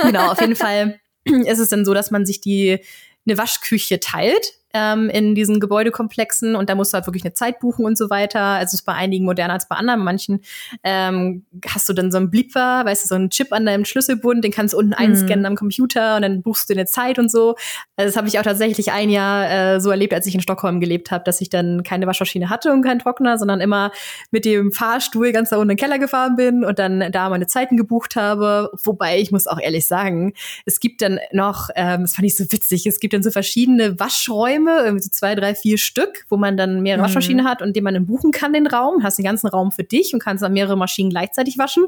Genau, 0.04 0.32
auf 0.32 0.40
jeden 0.42 0.56
Fall 0.56 1.00
ist 1.24 1.60
es 1.60 1.70
dann 1.70 1.86
so, 1.86 1.94
dass 1.94 2.12
man 2.12 2.26
sich 2.26 2.42
die 2.42 2.80
eine 3.28 3.38
Waschküche 3.38 4.00
teilt 4.00 4.54
ähm, 4.76 5.10
in 5.10 5.36
diesen 5.36 5.60
Gebäudekomplexen 5.60 6.56
und 6.56 6.70
da 6.70 6.76
musst 6.76 6.94
du 6.94 6.96
halt 6.96 7.08
wirklich 7.08 7.24
eine 7.24 7.34
Zeit 7.34 7.60
buchen 7.60 7.86
und 7.86 7.98
so 7.98 8.10
weiter. 8.10 8.42
Also 8.42 8.66
es 8.66 8.74
ist 8.74 8.86
bei 8.86 8.94
einigen 8.94 9.26
moderner 9.26 9.54
als 9.54 9.68
bei 9.68 9.76
anderen. 9.76 10.04
Manchen 10.04 10.42
ähm, 10.84 11.46
hast 11.68 11.88
du 11.88 11.94
dann 11.94 12.12
so 12.12 12.18
einen 12.18 12.30
Blipper, 12.30 12.84
weißt 12.86 13.06
du, 13.06 13.08
so 13.08 13.16
einen 13.16 13.30
Chip 13.30 13.54
an 13.54 13.66
deinem 13.66 13.86
Schlüsselbund, 13.86 14.44
den 14.44 14.52
kannst 14.52 14.74
du 14.74 14.78
unten 14.78 14.94
einscannen 14.94 15.46
am 15.46 15.56
Computer 15.56 16.18
und 16.18 16.24
dann 16.24 16.42
buchst 16.42 16.70
du 16.70 16.74
eine 16.74 16.86
Zeit 16.86 17.20
und 17.20 17.32
so. 17.32 17.56
Also 17.96 18.10
das 18.10 18.18
habe 18.18 18.28
ich 18.28 18.38
auch 18.38 18.44
tatsächlich 18.44 18.92
ein 18.92 19.10
Jahr 19.10 19.76
äh, 19.76 19.80
so 19.80 19.90
erlebt, 19.90 20.14
als 20.14 20.26
ich 20.28 20.36
in 20.36 20.42
Stockholm 20.42 20.80
gelebt 20.80 21.12
habe, 21.12 21.24
dass 21.24 21.40
ich 21.40 21.50
dann 21.50 21.84
keine 21.84 22.08
Waschmaschine 22.08 22.50
hatte 22.50 22.74
und 22.74 22.82
keinen 22.82 23.00
Trockner, 23.00 23.38
sondern 23.38 23.62
immer 23.62 23.92
mit 24.32 24.44
dem 24.46 24.72
Fahrstuhl 24.72 25.32
ganz 25.32 25.50
da 25.50 25.58
unten 25.58 25.72
in 25.72 25.78
den 25.78 25.82
Keller 25.82 26.00
gefahren 26.00 26.36
bin 26.36 26.64
und 26.64 26.80
dann 26.80 27.12
da 27.12 27.30
meine 27.30 27.48
Zeiten 27.48 27.78
gebucht 27.78 28.16
habe. 28.16 28.72
Wobei 28.84 29.20
ich 29.20 29.32
muss 29.32 29.48
auch 29.48 29.60
ehrlich 29.60 29.88
sagen, 29.88 30.34
es 30.66 30.80
gibt 30.80 31.02
dann 31.02 31.20
noch, 31.32 31.70
ähm, 31.76 32.02
das 32.02 32.16
fand 32.16 32.26
ich 32.26 32.36
so 32.36 32.44
witzig, 32.52 32.86
es 32.86 33.00
gibt 33.00 33.14
dann 33.14 33.24
so 33.24 33.32
verschiedene 33.32 34.00
Waschräume, 34.00 34.65
irgendwie 34.68 35.04
so 35.04 35.10
zwei, 35.10 35.36
drei, 35.36 35.56
vier 35.56 35.78
Stück, 35.78 36.26
wo 36.30 36.38
man 36.38 36.58
dann 36.58 36.82
mehrere 36.82 37.02
Mhm. 37.02 37.06
Waschmaschinen 37.06 37.48
hat 37.48 37.62
und 37.62 37.76
den 37.76 37.84
man 37.84 37.94
dann 37.94 38.06
buchen 38.06 38.32
kann, 38.32 38.54
den 38.54 38.68
Raum. 38.68 39.04
Hast 39.04 39.18
den 39.18 39.26
ganzen 39.26 39.48
Raum 39.48 39.72
für 39.72 39.84
dich 39.84 40.14
und 40.14 40.20
kannst 40.22 40.44
dann 40.44 40.54
mehrere 40.54 40.78
Maschinen 40.78 41.10
gleichzeitig 41.10 41.58
waschen. 41.58 41.86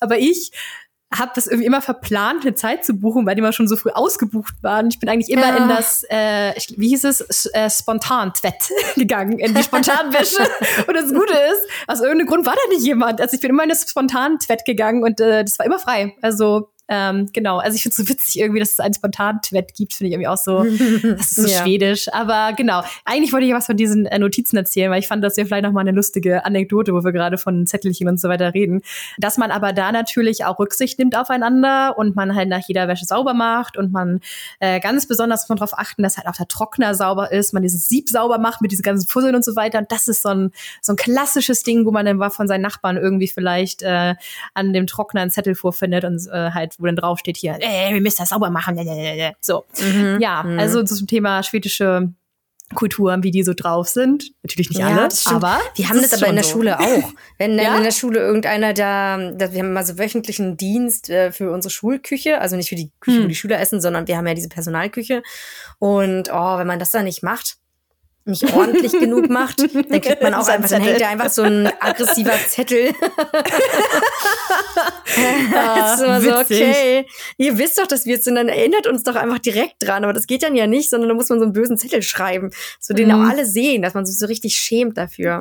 Aber 0.00 0.18
ich 0.18 0.50
habe 1.14 1.30
das 1.34 1.46
irgendwie 1.46 1.64
immer 1.64 1.80
verplant, 1.80 2.42
eine 2.44 2.54
Zeit 2.54 2.84
zu 2.84 2.92
buchen, 2.92 3.24
weil 3.24 3.34
die 3.34 3.38
immer 3.38 3.54
schon 3.54 3.66
so 3.66 3.76
früh 3.76 3.88
ausgebucht 3.88 4.54
waren. 4.62 4.88
Ich 4.88 4.98
bin 5.00 5.08
eigentlich 5.08 5.30
immer 5.30 5.48
Ja. 5.48 5.56
in 5.56 5.68
das, 5.68 6.04
äh, 6.10 6.52
wie 6.76 6.88
hieß 6.88 7.04
es, 7.04 7.22
S 7.22 7.46
äh, 7.54 7.70
Spontan-Twett 7.70 8.70
gegangen, 8.96 9.38
in 9.38 9.54
die 9.54 9.62
Spontanwäsche. 9.62 10.36
und 10.86 10.94
das 10.94 11.08
Gute 11.10 11.32
ist, 11.32 11.62
aus 11.86 12.00
irgendeinem 12.00 12.26
Grund 12.26 12.44
war 12.44 12.52
da 12.54 12.74
nicht 12.76 12.84
jemand. 12.84 13.22
Also 13.22 13.36
ich 13.36 13.40
bin 13.40 13.48
immer 13.50 13.62
in 13.62 13.70
das 13.70 13.88
Spontan-Twett 13.88 14.66
gegangen 14.66 15.02
und 15.02 15.18
äh, 15.20 15.44
das 15.44 15.58
war 15.58 15.64
immer 15.64 15.78
frei. 15.78 16.14
Also 16.20 16.68
ähm, 16.88 17.28
genau, 17.32 17.58
also 17.58 17.74
ich 17.76 17.82
finde 17.82 17.92
es 17.92 17.96
so 17.96 18.08
witzig 18.08 18.40
irgendwie, 18.40 18.60
dass 18.60 18.70
es 18.72 18.80
einen 18.80 18.94
Spontan-Twett 18.94 19.74
gibt, 19.74 19.94
finde 19.94 20.08
ich 20.08 20.12
irgendwie 20.14 20.28
auch 20.28 20.36
so, 20.38 20.64
das 20.64 21.32
ist 21.32 21.36
so 21.36 21.46
Ja. 21.48 21.62
schwedisch. 21.62 22.12
Aber 22.12 22.52
genau, 22.56 22.82
eigentlich 23.04 23.32
wollte 23.32 23.46
ich 23.46 23.52
was 23.52 23.66
von 23.66 23.76
diesen 23.76 24.06
äh, 24.06 24.18
Notizen 24.18 24.56
erzählen, 24.56 24.90
weil 24.90 25.00
ich 25.00 25.08
fand, 25.08 25.22
das 25.22 25.36
wäre 25.36 25.46
vielleicht 25.46 25.64
noch 25.64 25.72
mal 25.72 25.80
eine 25.80 25.92
lustige 25.92 26.44
Anekdote, 26.44 26.92
wo 26.94 27.04
wir 27.04 27.12
gerade 27.12 27.38
von 27.38 27.66
Zettelchen 27.66 28.08
und 28.08 28.18
so 28.20 28.28
weiter 28.28 28.54
reden. 28.54 28.82
Dass 29.18 29.36
man 29.36 29.50
aber 29.50 29.72
da 29.72 29.92
natürlich 29.92 30.44
auch 30.44 30.58
Rücksicht 30.58 30.98
nimmt 30.98 31.16
aufeinander 31.16 31.96
und 31.98 32.16
man 32.16 32.34
halt 32.34 32.48
nach 32.48 32.62
jeder 32.66 32.88
Wäsche 32.88 33.04
sauber 33.04 33.34
macht 33.34 33.76
und 33.76 33.92
man 33.92 34.20
äh, 34.60 34.80
ganz 34.80 35.06
besonders 35.06 35.48
man 35.48 35.56
darauf 35.58 35.78
achten, 35.78 36.02
dass 36.02 36.16
halt 36.16 36.26
auch 36.26 36.36
der 36.36 36.48
Trockner 36.48 36.94
sauber 36.94 37.32
ist, 37.32 37.52
man 37.52 37.62
dieses 37.62 37.88
Sieb 37.88 38.08
sauber 38.08 38.38
macht 38.38 38.60
mit 38.62 38.72
diesen 38.72 38.82
ganzen 38.82 39.06
Fusseln 39.08 39.34
und 39.34 39.44
so 39.44 39.56
weiter. 39.56 39.78
Und 39.78 39.92
das 39.92 40.08
ist 40.08 40.22
so 40.22 40.30
ein, 40.30 40.52
so 40.80 40.92
ein 40.92 40.96
klassisches 40.96 41.62
Ding, 41.62 41.84
wo 41.86 41.90
man 41.90 42.06
dann 42.06 42.30
von 42.30 42.48
seinen 42.48 42.62
Nachbarn 42.62 42.96
irgendwie 42.96 43.28
vielleicht 43.28 43.82
äh, 43.82 44.14
an 44.54 44.72
dem 44.72 44.86
Trockner 44.86 45.20
einen 45.20 45.30
Zettel 45.30 45.54
vorfindet 45.54 46.04
und 46.04 46.26
äh, 46.28 46.50
halt, 46.50 46.77
wo 46.78 46.86
dann 46.86 46.96
draufsteht 46.96 47.36
hier, 47.36 47.58
äh, 47.60 47.92
wir 47.92 48.00
müssen 48.00 48.18
das 48.18 48.30
sauber 48.30 48.50
machen. 48.50 48.78
So. 49.40 49.64
Mhm. 49.80 50.18
Ja, 50.20 50.42
also 50.58 50.82
zum 50.84 51.06
Thema 51.06 51.42
schwedische 51.42 52.12
Kultur, 52.74 53.16
wie 53.22 53.30
die 53.30 53.42
so 53.44 53.54
drauf 53.54 53.88
sind. 53.88 54.30
Natürlich 54.42 54.68
nicht 54.68 54.78
Ja, 54.80 54.88
alle, 54.88 55.04
das 55.08 55.26
aber 55.26 55.58
Wir 55.74 55.88
haben 55.88 55.96
das, 55.96 56.12
ist 56.12 56.14
aber 56.22 56.26
in 56.28 56.34
der 56.34 56.44
so. 56.44 56.50
Schule 56.52 56.78
auch. 56.78 57.12
Wenn 57.38 57.56
dann 57.56 57.64
Ja? 57.72 57.76
in 57.78 57.82
der 57.82 57.92
Schule 57.92 58.20
irgendeiner 58.20 58.74
da, 58.74 59.30
da, 59.32 59.52
wir 59.52 59.60
haben 59.60 59.72
mal 59.72 59.86
so 59.86 59.98
wöchentlichen 59.98 60.56
Dienst 60.58 61.08
äh, 61.08 61.32
für 61.32 61.50
unsere 61.50 61.70
Schulküche, 61.72 62.40
also 62.40 62.56
nicht 62.56 62.68
für 62.68 62.74
die 62.76 62.90
Küche, 63.00 63.18
Hm. 63.18 63.24
wo 63.24 63.28
die 63.28 63.34
Schüler 63.34 63.58
essen, 63.58 63.80
sondern 63.80 64.06
wir 64.06 64.18
haben 64.18 64.26
ja 64.26 64.34
diese 64.34 64.50
Personalküche. 64.50 65.22
Und 65.78 66.28
oh, 66.30 66.58
wenn 66.58 66.66
man 66.66 66.78
das 66.78 66.90
dann 66.90 67.04
nicht 67.04 67.22
macht, 67.22 67.56
nicht 68.28 68.52
ordentlich 68.54 68.92
genug 68.92 69.28
macht, 69.28 69.60
dann 69.60 70.00
kriegt 70.00 70.22
man 70.22 70.34
auch 70.34 70.42
So 70.44 70.50
ein 70.52 70.56
einfach, 70.56 70.70
dann 70.70 70.82
hängt 70.82 71.00
da 71.00 71.08
einfach 71.08 71.30
so 71.30 71.42
ein 71.42 71.66
aggressiver 71.80 72.32
Zettel. 72.48 72.92
so, 75.06 76.04
Ah, 76.06 76.20
witzig. 76.22 76.62
okay, 76.62 77.06
ihr 77.36 77.58
wisst 77.58 77.78
doch, 77.78 77.86
dass 77.86 78.04
wir 78.06 78.14
jetzt 78.14 78.24
sind, 78.24 78.34
dann 78.36 78.48
erinnert 78.48 78.86
uns 78.86 79.02
doch 79.02 79.16
einfach 79.16 79.38
direkt 79.38 79.76
dran. 79.80 80.04
Aber 80.04 80.12
das 80.12 80.26
geht 80.26 80.42
dann 80.42 80.54
ja 80.54 80.66
nicht, 80.66 80.90
sondern 80.90 81.08
da 81.08 81.14
muss 81.14 81.28
man 81.28 81.38
so 81.38 81.44
einen 81.44 81.52
bösen 81.52 81.76
Zettel 81.78 82.02
schreiben, 82.02 82.50
so 82.78 82.94
den 82.94 83.08
Mhm. 83.08 83.14
auch 83.14 83.28
alle 83.30 83.46
sehen, 83.46 83.82
dass 83.82 83.94
man 83.94 84.06
sich 84.06 84.18
so 84.18 84.26
richtig 84.26 84.54
schämt 84.54 84.96
dafür. 84.98 85.40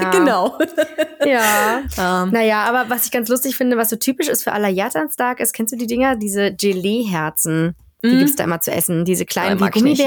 Ja. 0.00 0.10
Genau. 0.10 0.58
Ja. 1.24 1.82
Ähm, 1.98 2.30
Naja, 2.30 2.64
aber 2.64 2.88
was 2.88 3.04
ich 3.06 3.10
ganz 3.10 3.28
lustig 3.28 3.56
finde, 3.56 3.76
was 3.76 3.90
so 3.90 3.96
typisch 3.96 4.28
ist 4.28 4.44
für 4.44 4.52
aller 4.52 4.68
Jahrtanstag 4.68 5.40
ist, 5.40 5.52
kennst 5.52 5.72
du 5.72 5.76
die 5.76 5.86
Dinger? 5.86 6.16
Diese 6.16 6.52
Gelee-Herzen. 6.54 7.74
Die 8.02 8.08
Mhm. 8.08 8.18
gibt's 8.20 8.36
da 8.36 8.44
immer 8.44 8.60
zu 8.60 8.70
essen. 8.70 9.04
Diese 9.04 9.26
kleinen 9.26 9.56
Äh, 9.56 9.58
wie 9.58 9.64
mag 9.64 9.76
ich 9.76 9.82
nicht. 9.82 10.00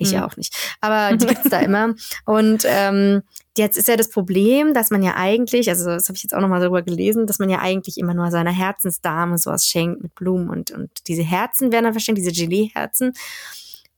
Ich 0.00 0.12
Mhm. 0.12 0.22
auch 0.22 0.36
nicht. 0.36 0.54
Aber 0.80 1.16
die 1.16 1.26
gibt's 1.26 1.48
da 1.50 1.60
immer. 1.60 1.94
Und 2.24 2.62
ähm, 2.66 3.22
jetzt 3.56 3.76
ist 3.76 3.88
ja 3.88 3.96
das 3.96 4.08
Problem, 4.10 4.72
dass 4.74 4.90
man 4.90 5.02
ja 5.02 5.14
eigentlich, 5.16 5.68
also 5.68 5.84
das 5.84 6.08
habe 6.08 6.16
ich 6.16 6.22
jetzt 6.22 6.34
auch 6.34 6.40
nochmal 6.40 6.60
darüber 6.60 6.82
gelesen, 6.82 7.26
dass 7.26 7.38
man 7.38 7.50
ja 7.50 7.58
eigentlich 7.58 7.98
immer 7.98 8.14
nur 8.14 8.30
seiner 8.30 8.50
Herzensdame 8.52 9.36
sowas 9.38 9.66
schenkt 9.66 10.02
mit 10.02 10.14
Blumen 10.14 10.48
und, 10.48 10.70
und 10.70 10.90
diese 11.06 11.22
Herzen 11.22 11.70
werden 11.70 11.84
dann 11.84 11.92
verschenkt, 11.92 12.18
diese 12.18 12.32
Gelee-Herzen. 12.32 13.12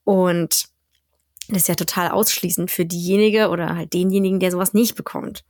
Und 0.04 0.64
das 1.48 1.62
ist 1.62 1.68
ja 1.68 1.74
total 1.74 2.10
ausschließend 2.10 2.70
für 2.70 2.84
diejenige 2.84 3.48
oder 3.48 3.76
halt 3.76 3.92
denjenigen, 3.92 4.40
der 4.40 4.50
sowas 4.50 4.74
nicht 4.74 4.96
bekommt. 4.96 5.44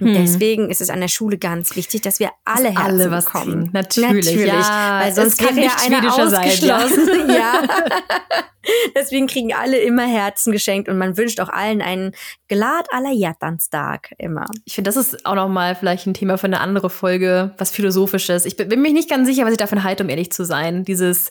Und 0.00 0.08
Hm. 0.08 0.14
deswegen 0.14 0.70
ist 0.70 0.80
es 0.80 0.90
an 0.90 1.00
der 1.00 1.08
Schule 1.08 1.38
ganz 1.38 1.76
wichtig, 1.76 2.02
dass 2.02 2.18
wir 2.18 2.30
alle 2.44 2.70
Herzen 2.70 2.76
alle 2.78 3.10
was 3.10 3.26
bekommen. 3.26 3.70
kriegen. 3.70 3.70
Natürlich, 3.72 4.46
ja. 4.46 5.00
weil 5.02 5.12
sonst 5.12 5.38
kann 5.38 5.54
nicht 5.54 5.70
einer 5.84 5.98
schwedischer 5.98 6.28
sein, 6.28 6.50
ja. 6.60 6.76
ausgeschlossen. 6.78 7.08
Ja. 7.32 7.62
Deswegen 8.94 9.26
kriegen 9.26 9.52
alle 9.52 9.78
immer 9.78 10.06
Herzen 10.06 10.52
geschenkt 10.52 10.88
und 10.88 10.96
man 10.96 11.16
wünscht 11.16 11.40
auch 11.40 11.48
allen 11.48 11.82
einen 11.82 12.12
glad 12.48 12.86
aller 12.92 13.10
Jahrtanstag 13.10 14.12
immer. 14.18 14.46
Ich 14.64 14.74
finde, 14.74 14.88
das 14.88 14.96
ist 14.96 15.26
auch 15.26 15.34
noch 15.34 15.48
mal 15.48 15.74
vielleicht 15.74 16.06
ein 16.06 16.14
Thema 16.14 16.38
für 16.38 16.46
eine 16.46 16.60
andere 16.60 16.88
Folge, 16.90 17.54
was 17.58 17.70
philosophisches. 17.70 18.44
Ich 18.44 18.56
bin 18.56 18.68
bin 18.68 18.82
mir 18.82 18.92
nicht 18.92 19.10
ganz 19.10 19.28
sicher, 19.28 19.44
was 19.44 19.52
ich 19.52 19.58
davon 19.58 19.82
halte, 19.82 20.04
um 20.04 20.08
ehrlich 20.08 20.32
zu 20.32 20.44
sein. 20.44 20.84
Dieses 20.84 21.30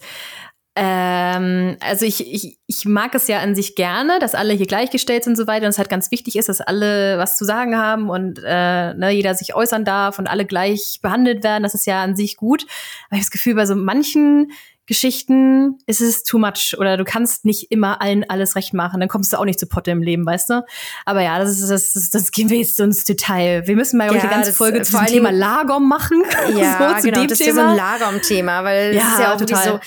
ähm, 0.76 1.76
also 1.82 2.06
ich, 2.06 2.26
ich, 2.34 2.58
ich 2.66 2.86
mag 2.86 3.14
es 3.14 3.28
ja 3.28 3.40
an 3.40 3.56
sich 3.56 3.76
gerne, 3.76 4.20
dass 4.20 4.36
alle 4.36 4.54
hier 4.54 4.68
gleichgestellt 4.68 5.26
sind 5.26 5.34
und 5.34 5.38
so 5.38 5.48
weiter. 5.48 5.66
Und 5.66 5.72
es 5.72 5.78
halt 5.78 5.90
ganz 5.90 6.12
wichtig 6.12 6.38
ist, 6.38 6.48
dass 6.48 6.62
alle 6.62 7.18
was 7.18 7.36
zu 7.38 7.44
sagen 7.44 7.78
haben 7.78 8.10
und 8.10 8.40
äh, 8.44 8.94
ne, 8.94 9.12
jeder 9.12 9.36
sich 9.36 9.54
äußern 9.54 9.84
darf 9.84 10.18
und 10.18 10.28
alle 10.28 10.46
gleich 10.46 11.00
behandelt 11.02 11.44
werden. 11.44 11.64
Das 11.64 11.74
ist 11.74 11.86
ja 11.86 12.02
an 12.02 12.16
sich 12.16 12.38
gut. 12.38 12.64
Aber 13.10 13.16
ich 13.16 13.18
habe 13.18 13.22
das 13.22 13.32
Gefühl, 13.32 13.56
bei 13.56 13.66
so 13.66 13.76
manchen 13.76 14.52
Geschichten 14.88 15.78
ist 15.86 16.02
es 16.02 16.24
too 16.24 16.38
much 16.40 16.76
oder 16.78 16.98
du 16.98 17.06
kannst 17.06 17.46
nicht 17.46 17.72
immer 17.72 18.02
allen 18.02 18.30
alles 18.30 18.56
recht 18.56 18.74
machen, 18.74 19.00
dann 19.00 19.08
kommst 19.08 19.32
du 19.32 19.38
auch 19.38 19.46
nicht 19.46 19.60
zu 19.60 19.68
Potte 19.68 19.92
im 19.92 20.02
Leben, 20.02 20.26
weißt 20.26 20.50
du? 20.50 20.66
Aber 21.06 21.22
ja, 21.22 21.38
das 21.40 21.52
ist 21.52 21.70
das, 21.70 21.94
das, 21.94 22.10
das 22.10 22.32
gehen 22.32 22.50
wir 22.50 22.58
jetzt 22.58 22.76
so 22.76 22.84
ins 22.84 23.06
Detail. 23.06 23.68
Wir 23.68 23.76
müssen 23.76 23.98
mal 23.98 24.08
ja, 24.08 24.20
eine 24.20 24.30
ganze 24.30 24.50
das, 24.50 24.58
Folge 24.58 24.80
äh, 24.80 24.84
zu 24.84 24.94
vor 24.94 25.02
diesem 25.06 25.26
allen 25.26 25.36
Thema 25.36 25.48
Lagom 25.48 25.88
machen. 25.88 26.24
Ja, 26.58 26.96
so, 26.96 27.02
zu 27.02 27.08
genau. 27.08 27.22
dem 27.22 27.28
Das 27.30 27.40
ist 27.40 27.46
ja 27.46 27.54
Thema. 27.54 27.64
so 27.64 27.70
ein 27.70 27.78
Lagom-Thema, 27.78 28.64
weil 28.64 28.96
Ja, 28.96 29.14
ist 29.14 29.20
ja 29.20 29.34
auch 29.34 29.38
total. 29.38 29.64
so. 29.64 29.80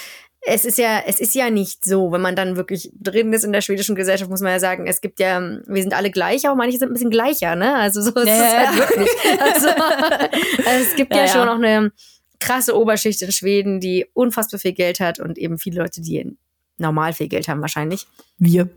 Es 0.47 0.65
ist 0.65 0.77
ja, 0.79 1.03
es 1.07 1.21
ist 1.21 1.35
ja 1.35 1.49
nicht 1.49 1.85
so, 1.85 2.13
wenn 2.13 2.21
man 2.21 2.37
dann 2.37 2.57
wirklich 2.57 2.91
drin 3.01 3.33
ist 3.33 3.45
in 3.45 3.53
der 3.53 3.63
schwedischen 3.63 3.95
Gesellschaft, 3.95 4.31
muss 4.31 4.43
man 4.43 4.53
ja 4.53 4.61
sagen, 4.61 4.87
es 4.87 5.01
gibt 5.01 5.19
ja, 5.19 5.41
wir 5.41 5.83
sind 5.83 5.95
alle 5.95 6.11
gleich, 6.11 6.47
aber 6.47 6.55
manche 6.55 6.79
sind 6.79 6.91
ein 6.91 6.93
bisschen 6.93 7.11
gleicher, 7.11 7.57
ne? 7.57 7.75
Also 7.77 8.03
so 8.03 8.11
ist 8.11 8.27
Ja, 8.27 8.35
es 8.35 8.53
ja, 8.53 8.67
halt 8.67 8.79
wirklich. 8.79 9.09
Also, 9.41 9.69
also 9.69 10.85
es 10.85 10.97
gibt 10.97 11.15
ja, 11.15 11.21
Ja, 11.21 11.27
ja. 11.27 11.33
schon 11.33 11.49
auch 11.49 11.55
eine 11.55 11.93
krasse 12.41 12.77
Oberschicht 12.77 13.23
in 13.23 13.33
Schweden, 13.33 13.81
die 13.81 14.07
unfassbar 14.13 14.61
viel 14.61 14.73
Geld 14.73 15.01
hat 15.01 15.19
und 15.19 15.39
eben 15.39 15.59
viele 15.59 15.81
Leute, 15.81 16.03
die 16.03 16.37
normal 16.77 17.13
viel 17.13 17.29
Geld 17.29 17.49
haben 17.49 17.61
wahrscheinlich. 17.61 18.07
Wir. 18.39 18.69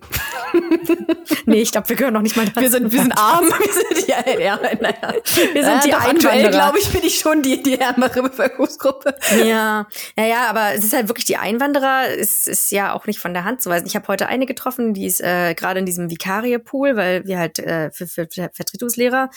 nee, 1.46 1.62
ich 1.62 1.72
glaube, 1.72 1.90
wir 1.90 1.96
gehören 1.96 2.14
noch 2.14 2.22
nicht 2.22 2.38
mal 2.38 2.46
dazu. 2.46 2.62
Wir 2.62 2.70
sind, 2.70 2.92
wir 2.92 3.02
sind 3.02 3.12
arm. 3.18 3.46
Wir 3.46 3.74
sind, 3.74 4.08
ja, 4.08 4.40
ja, 4.40 4.60
naja. 4.80 5.14
Wir 5.54 5.64
sind 5.64 5.74
ja, 5.74 5.80
die 5.84 5.94
aktuell, 5.94 6.32
Einwanderer. 6.32 6.50
glaube 6.52 6.80
ich, 6.80 6.92
bin 6.92 7.02
ich 7.04 7.20
schon 7.20 7.42
die, 7.42 7.64
die 7.64 7.80
ärmere 7.80 8.22
Bevölkerungsgruppe. 8.22 9.16
Ja, 9.44 9.88
ja, 10.18 10.26
ja, 10.26 10.48
aber 10.50 10.74
es 10.76 10.84
ist 10.84 10.94
halt 10.94 11.08
wirklich 11.10 11.26
die 11.26 11.38
Einwanderer, 11.38 12.04
es 12.18 12.48
ist 12.48 12.72
ja 12.72 12.94
auch 12.94 13.08
nicht 13.08 13.20
von 13.20 13.34
der 13.34 13.44
Hand 13.44 13.62
zu 13.62 13.70
weisen. 13.70 13.88
Ich 13.88 13.96
habe 13.96 14.08
heute 14.08 14.28
eine 14.28 14.46
getroffen, 14.46 14.94
die 14.94 15.06
ist 15.06 15.22
äh, 15.22 15.56
gerade 15.56 15.80
in 15.80 15.86
diesem 15.86 16.10
Vikarie-Pool, 16.10 16.96
weil 16.96 17.26
wir 17.26 17.40
halt 17.40 17.60
äh, 17.60 17.92
für, 17.92 18.08
für, 18.08 18.28
für 18.32 18.50
Vertretungslehrer 18.54 19.30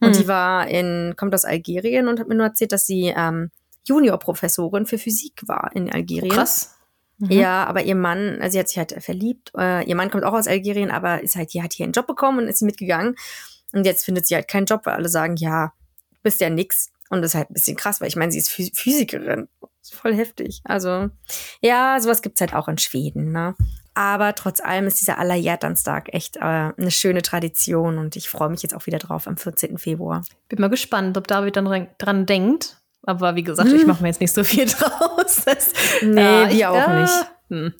und 0.00 0.14
Hm. 0.14 0.22
die 0.22 0.28
war 0.28 0.68
in, 0.68 1.14
kommt 1.16 1.34
aus 1.34 1.44
Algerien 1.44 2.08
und 2.08 2.20
hat 2.20 2.28
mir 2.28 2.34
nur 2.34 2.46
erzählt, 2.46 2.72
dass 2.72 2.86
sie 2.86 3.12
ähm, 3.16 3.50
Juniorprofessorin 3.84 4.86
für 4.86 4.98
Physik 4.98 5.42
war 5.46 5.70
in 5.74 5.92
Algerien. 5.92 6.32
Krass. 6.32 6.75
Mhm. 7.18 7.30
Ja, 7.30 7.64
aber 7.64 7.82
ihr 7.82 7.94
Mann, 7.94 8.38
also 8.40 8.52
sie 8.52 8.58
hat 8.60 8.68
sich 8.68 8.78
halt 8.78 8.94
verliebt. 9.02 9.52
Äh, 9.56 9.84
ihr 9.88 9.96
Mann 9.96 10.10
kommt 10.10 10.24
auch 10.24 10.34
aus 10.34 10.46
Algerien, 10.46 10.90
aber 10.90 11.22
ist 11.22 11.36
halt, 11.36 11.52
die 11.54 11.62
hat 11.62 11.72
hier 11.72 11.84
einen 11.84 11.92
Job 11.92 12.06
bekommen 12.06 12.38
und 12.40 12.48
ist 12.48 12.62
mitgegangen. 12.62 13.16
Und 13.72 13.84
jetzt 13.86 14.04
findet 14.04 14.26
sie 14.26 14.34
halt 14.34 14.48
keinen 14.48 14.66
Job, 14.66 14.82
weil 14.84 14.94
alle 14.94 15.08
sagen, 15.08 15.36
ja, 15.36 15.72
du 16.12 16.18
bist 16.22 16.40
ja 16.40 16.50
nix. 16.50 16.90
Und 17.08 17.22
das 17.22 17.30
ist 17.32 17.34
halt 17.36 17.50
ein 17.50 17.54
bisschen 17.54 17.76
krass, 17.76 18.00
weil 18.00 18.08
ich 18.08 18.16
meine, 18.16 18.32
sie 18.32 18.38
ist 18.38 18.50
Phys- 18.50 18.74
Physikerin. 18.74 19.48
Ist 19.82 19.94
voll 19.94 20.14
heftig. 20.14 20.60
Also, 20.64 21.10
ja, 21.60 21.98
sowas 22.00 22.20
gibt's 22.22 22.40
halt 22.40 22.54
auch 22.54 22.66
in 22.68 22.78
Schweden, 22.78 23.30
ne? 23.32 23.54
Aber 23.94 24.34
trotz 24.34 24.60
allem 24.60 24.86
ist 24.88 25.00
dieser 25.00 25.18
Allerhjärtanstag 25.18 26.12
echt 26.12 26.36
äh, 26.36 26.40
eine 26.40 26.90
schöne 26.90 27.22
Tradition 27.22 27.96
und 27.98 28.16
ich 28.16 28.28
freue 28.28 28.50
mich 28.50 28.62
jetzt 28.62 28.74
auch 28.74 28.84
wieder 28.86 28.98
drauf 28.98 29.26
am 29.26 29.36
14. 29.38 29.78
Februar. 29.78 30.22
Bin 30.48 30.60
mal 30.60 30.68
gespannt, 30.68 31.16
ob 31.16 31.26
David 31.28 31.56
dann 31.56 31.86
dran 31.98 32.26
denkt. 32.26 32.76
Aber 33.06 33.36
wie 33.36 33.42
gesagt, 33.44 33.72
ich 33.72 33.86
mache 33.86 34.02
mir 34.02 34.08
jetzt 34.08 34.20
nicht 34.20 34.34
so 34.34 34.44
viel 34.44 34.66
draus. 34.66 35.42
Das, 35.44 35.72
Nee, 36.02 36.20
äh, 36.20 36.50
wir 36.50 36.70
auch 36.70 36.88
nicht. 36.88 37.26
Hm. 37.48 37.74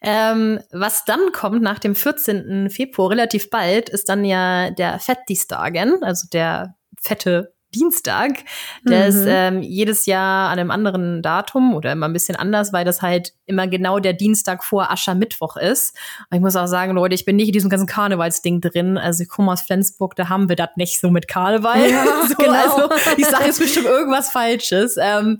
Ähm, 0.00 0.60
was 0.72 1.04
dann 1.04 1.30
kommt 1.32 1.62
nach 1.62 1.78
dem 1.78 1.94
14. 1.94 2.68
Februar, 2.70 3.10
relativ 3.10 3.50
bald, 3.50 3.88
ist 3.88 4.08
dann 4.08 4.24
ja 4.24 4.70
der 4.70 4.98
Fettisdagen, 4.98 6.02
also 6.02 6.26
der 6.32 6.74
fette 7.00 7.54
Dienstag. 7.74 8.44
Der 8.86 9.02
Mhm. 9.02 9.08
ist 9.08 9.24
ähm, 9.28 9.62
jedes 9.62 10.06
Jahr 10.06 10.50
an 10.50 10.58
einem 10.58 10.70
anderen 10.70 11.22
Datum 11.22 11.74
oder 11.74 11.92
immer 11.92 12.06
ein 12.06 12.12
bisschen 12.12 12.36
anders, 12.36 12.72
weil 12.72 12.84
das 12.84 13.02
halt 13.02 13.32
immer 13.46 13.66
genau 13.66 13.98
der 13.98 14.12
Dienstag 14.12 14.64
vor 14.64 14.90
Aschermittwoch 14.90 15.56
ist. 15.56 15.96
Und 16.30 16.36
ich 16.36 16.42
muss 16.42 16.56
auch 16.56 16.66
sagen, 16.66 16.92
Leute, 16.92 17.14
ich 17.14 17.24
bin 17.24 17.36
nicht 17.36 17.48
in 17.48 17.52
diesem 17.52 17.70
ganzen 17.70 17.86
Karnevalsding 17.86 18.60
drin. 18.60 18.98
Also 18.98 19.22
ich 19.24 19.28
komme 19.28 19.52
aus 19.52 19.62
Flensburg, 19.62 20.14
da 20.16 20.28
haben 20.28 20.48
wir 20.48 20.56
das 20.56 20.70
nicht 20.76 21.00
so 21.00 21.10
mit 21.10 21.28
Karneval. 21.28 21.90
Ja, 21.90 22.04
so, 22.28 22.34
genau. 22.34 22.52
Also 22.52 22.90
ich 23.16 23.26
sage 23.26 23.44
jetzt 23.44 23.58
bestimmt 23.60 23.86
irgendwas 23.86 24.30
Falsches. 24.30 24.96
Ähm, 25.00 25.38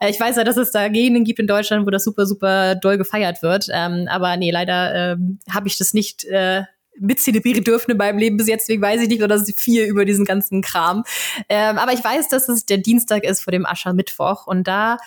äh, 0.00 0.10
ich 0.10 0.18
weiß 0.20 0.36
ja, 0.36 0.44
dass 0.44 0.56
es 0.56 0.70
da 0.70 0.88
Gegenden 0.88 1.24
gibt 1.24 1.38
in 1.38 1.46
Deutschland, 1.46 1.86
wo 1.86 1.90
das 1.90 2.04
super, 2.04 2.26
super 2.26 2.74
doll 2.74 2.98
gefeiert 2.98 3.42
wird. 3.42 3.66
Ähm, 3.72 4.08
aber 4.10 4.36
nee, 4.36 4.50
leider 4.50 5.12
ähm, 5.12 5.38
habe 5.52 5.68
ich 5.68 5.78
das 5.78 5.94
nicht 5.94 6.24
äh, 6.24 6.62
mit 6.98 7.20
zelebrieren 7.20 7.64
dürfen 7.64 7.92
in 7.92 7.96
meinem 7.96 8.18
Leben 8.18 8.36
bis 8.36 8.48
jetzt, 8.48 8.68
deswegen 8.68 8.82
weiß 8.82 9.02
ich 9.02 9.08
nicht 9.08 9.22
oder 9.22 9.42
viel 9.56 9.84
über 9.84 10.04
diesen 10.04 10.24
ganzen 10.24 10.62
Kram. 10.62 11.04
Ähm, 11.48 11.78
aber 11.78 11.92
ich 11.92 12.02
weiß, 12.02 12.28
dass 12.28 12.48
es 12.48 12.66
der 12.66 12.78
Dienstag 12.78 13.24
ist 13.24 13.42
vor 13.42 13.50
dem 13.50 13.66
Aschermittwoch 13.66 14.46
und 14.46 14.66
da 14.68 14.98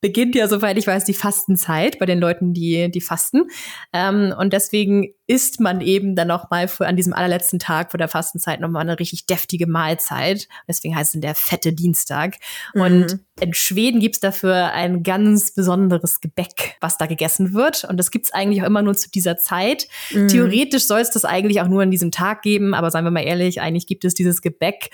beginnt 0.00 0.34
ja, 0.34 0.46
soweit 0.46 0.78
ich 0.78 0.86
weiß, 0.86 1.04
die 1.04 1.14
Fastenzeit 1.14 1.98
bei 1.98 2.06
den 2.06 2.20
Leuten, 2.20 2.52
die, 2.52 2.90
die 2.90 3.00
fasten. 3.00 3.44
Ähm, 3.92 4.34
und 4.38 4.52
deswegen 4.52 5.08
isst 5.26 5.58
man 5.58 5.80
eben 5.80 6.14
dann 6.14 6.28
noch 6.28 6.50
mal 6.50 6.68
für, 6.68 6.86
an 6.86 6.96
diesem 6.96 7.12
allerletzten 7.12 7.58
Tag 7.58 7.90
vor 7.90 7.98
der 7.98 8.08
Fastenzeit 8.08 8.60
noch 8.60 8.68
mal 8.68 8.80
eine 8.80 8.98
richtig 8.98 9.26
deftige 9.26 9.66
Mahlzeit. 9.66 10.46
Deswegen 10.68 10.94
heißt 10.94 11.14
es 11.14 11.20
der 11.20 11.34
fette 11.34 11.72
Dienstag. 11.72 12.36
Und 12.74 13.12
Mhm. 13.12 13.20
in 13.40 13.54
Schweden 13.54 13.98
gibt's 14.00 14.20
dafür 14.20 14.72
ein 14.72 15.02
ganz 15.02 15.52
besonderes 15.52 16.20
Gebäck, 16.20 16.76
was 16.80 16.98
da 16.98 17.06
gegessen 17.06 17.54
wird. 17.54 17.84
Und 17.84 17.96
das 17.96 18.10
gibt's 18.10 18.32
eigentlich 18.32 18.62
auch 18.62 18.66
immer 18.66 18.82
nur 18.82 18.94
zu 18.94 19.10
dieser 19.10 19.36
Zeit. 19.36 19.88
Mhm. 20.12 20.28
Theoretisch 20.28 20.86
soll 20.86 21.00
es 21.00 21.10
das 21.10 21.24
eigentlich 21.24 21.60
auch 21.60 21.68
nur 21.68 21.82
an 21.82 21.90
diesem 21.90 22.12
Tag 22.12 22.42
geben, 22.42 22.74
aber 22.74 22.90
seien 22.90 23.04
wir 23.04 23.10
mal 23.10 23.24
ehrlich, 23.24 23.60
eigentlich 23.60 23.86
gibt 23.88 24.04
es 24.04 24.14
dieses 24.14 24.42
Gebäck 24.42 24.90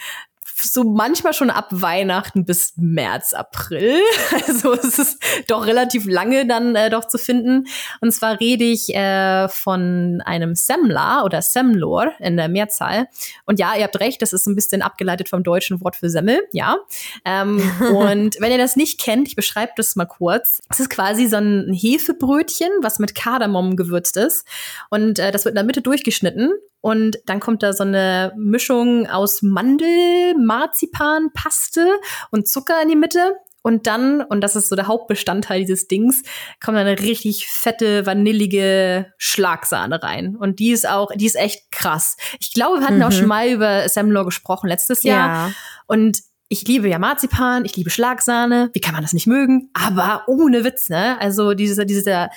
so 0.63 0.85
manchmal 0.85 1.33
schon 1.35 1.51
ab 1.51 1.69
Weihnachten 1.71 2.45
bis 2.45 2.75
März, 2.77 3.33
April. 3.33 3.99
Also 4.47 4.73
es 4.73 4.99
ist 4.99 5.23
doch 5.49 5.67
relativ 5.67 6.07
lange 6.07 6.47
dann 6.47 6.75
äh, 6.75 6.91
doch 6.91 7.07
zu 7.07 7.19
finden. 7.19 7.67
Und 8.01 8.13
zwar 8.13 8.41
rede 8.41 8.65
ich 8.65 8.95
äh, 8.95 9.49
von 9.49 10.23
einem 10.25 10.55
Semmler 10.55 11.23
oder 11.25 11.43
Semlor 11.43 12.13
in 12.19 12.37
der 12.37 12.49
Mehrzahl. 12.49 13.07
Und 13.47 13.59
ja, 13.59 13.75
ihr 13.77 13.85
habt 13.85 13.99
recht, 14.01 14.21
das 14.23 14.33
ist 14.33 14.47
ein 14.47 14.55
bisschen 14.55 14.83
abgeleitet 14.83 15.29
vom 15.29 15.43
deutschen 15.43 15.81
Wort 15.83 15.97
für 15.97 16.11
Semmel, 16.11 16.41
ja. 16.53 16.77
Ähm, 17.25 17.59
und 17.95 18.37
wenn 18.41 18.53
ihr 18.53 18.59
das 18.59 18.77
nicht 18.77 19.01
kennt, 19.01 19.29
ich 19.29 19.37
beschreibe 19.37 19.73
das 19.77 19.97
mal 19.97 20.07
kurz. 20.07 20.61
Es 20.69 20.81
ist 20.81 20.91
quasi 20.91 21.27
so 21.27 21.37
ein 21.37 21.73
Hefebrötchen, 21.73 22.71
was 22.83 22.99
mit 22.99 23.15
Kardamom 23.15 23.77
gewürzt 23.77 24.17
ist. 24.17 24.47
Und 24.91 25.19
äh, 25.19 25.31
das 25.31 25.45
wird 25.45 25.53
in 25.53 25.57
der 25.57 25.65
Mitte 25.65 25.83
durchgeschnitten. 25.83 26.53
Und 26.83 27.17
dann 27.25 27.41
kommt 27.41 27.63
da 27.63 27.73
so 27.73 27.85
eine 27.85 28.35
Mischung 28.37 29.07
aus 29.07 29.41
Mandel, 29.41 30.35
Marzipan, 30.39 31.31
Paste 31.33 31.87
und 32.31 32.47
Zucker 32.47 32.83
in 32.83 32.89
die 32.91 32.97
Mitte. 32.97 33.37
Und 33.65 33.87
dann, 33.87 34.21
und 34.23 34.41
das 34.41 34.57
ist 34.57 34.69
so 34.69 34.75
der 34.75 34.89
Hauptbestandteil 34.89 35.61
dieses 35.61 35.87
Dings, 35.87 36.23
kommt 36.63 36.77
eine 36.77 36.99
richtig 36.99 37.47
fette, 37.47 38.05
vanillige 38.05 39.13
Schlagsahne 39.19 40.03
rein. 40.03 40.35
Und 40.37 40.59
die 40.59 40.73
ist 40.73 40.89
auch, 40.89 41.13
die 41.15 41.27
ist 41.27 41.37
echt 41.37 41.71
krass. 41.71 42.17
Ich 42.41 42.53
glaube, 42.53 42.81
wir 42.81 42.87
hatten 42.87 42.97
Mhm. 42.97 43.03
auch 43.05 43.13
schon 43.13 43.29
mal 43.29 43.49
über 43.49 43.89
Semlor 43.89 44.25
gesprochen 44.25 44.67
letztes 44.67 45.05
Jahr. 45.05 45.29
Ja. 45.29 45.53
Und 45.87 46.19
ich 46.49 46.67
liebe 46.67 46.89
ja 46.89 46.99
Marzipan, 46.99 47.65
ich 47.65 47.77
liebe 47.77 47.89
Schlagsahne. 47.89 48.71
Wie 48.73 48.81
kann 48.81 48.95
man 48.95 49.03
das 49.03 49.13
nicht 49.13 49.29
mögen? 49.29 49.71
Aber 49.75 50.25
ohne 50.27 50.65
Witz, 50.65 50.89
ne? 50.91 51.19
Also 51.21 51.55
diese, 51.55 51.87
diese, 51.87 52.29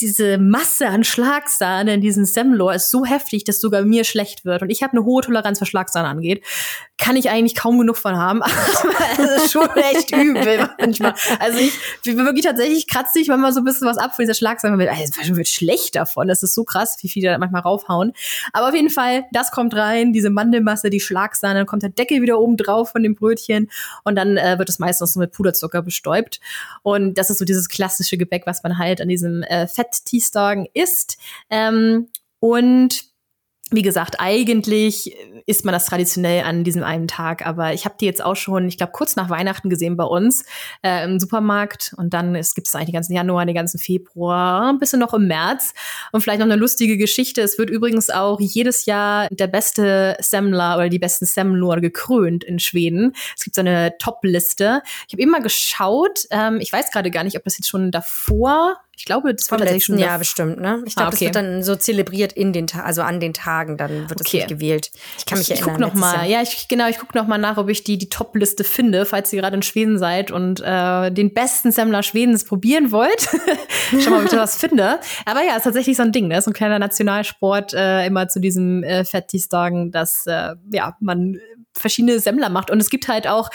diese 0.00 0.38
Masse 0.38 0.88
an 0.88 1.04
Schlagsahne 1.04 1.94
in 1.94 2.00
diesem 2.00 2.24
Semlor 2.24 2.74
ist 2.74 2.90
so 2.90 3.04
heftig, 3.04 3.44
dass 3.44 3.60
sogar 3.60 3.82
mir 3.82 4.04
schlecht 4.04 4.44
wird. 4.44 4.62
Und 4.62 4.70
ich 4.70 4.82
habe 4.82 4.92
eine 4.92 5.04
hohe 5.04 5.22
Toleranz, 5.22 5.60
was 5.60 5.68
Schlagsahne 5.68 6.08
angeht. 6.08 6.44
Kann 6.98 7.16
ich 7.16 7.30
eigentlich 7.30 7.54
kaum 7.54 7.78
genug 7.78 7.96
von 7.96 8.16
haben. 8.16 8.42
Aber 8.42 8.54
es 9.12 9.44
ist 9.44 9.52
schon 9.52 9.68
echt 9.76 10.10
übel 10.10 10.68
manchmal. 10.80 11.14
Also 11.38 11.58
ich 11.58 11.78
bin 12.02 12.18
wirklich 12.18 12.44
tatsächlich 12.44 12.88
kratze 12.88 13.20
ich 13.20 13.28
manchmal 13.28 13.52
so 13.52 13.60
ein 13.60 13.64
bisschen 13.64 13.86
was 13.86 13.98
ab 13.98 14.16
von 14.16 14.24
dieser 14.24 14.34
Schlagsahne. 14.34 14.76
Man 14.76 14.86
wird, 14.86 14.96
also 15.18 15.36
wird 15.36 15.48
schlecht 15.48 15.94
davon. 15.94 16.26
Das 16.26 16.42
ist 16.42 16.54
so 16.54 16.64
krass, 16.64 16.96
wie 17.00 17.08
viele 17.08 17.30
da 17.30 17.38
manchmal 17.38 17.62
raufhauen. 17.62 18.12
Aber 18.52 18.68
auf 18.68 18.74
jeden 18.74 18.90
Fall, 18.90 19.24
das 19.30 19.52
kommt 19.52 19.74
rein, 19.74 20.12
diese 20.12 20.30
Mandelmasse, 20.30 20.90
die 20.90 21.00
Schlagsahne, 21.00 21.60
dann 21.60 21.66
kommt 21.66 21.82
der 21.82 21.90
Deckel 21.90 22.20
wieder 22.20 22.40
oben 22.40 22.56
drauf 22.56 22.90
von 22.90 23.02
dem 23.02 23.14
Brötchen 23.14 23.70
und 24.02 24.16
dann 24.16 24.36
äh, 24.36 24.58
wird 24.58 24.68
es 24.68 24.80
meistens 24.80 25.14
noch 25.14 25.20
mit 25.20 25.32
Puderzucker 25.32 25.82
bestäubt. 25.82 26.40
Und 26.82 27.16
das 27.16 27.30
ist 27.30 27.38
so 27.38 27.44
dieses 27.44 27.68
klassische 27.68 28.18
Gebäck, 28.18 28.42
was 28.46 28.62
man 28.64 28.78
halt 28.78 29.00
an 29.00 29.08
diesem 29.08 29.42
äh, 29.44 29.68
Fett-Teestagen 29.84 30.66
isst. 30.72 31.18
Ähm, 31.50 32.08
und 32.40 33.14
wie 33.70 33.82
gesagt, 33.82 34.16
eigentlich 34.18 35.16
isst 35.46 35.64
man 35.64 35.72
das 35.72 35.86
traditionell 35.86 36.44
an 36.44 36.64
diesem 36.64 36.84
einen 36.84 37.08
Tag, 37.08 37.46
aber 37.46 37.72
ich 37.72 37.86
habe 37.86 37.96
die 37.98 38.04
jetzt 38.04 38.22
auch 38.22 38.36
schon, 38.36 38.68
ich 38.68 38.76
glaube, 38.76 38.92
kurz 38.92 39.16
nach 39.16 39.30
Weihnachten 39.30 39.70
gesehen 39.70 39.96
bei 39.96 40.04
uns 40.04 40.44
äh, 40.82 41.02
im 41.04 41.18
Supermarkt 41.18 41.94
und 41.96 42.12
dann 42.12 42.34
gibt 42.34 42.66
es 42.66 42.74
eigentlich 42.74 42.88
den 42.88 42.94
ganzen 42.94 43.14
Januar, 43.14 43.46
den 43.46 43.54
ganzen 43.54 43.78
Februar, 43.78 44.68
ein 44.68 44.78
bisschen 44.78 45.00
noch 45.00 45.14
im 45.14 45.26
März 45.26 45.72
und 46.12 46.20
vielleicht 46.20 46.40
noch 46.40 46.46
eine 46.46 46.56
lustige 46.56 46.98
Geschichte. 46.98 47.40
Es 47.40 47.58
wird 47.58 47.70
übrigens 47.70 48.10
auch 48.10 48.38
jedes 48.38 48.84
Jahr 48.84 49.28
der 49.30 49.46
beste 49.46 50.16
Semmler 50.20 50.76
oder 50.76 50.88
die 50.90 50.98
besten 50.98 51.24
Semlor 51.24 51.80
gekrönt 51.80 52.44
in 52.44 52.58
Schweden. 52.58 53.14
Es 53.36 53.44
gibt 53.44 53.56
so 53.56 53.60
eine 53.60 53.96
Top-Liste. 53.98 54.82
Ich 55.08 55.14
habe 55.14 55.26
mal 55.26 55.42
geschaut, 55.42 56.26
ähm, 56.30 56.58
ich 56.60 56.72
weiß 56.72 56.90
gerade 56.92 57.10
gar 57.10 57.24
nicht, 57.24 57.36
ob 57.36 57.44
das 57.44 57.56
jetzt 57.56 57.68
schon 57.68 57.90
davor, 57.90 58.76
ich 58.96 59.04
glaube, 59.04 59.34
das 59.34 59.48
Vom 59.48 59.58
war 59.58 59.66
tatsächlich 59.66 59.88
letzten 59.88 60.00
schon 60.00 60.08
Jahr 60.08 60.18
bestimmt, 60.18 60.60
ne? 60.60 60.82
Ich 60.86 60.94
glaube, 60.94 61.06
Ah, 61.06 61.08
okay. 61.08 61.10
das 61.12 61.20
wird 61.20 61.36
dann 61.36 61.62
so 61.62 61.76
zelebriert 61.76 62.32
in 62.32 62.52
den 62.52 62.66
Ta 62.66 62.80
also 62.82 63.02
an 63.02 63.20
den 63.20 63.32
Tagen, 63.34 63.76
dann 63.76 64.08
wird 64.08 64.20
es 64.20 64.26
Okay. 64.26 64.36
nicht 64.38 64.48
gewählt. 64.48 64.90
Ich 65.18 65.26
kann 65.26 65.38
mich 65.38 65.48
ich, 65.50 65.54
ich 65.54 65.60
erinnern. 65.62 65.82
guck 65.82 65.94
noch 65.94 66.00
mal. 66.00 66.14
Jahr. 66.14 66.26
Ja, 66.26 66.42
ich 66.42 66.68
genau, 66.68 66.88
ich 66.88 66.98
guck 66.98 67.14
noch 67.14 67.26
mal 67.26 67.38
nach, 67.38 67.56
ob 67.56 67.68
ich 67.68 67.84
die 67.84 67.98
die 67.98 68.08
Top-Liste 68.08 68.64
finde, 68.64 69.04
falls 69.06 69.32
ihr 69.32 69.40
gerade 69.40 69.56
in 69.56 69.62
Schweden 69.62 69.98
seid 69.98 70.30
und 70.30 70.60
äh, 70.60 71.10
den 71.10 71.32
besten 71.34 71.72
Semmler 71.72 72.02
Schwedens 72.02 72.44
probieren 72.44 72.92
wollt. 72.92 73.28
Schau 74.00 74.10
mal, 74.10 74.18
ob 74.18 74.24
ich 74.24 74.30
da 74.30 74.38
was 74.38 74.56
finde. 74.56 75.00
Aber 75.26 75.42
ja, 75.42 75.56
ist 75.56 75.64
tatsächlich 75.64 75.96
so 75.96 76.02
ein 76.02 76.12
Ding, 76.12 76.28
ne? 76.28 76.40
So 76.42 76.50
ein 76.50 76.54
kleiner 76.54 76.78
Nationalsport 76.78 77.74
äh, 77.74 78.06
immer 78.06 78.28
zu 78.28 78.40
diesem 78.40 78.82
äh, 78.82 79.04
Fettis-Tagen, 79.04 79.90
dass 79.90 80.26
äh, 80.26 80.54
ja 80.70 80.96
man 81.00 81.38
verschiedene 81.76 82.18
Semmler 82.20 82.48
macht. 82.48 82.70
Und 82.70 82.80
es 82.80 82.90
gibt 82.90 83.08
halt 83.08 83.26
auch 83.26 83.50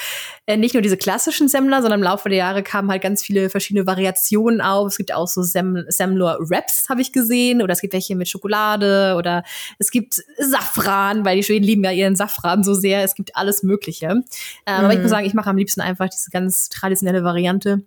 äh, 0.46 0.58
nicht 0.58 0.74
nur 0.74 0.82
diese 0.82 0.98
klassischen 0.98 1.48
Semmler, 1.48 1.82
sondern 1.82 2.00
im 2.00 2.04
Laufe 2.04 2.30
der 2.30 2.38
Jahre 2.38 2.64
kamen 2.64 2.90
halt 2.92 3.02
ganz 3.02 3.24
viele 3.24 3.50
verschiedene 3.50 3.88
Variationen 3.88 4.62
auf. 4.62 4.88
Es 4.88 4.98
gibt 4.98 5.14
auch 5.14 5.28
so 5.28 5.42
Sem 5.42 5.86
Semlor-Wraps, 5.88 6.90
habe 6.90 7.02
ich 7.02 7.12
gesehen. 7.14 7.62
Oder 7.62 7.74
es 7.74 7.82
gibt 7.82 7.94
welche 7.94 8.16
mit 8.16 8.28
Schokolade. 8.28 9.16
Oder 9.18 9.44
es 9.78 9.92
gibt 9.92 10.22
Safran, 10.38 11.26
weil 11.26 11.38
die 11.38 11.44
Schweden 11.44 11.66
lieben 11.66 11.84
ja 11.84 11.92
ihren 11.92 12.16
Safran 12.16 12.64
so 12.64 12.74
sehr. 12.74 13.04
Es 13.04 13.16
gibt 13.16 13.36
alles 13.36 13.64
Mögliche. 13.64 14.08
Ähm, 14.08 14.24
Aber 14.66 14.92
ich 14.92 14.98
Mhm. 14.98 15.04
muss 15.04 15.12
sagen, 15.12 15.26
ich 15.26 15.34
mache 15.34 15.50
am 15.50 15.58
liebsten 15.58 15.82
einfach 15.82 16.10
diese 16.10 16.30
ganz 16.30 16.70
traditionelle 16.70 17.24
Variante. 17.24 17.84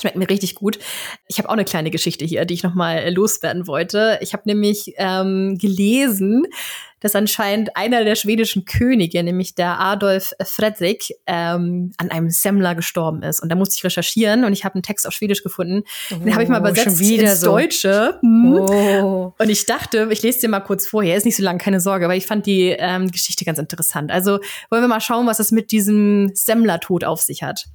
Schmeckt 0.00 0.16
mir 0.16 0.30
richtig 0.30 0.54
gut. 0.54 0.78
Ich 1.28 1.36
habe 1.36 1.50
auch 1.50 1.52
eine 1.52 1.66
kleine 1.66 1.90
Geschichte 1.90 2.24
hier, 2.24 2.46
die 2.46 2.54
ich 2.54 2.62
noch 2.62 2.74
mal 2.74 2.96
äh, 2.96 3.10
loswerden 3.10 3.66
wollte. 3.66 4.18
Ich 4.22 4.32
habe 4.32 4.44
nämlich 4.46 4.94
ähm, 4.96 5.58
gelesen, 5.58 6.46
dass 7.02 7.16
anscheinend 7.16 7.76
einer 7.76 8.04
der 8.04 8.14
schwedischen 8.14 8.64
Könige, 8.64 9.22
nämlich 9.22 9.54
der 9.54 9.80
Adolf 9.80 10.32
Fredrik, 10.42 11.12
ähm, 11.26 11.92
an 11.98 12.10
einem 12.10 12.30
Semmler 12.30 12.74
gestorben 12.74 13.22
ist. 13.22 13.42
Und 13.42 13.48
da 13.50 13.56
musste 13.56 13.76
ich 13.76 13.84
recherchieren 13.84 14.44
und 14.44 14.52
ich 14.52 14.64
habe 14.64 14.76
einen 14.76 14.82
Text 14.82 15.06
auf 15.06 15.12
Schwedisch 15.12 15.42
gefunden. 15.42 15.82
Oh, 16.12 16.16
den 16.16 16.32
habe 16.32 16.44
ich 16.44 16.48
mal 16.48 16.58
oh, 16.58 16.68
übersetzt 16.68 17.00
ins 17.00 17.40
so. 17.40 17.46
Deutsche. 17.48 18.18
Hm. 18.20 18.54
Oh. 18.54 19.34
Und 19.36 19.48
ich 19.48 19.66
dachte, 19.66 20.08
ich 20.10 20.22
lese 20.22 20.40
dir 20.40 20.48
mal 20.48 20.60
kurz 20.60 20.86
vorher. 20.86 21.16
Ist 21.16 21.26
nicht 21.26 21.36
so 21.36 21.42
lang, 21.42 21.58
keine 21.58 21.80
Sorge, 21.80 22.04
aber 22.04 22.14
ich 22.14 22.26
fand 22.26 22.46
die 22.46 22.74
ähm, 22.78 23.10
Geschichte 23.10 23.44
ganz 23.44 23.58
interessant. 23.58 24.12
Also 24.12 24.38
wollen 24.70 24.82
wir 24.82 24.88
mal 24.88 25.00
schauen, 25.00 25.26
was 25.26 25.40
es 25.40 25.50
mit 25.50 25.72
diesem 25.72 26.30
Semmler-Tod 26.34 27.04
auf 27.04 27.20
sich 27.20 27.42
hat. 27.42 27.66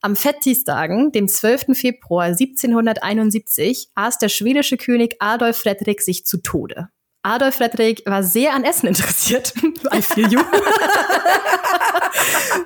Am 0.00 0.14
Fettistagen, 0.14 1.10
dem 1.10 1.26
12. 1.26 1.76
Februar 1.76 2.26
1771, 2.26 3.88
aß 3.94 4.18
der 4.18 4.28
schwedische 4.28 4.76
König 4.76 5.16
Adolf 5.18 5.58
Fredrik 5.58 6.02
sich 6.02 6.24
zu 6.24 6.38
Tode. 6.38 6.88
Adolf 7.22 7.56
Fredrik 7.56 8.02
war 8.06 8.22
sehr 8.22 8.54
an 8.54 8.64
Essen 8.64 8.86
interessiert. 8.86 9.52
I 9.92 10.00
feel 10.00 10.30
you. 10.30 10.40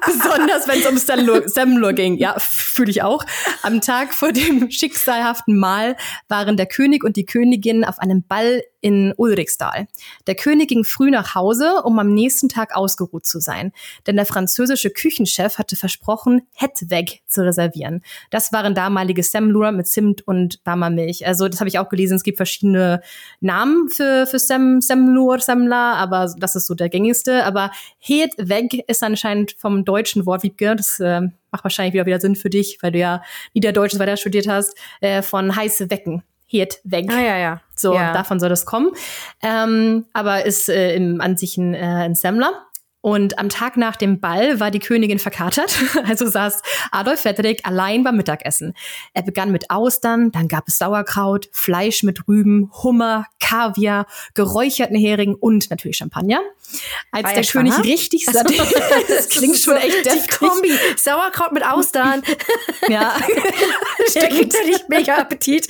Besonders 0.07 0.69
wenn 0.69 0.81
es 0.81 0.87
um 0.87 1.49
Semlur 1.49 1.93
ging. 1.93 2.17
Ja, 2.17 2.39
fühle 2.39 2.91
ich 2.91 3.03
auch. 3.03 3.25
Am 3.63 3.81
Tag 3.81 4.15
vor 4.15 4.33
dem 4.33 4.71
schicksalhaften 4.73 5.59
Mahl 5.59 5.97
waren 6.29 6.57
der 6.57 6.67
König 6.67 7.05
und 7.05 7.17
die 7.17 7.25
Königin 7.25 7.85
auf 7.85 7.99
einem 7.99 8.23
Ball 8.23 8.63
in 8.81 9.15
Ulrichsdal. 9.17 9.87
Der 10.27 10.35
König 10.35 10.69
ging 10.69 10.85
früh 10.85 11.11
nach 11.11 11.35
Hause, 11.37 11.83
um 11.85 11.99
am 12.01 12.13
nächsten 12.13 12.49
Tag 12.49 12.75
ausgeruht 12.75 13.25
zu 13.25 13.39
sein, 13.39 13.73
denn 14.07 14.17
der 14.17 14.27
französische 14.27 14.91
Küchenchef 14.91 15.59
hatte 15.59 15.77
versprochen, 15.77 16.43
Hetweg 16.53 17.23
zu 17.29 17.45
reservieren. 17.45 18.03
Das 18.31 18.53
waren 18.53 18.75
damalige 18.75 19.23
Semlur 19.23 19.71
mit 19.71 19.87
Zimt 19.87 20.27
und 20.27 20.61
warmer 20.65 20.91
Milch. 20.91 21.27
Also 21.27 21.49
das 21.49 21.61
habe 21.61 21.69
ich 21.69 21.79
auch 21.79 21.89
gelesen. 21.89 22.17
Es 22.17 22.25
gibt 22.25 22.39
verschiedene 22.39 23.03
Namen 23.41 23.89
für, 23.89 24.27
für 24.27 24.41
Sem, 24.47 24.81
Semlur, 24.81 25.41
Semla, 25.41 25.95
aber 25.95 26.33
das 26.39 26.57
ist 26.57 26.67
so 26.67 26.75
der 26.75 26.89
gängigste. 26.89 27.45
Aber 27.45 27.71
Hetweg 27.99 28.85
ist 28.89 29.03
anscheinend 29.03 29.53
vom 29.59 29.85
deutschen 29.85 30.27
Wort, 30.27 30.43
Wiebke, 30.43 30.77
das 30.77 31.01
äh, 31.01 31.23
macht 31.51 31.65
wahrscheinlich 31.65 31.95
wieder 31.95 32.07
wieder 32.07 32.21
Sinn 32.21 32.37
für 32.37 32.51
dich, 32.51 32.79
weil 32.83 32.93
du 32.93 32.99
ja 32.99 33.23
Niederdeutsch 33.55 33.99
weiter 33.99 34.17
studiert 34.17 34.49
hast, 34.49 34.77
äh, 35.01 35.23
von 35.23 35.55
heiße 35.55 35.91
Wecken. 35.91 36.23
Hirt 36.47 36.81
weg. 36.85 37.07
Ah, 37.09 37.21
ja, 37.21 37.39
ja. 37.39 37.61
So, 37.75 37.95
ja. 37.95 38.13
davon 38.13 38.39
soll 38.39 38.51
das 38.51 38.67
kommen. 38.67 38.93
Ähm, 39.43 40.05
aber 40.13 40.45
ist 40.45 40.69
äh, 40.69 40.95
im, 40.95 41.23
an 41.23 41.39
sich 41.39 41.57
ein, 41.57 41.73
äh, 41.73 41.79
ein 41.79 42.15
Semmler. 42.15 42.67
Und 43.03 43.39
am 43.39 43.49
Tag 43.49 43.77
nach 43.77 43.97
dem 43.97 44.21
Ball 44.21 44.61
war 44.61 44.71
die 44.71 44.79
Königin 44.79 45.19
verkatert, 45.19 45.77
also 46.07 46.27
saß 46.27 46.63
Adolf 46.93 47.21
Fredrik 47.21 47.67
allein 47.67 48.05
beim 48.05 48.17
Mittagessen. 48.17 48.75
Er 49.13 49.23
begann 49.23 49.51
mit 49.51 49.71
Austern, 49.71 50.31
dann 50.31 50.49
gab 50.49 50.69
es 50.69 50.79
Sauerkraut, 50.79 51.49
Fleisch 51.53 52.05
mit 52.05 52.29
Rüben, 52.29 52.71
Hummer, 52.83 53.27
Kaviar, 53.41 54.07
geräucherten 54.35 54.97
Heringen 54.97 55.35
und 55.35 55.69
natürlich 55.71 55.97
Champagner. 55.97 56.41
Als 57.11 57.25
war 57.25 57.35
der 57.35 57.45
König 57.45 57.79
richtig 57.83 58.25
satt, 58.25 58.47
das 59.09 59.29
klingt 59.29 59.59
schon 59.59 59.77
echt 59.77 60.07
deftig. 60.07 60.23
Die 60.23 60.47
Kombi, 60.47 60.71
Sauerkraut 60.97 61.53
mit 61.53 61.67
Austern. 61.67 62.23
ja. 62.89 63.17
Der 64.15 64.29
kriegt 64.29 64.55
ja 64.55 64.65
nicht 64.65 64.89
mega 64.89 65.17
Appetit. 65.17 65.67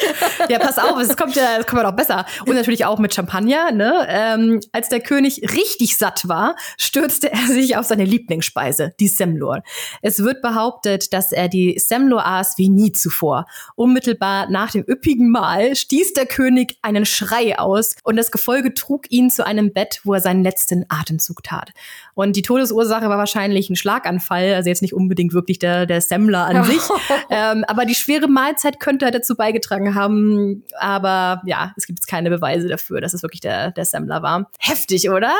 ja, 0.51 0.59
pass 0.59 0.79
auf, 0.79 0.99
es 1.01 1.17
kommt 1.17 1.35
ja, 1.35 1.59
es 1.59 1.67
kommt 1.67 1.83
ja 1.83 1.91
noch 1.91 1.97
besser. 1.97 2.27
Und 2.47 2.55
natürlich 2.55 2.85
auch 2.85 2.99
mit 2.99 3.15
Champagner, 3.15 3.73
ne? 3.73 4.07
Ähm, 4.09 4.61
als 4.73 4.91
der 4.91 5.01
König 5.01 5.41
richtig 5.55 5.97
satt 5.97 6.29
war, 6.29 6.57
stürzte 6.77 7.22
er 7.25 7.47
sich 7.47 7.77
auf 7.77 7.87
seine 7.87 8.05
Lieblingsspeise, 8.05 8.95
die 9.01 9.09
Semlor. 9.09 9.63
Es 10.01 10.21
wird 10.21 10.43
behauptet, 10.43 11.13
dass 11.13 11.33
er 11.33 11.49
die 11.49 11.79
Semlor 11.79 12.27
aß 12.27 12.59
wie 12.59 12.69
nie 12.69 12.93
zuvor. 12.93 13.47
Unmittelbar 13.77 14.51
nach 14.51 14.71
dem 14.71 14.85
üppigen 14.87 15.31
Mahl 15.31 15.77
stieß 15.77 16.15
der 16.15 16.27
König 16.27 16.77
einen 16.83 17.07
Schrei 17.07 17.59
aus 17.59 17.95
und 18.03 18.17
das 18.17 18.31
Gefolge 18.31 18.75
trug 18.75 19.11
ihn 19.11 19.31
zu 19.31 19.47
einem 19.47 19.73
Bett, 19.73 20.01
wo 20.05 20.15
er 20.15 20.21
seinen 20.21 20.43
letzten 20.43 20.85
Atemzug 20.89 21.43
tat. 21.43 21.73
Und 22.15 22.37
die 22.37 22.43
Todesursache 22.43 23.09
war 23.09 23.19
wahrscheinlich 23.19 23.71
ein 23.71 23.77
Schlaganfall, 23.77 24.55
also 24.55 24.69
jetzt 24.69 24.83
nicht 24.83 24.95
unbedingt 24.95 25.33
wirklich 25.33 25.59
der, 25.59 25.87
der 25.87 26.01
Semmler 26.01 26.47
an 26.47 26.65
sich. 26.65 26.83
ähm, 27.31 27.65
aber 27.67 27.85
die 27.85 27.95
schwere 27.95 28.29
Mahlzeit 28.29 28.81
könnte 28.81 29.11
dazu 29.11 29.37
beigetragen 29.37 29.95
haben. 29.95 30.65
Aber 30.79 31.43
ja, 31.47 31.73
es 31.77 31.87
gibt 31.87 32.01
jetzt 32.01 32.07
keine 32.07 32.31
Beweise 32.31 32.69
dafür, 32.69 33.01
dass 33.01 33.15
es 33.15 33.23
wirklich 33.23 33.41
der, 33.41 33.71
der 33.71 33.85
Semmler 33.85 34.23
war. 34.23 34.51
Heftig, 34.59 35.11
oder? 35.11 35.35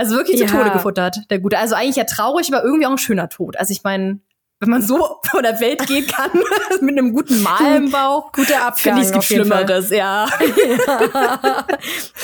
Also 0.00 0.16
wirklich 0.16 0.38
zu 0.38 0.44
ja. 0.44 0.50
Tode 0.50 0.70
gefuttert, 0.70 1.18
der 1.28 1.40
Gute. 1.40 1.58
Also 1.58 1.74
eigentlich 1.74 1.96
ja 1.96 2.04
traurig, 2.04 2.50
aber 2.50 2.64
irgendwie 2.64 2.86
auch 2.86 2.92
ein 2.92 2.98
schöner 2.98 3.28
Tod. 3.28 3.58
Also 3.58 3.72
ich 3.72 3.82
meine, 3.84 4.20
wenn 4.60 4.68
man 4.68 4.82
so 4.82 5.16
vor 5.30 5.42
der 5.42 5.58
Welt 5.60 5.86
gehen 5.86 6.06
kann, 6.06 6.30
mit 6.80 6.96
einem 6.96 7.12
guten 7.12 7.42
Mal 7.42 7.76
im 7.76 7.90
Bauch. 7.90 8.30
Guter 8.32 8.66
Abgang. 8.66 8.76
Finde 8.76 9.00
ich, 9.00 9.06
es 9.06 9.12
gibt 9.12 9.24
Schlimmeres, 9.24 9.90
ja. 9.90 10.28
ja. 11.14 11.66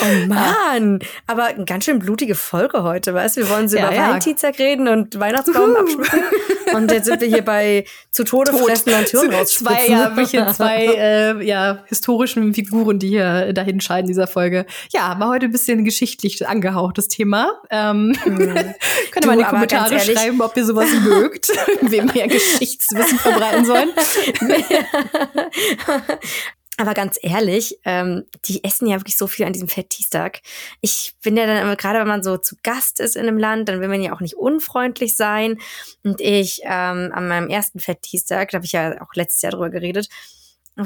oh 0.03 0.26
Mann. 0.26 1.01
Aber 1.26 1.45
eine 1.45 1.64
ganz 1.64 1.87
schön 1.87 1.99
blutige 1.99 2.34
Folge 2.34 2.82
heute, 2.82 3.14
weißt 3.14 3.37
du? 3.39 3.41
Wir 3.43 3.51
wollen 3.51 3.68
so 3.68 3.78
ja, 3.78 3.87
über 3.87 3.97
ja. 3.97 4.09
Valentinstag 4.09 4.59
reden 4.59 4.87
und 4.87 5.18
Weihnachtsbaum 5.18 5.76
abschmücken. 5.76 6.22
Und 6.74 6.93
jetzt 6.93 7.07
sind 7.07 7.20
wir 7.22 7.28
hier 7.28 7.45
bei 7.45 7.84
zu 8.11 8.24
Tode 8.24 8.51
Tod. 8.51 8.61
fressen 8.61 8.93
und 8.93 9.07
Türen 9.07 9.47
Zwei, 9.47 9.87
ja, 9.87 10.16
welche 10.16 10.47
zwei 10.53 10.84
äh, 10.87 11.45
ja, 11.45 11.84
historischen 11.87 12.53
Figuren, 12.53 12.99
die 12.99 13.09
hier 13.09 13.53
dahin 13.53 13.80
scheiden, 13.80 14.09
dieser 14.09 14.26
Folge. 14.26 14.66
Ja, 14.93 15.18
war 15.18 15.28
heute 15.28 15.47
ein 15.47 15.53
bisschen 15.53 15.84
geschichtlich 15.84 16.47
angehaucht, 16.47 16.99
das 16.99 17.09
Thema. 17.09 17.53
Ähm, 17.70 18.14
hm. 18.22 18.37
könnt 19.11 19.24
ihr 19.24 19.26
mal 19.26 19.32
in 19.34 19.39
die 19.39 19.45
Kommentare 19.45 19.99
schreiben, 20.01 20.43
ob 20.43 20.57
ihr 20.57 20.64
sowas 20.64 20.89
mögt. 21.03 21.49
Wem 21.82 22.11
ihr 22.12 22.26
Geschichtswissen 22.29 23.18
verbreiten 23.18 23.64
sollen. 23.64 23.91
Aber 26.79 26.93
ganz 26.93 27.18
ehrlich, 27.22 27.79
ähm, 27.85 28.27
die 28.45 28.62
essen 28.62 28.87
ja 28.87 28.97
wirklich 29.01 29.16
so 29.16 29.27
viel 29.27 29.47
an 29.47 29.55
diesem 29.55 29.68
Fetttag. 29.68 30.41
Ich 30.83 31.14
bin 31.22 31.35
ja 31.37 31.47
dann 31.47 31.62
immer, 31.62 31.74
gerade 31.74 32.01
wenn 32.01 32.09
man 32.09 32.22
so 32.22 32.37
zu 32.37 32.55
Gast 32.62 33.01
ist 33.01 33.16
in 33.16 33.22
einem 33.22 33.39
Land, 33.39 33.70
dann 33.70 33.81
will 33.81 33.89
man 33.89 34.03
ja 34.03 34.12
auch 34.12 34.20
nicht 34.20 34.37
unfreundlich 34.37 35.16
sein. 35.16 35.59
Und 36.05 36.20
ich 36.20 36.61
ähm, 36.64 37.12
an 37.14 37.29
meinem 37.29 37.49
ersten 37.49 37.81
Fetttag, 37.81 38.51
da 38.51 38.57
habe 38.57 38.66
ich 38.66 38.72
ja 38.72 39.01
auch 39.01 39.14
letztes 39.14 39.41
Jahr 39.41 39.53
drüber 39.53 39.70
geredet, 39.70 40.09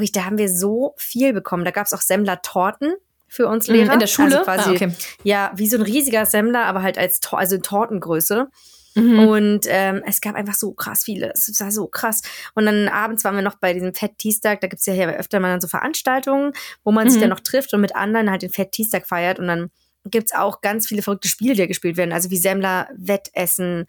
ich, 0.01 0.13
da 0.13 0.25
haben 0.25 0.39
wir 0.39 0.49
so 0.49 0.95
viel 0.97 1.33
bekommen. 1.33 1.65
Da 1.65 1.73
gab 1.73 1.87
es 1.87 1.93
auch 1.93 2.01
Semmler-Torten 2.01 2.95
für 3.27 3.49
uns 3.49 3.67
mhm, 3.67 3.75
Lehrer. 3.75 3.95
In 3.95 3.99
der 3.99 4.07
Schule? 4.07 4.39
Also 4.39 4.45
quasi, 4.45 4.71
ah, 4.71 4.73
okay. 4.73 4.93
Ja, 5.25 5.53
wie 5.57 5.69
so 5.69 5.77
ein 5.77 5.83
riesiger 5.83 6.27
Semmler, 6.27 6.67
aber 6.67 6.83
halt 6.83 6.97
als 6.97 7.21
also 7.33 7.59
Tortengröße. 7.59 8.49
Mhm. 8.95 9.29
Und 9.29 9.67
ähm, 9.69 10.03
es 10.07 10.21
gab 10.21 10.35
einfach 10.35 10.55
so 10.55 10.73
krass 10.73 11.05
viele. 11.05 11.33
Es 11.33 11.61
war 11.61 11.71
so 11.71 11.87
krass. 11.87 12.23
Und 12.55 12.67
dann 12.67 12.89
abends 12.89 13.25
waren 13.25 13.37
wir 13.37 13.43
noch 13.43 13.57
bei 13.57 13.73
diesem 13.73 13.95
Fett-Teastag. 13.95 14.61
Da 14.61 14.67
gibt's 14.67 14.87
ja 14.87 14.93
hier 14.93 15.09
öfter 15.09 15.41
mal 15.41 15.61
so 15.61 15.69
Veranstaltungen, 15.69 16.53
wo 16.85 16.93
man 16.93 17.07
mhm. 17.07 17.11
sich 17.11 17.21
dann 17.21 17.31
noch 17.31 17.41
trifft 17.41 17.73
und 17.75 17.81
mit 17.81 17.95
anderen 17.95 18.31
halt 18.31 18.43
den 18.43 18.51
Fett-Teastag 18.51 19.07
feiert. 19.07 19.39
Und 19.39 19.47
dann 19.47 19.71
gibt's 20.05 20.35
auch 20.35 20.61
ganz 20.61 20.87
viele 20.87 21.03
verrückte 21.03 21.29
Spiele, 21.29 21.55
die 21.55 21.67
gespielt 21.67 21.97
werden. 21.97 22.13
Also 22.13 22.31
wie 22.31 22.39
Semmler, 22.39 22.89
Wettessen 22.97 23.87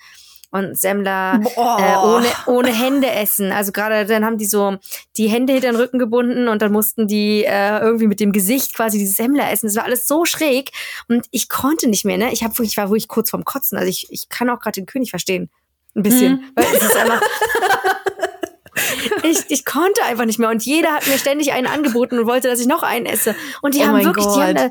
und 0.52 0.78
Semmler 0.78 1.40
äh, 1.56 2.06
ohne, 2.06 2.28
ohne 2.46 2.74
Hände 2.74 3.10
essen. 3.10 3.52
Also 3.52 3.72
gerade 3.72 4.06
dann 4.06 4.26
haben 4.26 4.38
die 4.38 4.46
so 4.46 4.78
die 5.18 5.28
Hände 5.28 5.54
hinter 5.54 5.72
den 5.72 5.78
Rücken 5.78 5.98
gebunden 5.98 6.48
und 6.48 6.62
dann 6.62 6.72
mussten 6.72 7.08
die 7.08 7.44
äh, 7.46 7.80
irgendwie 7.80 8.08
mit 8.08 8.20
dem 8.20 8.32
Gesicht 8.32 8.76
quasi 8.76 8.98
die 8.98 9.08
Semmler 9.08 9.50
essen. 9.52 9.68
Das 9.68 9.76
war 9.78 9.86
alles 9.86 10.08
so 10.08 10.26
schräg 10.26 10.72
und 11.08 11.26
ich 11.32 11.50
konnte 11.50 11.90
nicht 11.90 12.06
mehr. 12.06 12.18
Ne? 12.18 12.32
Ich, 12.34 12.44
hab, 12.44 12.60
ich 12.60 12.78
war 12.78 12.90
wirklich 12.90 13.08
kurz 13.08 13.30
vorm 13.30 13.46
Kotzen. 13.46 13.78
Also 13.78 13.90
ich, 13.90 14.12
ich 14.12 14.30
kann 14.30 14.50
auch 14.50 14.60
gerade 14.60 14.82
den 14.82 14.86
König 14.86 15.10
verstehen. 15.10 15.50
Ein 15.96 16.04
bisschen. 16.04 16.40
Hm. 16.40 16.52
Weil 16.56 16.66
es 16.74 16.84
ist 16.84 16.96
einfach 16.96 17.22
ich, 19.24 19.40
ich 19.50 19.66
konnte 19.66 20.04
einfach 20.04 20.26
nicht 20.26 20.40
mehr. 20.40 20.50
Und 20.50 20.64
jeder 20.64 20.94
hat 20.94 21.08
mir 21.08 21.18
ständig 21.18 21.54
einen 21.54 21.68
angeboten 21.68 22.20
und 22.20 22.26
wollte, 22.26 22.48
dass 22.48 22.60
ich 22.60 22.68
noch 22.68 22.84
einen 22.84 23.06
esse. 23.06 23.36
Und 23.62 23.76
die 23.76 23.80
oh 23.80 23.86
haben 23.86 24.04
wirklich, 24.04 24.26
Gott. 24.26 24.38
die 24.38 24.42
haben 24.42 24.56
da, 24.56 24.70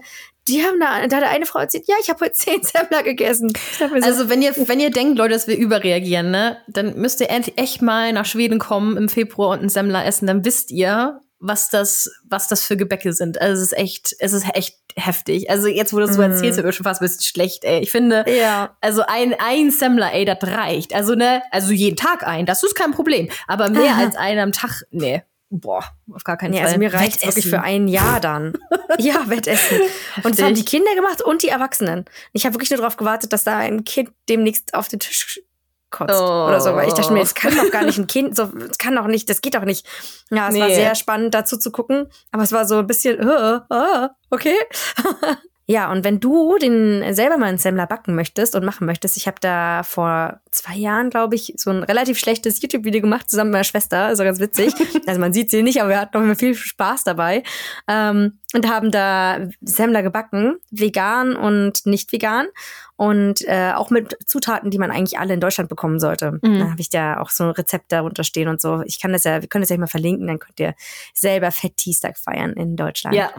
die 0.49 0.63
haben 0.63 0.81
da, 0.81 1.07
da 1.07 1.17
hat 1.19 1.25
eine 1.25 1.47
Frau 1.47 1.61
erzählt, 1.61 1.85
ja, 1.87 1.97
ich 2.01 2.09
habe 2.09 2.25
heute 2.25 2.33
zehn 2.35 2.63
Semmler 2.63 3.03
gegessen. 3.03 3.53
So, 3.79 3.87
also 4.03 4.29
wenn 4.29 4.43
ihr, 4.43 4.55
wenn 4.57 4.81
ihr 4.81 4.91
denkt, 4.91 5.19
Leute, 5.19 5.35
dass 5.35 5.47
wir 5.47 5.57
überreagieren, 5.57 6.31
ne, 6.31 6.59
dann 6.69 6.97
müsst 6.97 7.21
ihr 7.21 7.29
echt 7.31 7.83
mal 7.83 8.13
nach 8.13 8.27
Schweden 8.27 8.59
kommen 8.59 8.97
im 8.97 9.09
Februar 9.09 9.51
und 9.51 9.61
einen 9.61 9.69
Semmler 9.69 10.05
essen, 10.05 10.27
dann 10.27 10.45
wisst 10.45 10.71
ihr, 10.71 11.21
was 11.41 11.71
das, 11.71 12.11
was 12.29 12.49
das 12.49 12.65
für 12.65 12.77
Gebäcke 12.77 13.15
sind. 13.15 13.41
Also 13.41 13.63
es 13.63 13.73
ist 13.73 13.79
echt, 13.79 14.15
es 14.19 14.35
ist 14.35 14.45
echt 14.55 14.77
heftig. 14.95 15.49
Also 15.49 15.69
jetzt, 15.69 15.93
wo 15.93 15.99
du 15.99 16.07
das 16.07 16.17
so 16.17 16.23
erzählst, 16.23 16.63
wird 16.63 16.75
schon 16.75 16.85
fast 16.85 17.01
ein 17.01 17.07
bisschen 17.07 17.23
schlecht, 17.23 17.65
ey. 17.65 17.81
Ich 17.81 17.91
finde, 17.91 18.25
ja. 18.29 18.77
also 18.83 19.03
ein, 19.07 19.35
ein 19.39 19.71
Semmler, 19.71 20.13
ey, 20.13 20.27
das 20.27 20.39
reicht. 20.43 20.95
Also 20.95 21.15
ne, 21.15 21.43
also 21.51 21.73
jeden 21.73 21.97
Tag 21.97 22.27
ein, 22.27 22.45
das 22.45 22.63
ist 22.63 22.75
kein 22.75 22.91
Problem. 22.91 23.29
Aber 23.49 23.71
mehr 23.71 23.93
Aha. 23.93 24.03
als 24.03 24.17
einen 24.17 24.41
am 24.41 24.53
Tag, 24.53 24.83
nee. 24.91 25.23
Boah, 25.53 25.85
auf 26.13 26.23
gar 26.23 26.37
keinen 26.37 26.53
nee, 26.53 26.61
also 26.61 26.75
Fall. 26.75 26.85
Also 26.85 26.97
mir 26.97 27.01
reicht 27.01 27.27
wirklich 27.27 27.49
für 27.49 27.61
ein 27.61 27.89
Jahr 27.89 28.21
dann. 28.21 28.57
ja, 28.99 29.29
Wettessen. 29.29 29.81
Und 30.23 30.39
das 30.39 30.45
haben 30.45 30.55
die 30.55 30.65
Kinder 30.65 30.95
gemacht 30.95 31.23
und 31.23 31.43
die 31.43 31.49
Erwachsenen. 31.49 32.05
Ich 32.33 32.47
habe 32.47 32.55
wirklich 32.55 32.71
nur 32.71 32.79
darauf 32.79 32.97
gewartet, 32.97 33.33
dass 33.33 33.43
da 33.43 33.59
ein 33.59 33.83
Kind 33.83 34.11
demnächst 34.29 34.75
auf 34.75 34.87
den 34.87 35.01
Tisch 35.01 35.41
kotzt 35.91 36.15
oh. 36.15 36.47
oder 36.47 36.61
so, 36.61 36.75
weil 36.75 36.87
ich 36.87 36.95
dachte 36.95 37.13
mir, 37.13 37.21
es 37.21 37.35
kann 37.35 37.57
doch 37.57 37.71
gar 37.73 37.85
nicht 37.85 37.99
ein 37.99 38.07
Kind, 38.07 38.37
so, 38.37 38.45
es 38.71 38.79
kann 38.79 38.95
doch 38.95 39.09
nicht, 39.09 39.29
das 39.29 39.41
geht 39.41 39.55
doch 39.55 39.65
nicht. 39.65 39.87
Ja, 40.31 40.47
es 40.47 40.55
nee. 40.55 40.61
war 40.61 40.71
sehr 40.71 40.95
spannend 40.95 41.35
dazu 41.35 41.59
zu 41.59 41.73
gucken, 41.73 42.07
aber 42.31 42.45
es 42.45 42.53
war 42.53 42.65
so 42.65 42.79
ein 42.79 42.87
bisschen, 42.87 43.21
uh, 43.21 43.61
uh, 43.75 44.09
okay. 44.31 44.57
Ja, 45.71 45.93
und 45.93 46.03
wenn 46.03 46.19
du 46.19 46.59
den 46.59 47.15
selber 47.15 47.39
mal 47.39 47.47
einen 47.47 47.59
Semmler 47.59 47.87
backen 47.87 48.17
möchtest 48.17 48.57
und 48.57 48.65
machen 48.65 48.89
möchtest, 48.89 49.17
ich 49.17 49.29
habe 49.29 49.37
da 49.41 49.85
vor 49.85 50.41
zwei 50.51 50.75
Jahren, 50.75 51.11
glaube 51.11 51.37
ich, 51.37 51.55
so 51.59 51.71
ein 51.71 51.85
relativ 51.85 52.19
schlechtes 52.19 52.61
YouTube-Video 52.61 53.01
gemacht, 53.01 53.31
zusammen 53.31 53.51
mit 53.51 53.53
meiner 53.53 53.65
Schwester, 53.65 54.11
ist 54.11 54.19
auch 54.19 54.25
ganz 54.25 54.41
witzig. 54.41 54.75
also 55.07 55.21
man 55.21 55.33
sieht 55.33 55.49
sie 55.49 55.63
nicht, 55.63 55.81
aber 55.81 55.91
wir 55.91 56.01
hatten 56.01 56.19
noch 56.19 56.25
immer 56.25 56.35
viel 56.35 56.57
Spaß 56.57 57.05
dabei. 57.05 57.45
Ähm, 57.87 58.41
und 58.53 58.69
haben 58.69 58.91
da 58.91 59.47
Semmler 59.61 60.03
gebacken, 60.03 60.57
vegan 60.73 61.37
und 61.37 61.87
nicht 61.87 62.11
vegan. 62.11 62.49
Und 62.97 63.47
äh, 63.47 63.71
auch 63.73 63.91
mit 63.91 64.17
Zutaten, 64.27 64.73
die 64.73 64.79
man 64.79 64.91
eigentlich 64.91 65.21
alle 65.21 65.35
in 65.35 65.41
Deutschland 65.41 65.71
bekommen 65.71 66.01
sollte. 66.01 66.41
Mhm. 66.43 66.59
Da 66.59 66.71
habe 66.73 66.81
ich 66.81 66.91
da 66.91 67.21
auch 67.21 67.31
so 67.31 67.45
ein 67.45 67.51
Rezept 67.51 67.93
darunter 67.93 68.25
stehen 68.25 68.49
und 68.49 68.61
so. 68.61 68.83
Ich 68.87 69.01
kann 69.01 69.13
das 69.13 69.23
ja, 69.23 69.41
wir 69.41 69.49
können 69.49 69.63
das 69.63 69.71
ja 69.71 69.79
mal 69.79 69.87
verlinken, 69.87 70.27
dann 70.27 70.41
könnt 70.41 70.59
ihr 70.59 70.75
selber 71.15 71.53
Fett 71.53 71.77
Teastag 71.77 72.19
feiern 72.19 72.55
in 72.55 72.75
Deutschland. 72.75 73.15
Ja, 73.15 73.31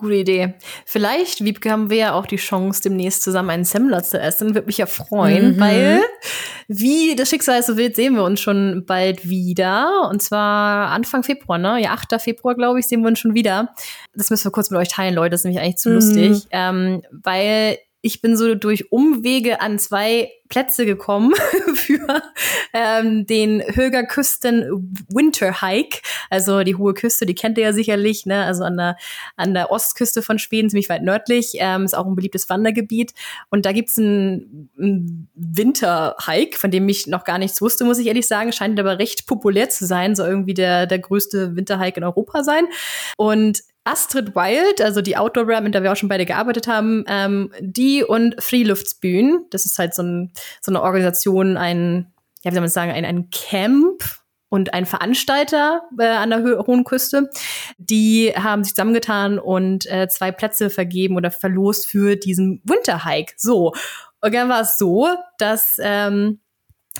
Gute 0.00 0.14
Idee. 0.14 0.54
Vielleicht, 0.86 1.42
Wiebke, 1.42 1.72
haben 1.72 1.90
wir 1.90 1.96
ja 1.96 2.12
auch 2.12 2.24
die 2.24 2.36
Chance, 2.36 2.82
demnächst 2.82 3.24
zusammen 3.24 3.50
einen 3.50 3.64
Semmler 3.64 4.04
zu 4.04 4.16
essen. 4.16 4.54
Würde 4.54 4.68
mich 4.68 4.78
ja 4.78 4.86
freuen, 4.86 5.56
mhm. 5.56 5.60
weil 5.60 6.02
wie 6.68 7.16
das 7.16 7.28
Schicksal 7.28 7.64
so 7.64 7.76
will, 7.76 7.92
sehen 7.92 8.14
wir 8.14 8.22
uns 8.22 8.40
schon 8.40 8.84
bald 8.86 9.28
wieder. 9.28 10.08
Und 10.08 10.22
zwar 10.22 10.90
Anfang 10.90 11.24
Februar, 11.24 11.58
ne? 11.58 11.82
Ja, 11.82 11.94
8. 11.94 12.22
Februar, 12.22 12.54
glaube 12.54 12.78
ich, 12.78 12.86
sehen 12.86 13.00
wir 13.00 13.08
uns 13.08 13.18
schon 13.18 13.34
wieder. 13.34 13.74
Das 14.14 14.30
müssen 14.30 14.44
wir 14.44 14.52
kurz 14.52 14.70
mit 14.70 14.78
euch 14.78 14.88
teilen, 14.88 15.16
Leute. 15.16 15.30
Das 15.30 15.40
ist 15.40 15.44
nämlich 15.46 15.60
eigentlich 15.60 15.78
zu 15.78 15.88
mhm. 15.88 15.94
lustig. 15.96 16.46
Ähm, 16.52 17.02
weil 17.10 17.78
ich 18.00 18.22
bin 18.22 18.36
so 18.36 18.54
durch 18.54 18.92
Umwege 18.92 19.60
an 19.60 19.78
zwei 19.78 20.30
Plätze 20.48 20.86
gekommen 20.86 21.34
für 21.74 22.22
ähm, 22.72 23.26
den 23.26 23.62
Höger 23.62 24.04
Küsten 24.04 24.94
Winter 25.08 25.60
Hike. 25.60 26.00
Also 26.30 26.62
die 26.62 26.76
hohe 26.76 26.94
Küste, 26.94 27.26
die 27.26 27.34
kennt 27.34 27.58
ihr 27.58 27.64
ja 27.64 27.72
sicherlich, 27.72 28.24
ne? 28.24 28.44
Also 28.44 28.64
an 28.64 28.76
der, 28.76 28.96
an 29.36 29.52
der 29.52 29.70
Ostküste 29.70 30.22
von 30.22 30.38
Schweden, 30.38 30.70
ziemlich 30.70 30.88
weit 30.88 31.02
nördlich. 31.02 31.54
Ähm, 31.56 31.84
ist 31.84 31.94
auch 31.94 32.06
ein 32.06 32.14
beliebtes 32.14 32.48
Wandergebiet. 32.48 33.14
Und 33.50 33.66
da 33.66 33.72
gibt's 33.72 33.98
einen, 33.98 34.70
einen 34.78 35.28
Winter 35.34 36.16
Hike, 36.24 36.56
von 36.56 36.70
dem 36.70 36.88
ich 36.88 37.06
noch 37.08 37.24
gar 37.24 37.38
nichts 37.38 37.60
wusste, 37.60 37.84
muss 37.84 37.98
ich 37.98 38.06
ehrlich 38.06 38.26
sagen. 38.26 38.52
Scheint 38.52 38.78
aber 38.78 38.98
recht 38.98 39.26
populär 39.26 39.68
zu 39.70 39.86
sein. 39.86 40.14
So 40.14 40.24
irgendwie 40.24 40.54
der, 40.54 40.86
der 40.86 41.00
größte 41.00 41.56
Winter 41.56 41.78
Hike 41.78 41.98
in 41.98 42.04
Europa 42.04 42.42
sein. 42.44 42.66
Und 43.16 43.60
Astrid 43.88 44.34
Wild, 44.34 44.80
also 44.80 45.00
die 45.00 45.16
Outdoor-Ram, 45.16 45.66
in 45.66 45.72
der 45.72 45.82
wir 45.82 45.92
auch 45.92 45.96
schon 45.96 46.08
beide 46.08 46.26
gearbeitet 46.26 46.68
haben, 46.68 47.04
ähm, 47.08 47.52
die 47.60 48.04
und 48.04 48.42
Freeluftsbühnen, 48.42 49.46
das 49.50 49.64
ist 49.64 49.78
halt 49.78 49.94
so, 49.94 50.02
ein, 50.02 50.32
so 50.60 50.70
eine 50.70 50.82
Organisation, 50.82 51.56
ein, 51.56 52.12
ja, 52.42 52.50
wie 52.50 52.54
soll 52.54 52.60
man 52.60 52.70
sagen, 52.70 52.92
ein, 52.92 53.04
ein 53.04 53.30
Camp 53.30 54.02
und 54.50 54.74
ein 54.74 54.86
Veranstalter 54.86 55.82
äh, 55.98 56.06
an 56.06 56.30
der 56.30 56.42
Ho 56.42 56.66
Hohen 56.66 56.84
Küste, 56.84 57.30
die 57.78 58.32
haben 58.36 58.64
sich 58.64 58.74
zusammengetan 58.74 59.38
und 59.38 59.86
äh, 59.86 60.08
zwei 60.08 60.32
Plätze 60.32 60.70
vergeben 60.70 61.16
oder 61.16 61.30
verlost 61.30 61.86
für 61.86 62.16
diesen 62.16 62.62
Winterhike. 62.64 63.34
So. 63.36 63.72
Und 64.20 64.34
dann 64.34 64.48
war 64.48 64.62
es 64.62 64.78
so, 64.78 65.08
dass 65.38 65.76
ähm, 65.80 66.40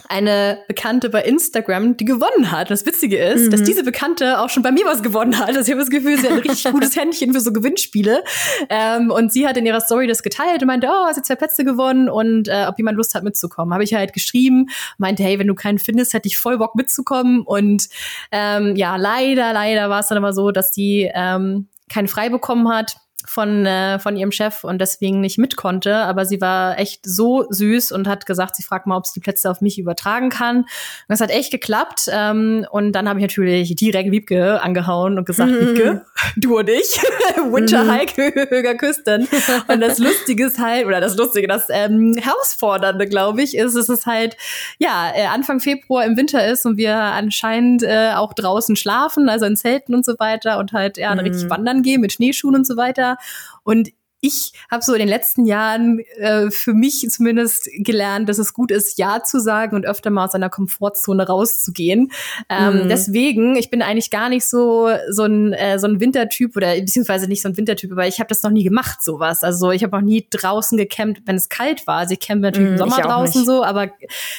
eine 0.08 0.62
Bekannte 0.68 1.10
bei 1.10 1.22
Instagram, 1.22 1.96
die 1.96 2.04
gewonnen 2.04 2.50
hat. 2.50 2.70
Das 2.70 2.86
Witzige 2.86 3.18
ist, 3.18 3.46
mhm. 3.46 3.50
dass 3.50 3.62
diese 3.62 3.82
Bekannte 3.82 4.40
auch 4.40 4.50
schon 4.50 4.62
bei 4.62 4.72
mir 4.72 4.84
was 4.86 5.02
gewonnen 5.02 5.38
hat. 5.38 5.48
Also 5.48 5.60
ich 5.60 5.70
habe 5.70 5.80
das 5.80 5.90
Gefühl, 5.90 6.18
sie 6.18 6.26
hat 6.26 6.32
ein 6.32 6.38
richtig 6.38 6.64
gutes 6.72 6.96
Händchen 6.96 7.32
für 7.32 7.40
so 7.40 7.52
Gewinnspiele. 7.52 8.22
Ähm, 8.68 9.10
und 9.10 9.32
sie 9.32 9.46
hat 9.46 9.56
in 9.56 9.66
ihrer 9.66 9.80
Story 9.80 10.06
das 10.06 10.22
geteilt 10.22 10.62
und 10.62 10.66
meinte, 10.66 10.88
oh, 10.88 11.06
hast 11.06 11.16
jetzt 11.16 11.26
zwei 11.26 11.36
Plätze 11.36 11.64
gewonnen 11.64 12.08
und 12.08 12.48
äh, 12.48 12.66
ob 12.68 12.78
jemand 12.78 12.96
Lust 12.96 13.14
hat 13.14 13.24
mitzukommen. 13.24 13.72
Habe 13.74 13.84
ich 13.84 13.94
halt 13.94 14.12
geschrieben, 14.12 14.66
meinte, 14.98 15.22
hey, 15.22 15.38
wenn 15.38 15.46
du 15.46 15.54
keinen 15.54 15.78
findest, 15.78 16.14
hätte 16.14 16.28
ich 16.28 16.38
voll 16.38 16.58
Bock 16.58 16.74
mitzukommen. 16.74 17.42
Und 17.42 17.88
ähm, 18.30 18.76
ja, 18.76 18.96
leider, 18.96 19.52
leider 19.52 19.90
war 19.90 20.00
es 20.00 20.08
dann 20.08 20.18
aber 20.18 20.32
so, 20.32 20.50
dass 20.50 20.72
die 20.72 21.10
ähm, 21.14 21.68
keinen 21.88 22.08
frei 22.08 22.28
bekommen 22.28 22.68
hat 22.68 22.96
von, 23.28 23.66
äh, 23.66 23.98
von 23.98 24.16
ihrem 24.16 24.32
Chef 24.32 24.64
und 24.64 24.80
deswegen 24.80 25.20
nicht 25.20 25.38
mit 25.38 25.56
konnte. 25.56 25.96
Aber 25.96 26.24
sie 26.24 26.40
war 26.40 26.78
echt 26.78 27.00
so 27.04 27.46
süß 27.50 27.92
und 27.92 28.08
hat 28.08 28.26
gesagt, 28.26 28.56
sie 28.56 28.62
fragt 28.62 28.86
mal, 28.86 28.96
ob 28.96 29.06
sie 29.06 29.14
die 29.14 29.20
Plätze 29.20 29.50
auf 29.50 29.60
mich 29.60 29.78
übertragen 29.78 30.30
kann. 30.30 30.58
Und 30.58 30.66
das 31.08 31.20
hat 31.20 31.30
echt 31.30 31.50
geklappt. 31.50 32.08
Ähm, 32.10 32.66
und 32.70 32.92
dann 32.92 33.08
habe 33.08 33.18
ich 33.20 33.24
natürlich 33.24 33.74
direkt 33.76 34.10
Wiebke 34.10 34.60
angehauen 34.62 35.18
und 35.18 35.26
gesagt, 35.26 35.50
mhm. 35.50 35.60
Wiebke, 35.60 36.02
du 36.36 36.58
und 36.58 36.68
ich, 36.68 37.00
Winterhike, 37.36 38.32
mhm. 38.34 38.50
Höger 38.50 38.74
Küsten. 38.74 39.28
Und 39.68 39.80
das 39.80 39.98
Lustige 39.98 40.46
ist 40.46 40.58
halt, 40.58 40.86
oder 40.86 41.00
das 41.00 41.16
Lustige, 41.16 41.46
das 41.46 41.66
ähm, 41.70 42.16
Herausfordernde, 42.18 43.06
glaube 43.06 43.42
ich, 43.42 43.56
ist, 43.56 43.76
dass 43.76 43.88
es 43.88 44.06
halt, 44.06 44.36
ja, 44.78 45.12
äh, 45.14 45.26
Anfang 45.26 45.60
Februar 45.60 46.04
im 46.04 46.16
Winter 46.16 46.46
ist 46.46 46.64
und 46.66 46.76
wir 46.76 46.96
anscheinend 46.96 47.82
äh, 47.82 48.12
auch 48.14 48.32
draußen 48.32 48.76
schlafen, 48.76 49.28
also 49.28 49.44
in 49.46 49.56
Zelten 49.56 49.94
und 49.94 50.04
so 50.04 50.18
weiter 50.18 50.58
und 50.58 50.72
halt 50.72 50.96
ja, 50.96 51.14
mhm. 51.14 51.20
richtig 51.20 51.50
wandern 51.50 51.82
gehen 51.82 52.00
mit 52.00 52.12
Schneeschuhen 52.12 52.54
und 52.54 52.66
so 52.66 52.76
weiter. 52.76 53.17
Und 53.64 53.90
ich 54.20 54.52
habe 54.70 54.82
so 54.82 54.92
in 54.94 54.98
den 54.98 55.08
letzten 55.08 55.46
Jahren 55.46 56.00
äh, 56.16 56.50
für 56.50 56.74
mich 56.74 57.06
zumindest 57.08 57.68
gelernt, 57.78 58.28
dass 58.28 58.38
es 58.38 58.52
gut 58.52 58.72
ist, 58.72 58.98
Ja 58.98 59.22
zu 59.22 59.40
sagen 59.40 59.76
und 59.76 59.86
öfter 59.86 60.10
mal 60.10 60.24
aus 60.24 60.32
seiner 60.32 60.50
Komfortzone 60.50 61.26
rauszugehen. 61.26 62.10
Ähm, 62.48 62.84
mhm. 62.84 62.88
Deswegen, 62.88 63.56
ich 63.56 63.70
bin 63.70 63.80
eigentlich 63.80 64.10
gar 64.10 64.28
nicht 64.28 64.48
so 64.48 64.90
so 65.10 65.24
ein 65.24 65.52
äh, 65.52 65.78
so 65.78 65.86
ein 65.86 66.00
Wintertyp 66.00 66.56
oder 66.56 66.74
beziehungsweise 66.74 67.28
nicht 67.28 67.42
so 67.42 67.48
ein 67.48 67.56
Wintertyp, 67.56 67.92
aber 67.92 68.08
ich 68.08 68.18
habe 68.18 68.28
das 68.28 68.42
noch 68.42 68.50
nie 68.50 68.64
gemacht, 68.64 69.02
sowas. 69.04 69.44
Also 69.44 69.70
ich 69.70 69.84
habe 69.84 69.96
auch 69.96 70.02
nie 70.02 70.26
draußen 70.28 70.76
gecampt, 70.76 71.22
wenn 71.26 71.36
es 71.36 71.48
kalt 71.48 71.86
war. 71.86 71.98
Also 71.98 72.14
ich 72.14 72.20
campe 72.20 72.42
natürlich 72.42 72.70
mhm, 72.70 72.72
im 72.74 72.78
Sommer 72.78 73.00
draußen 73.00 73.42
nicht. 73.42 73.46
so, 73.46 73.62
aber 73.62 73.92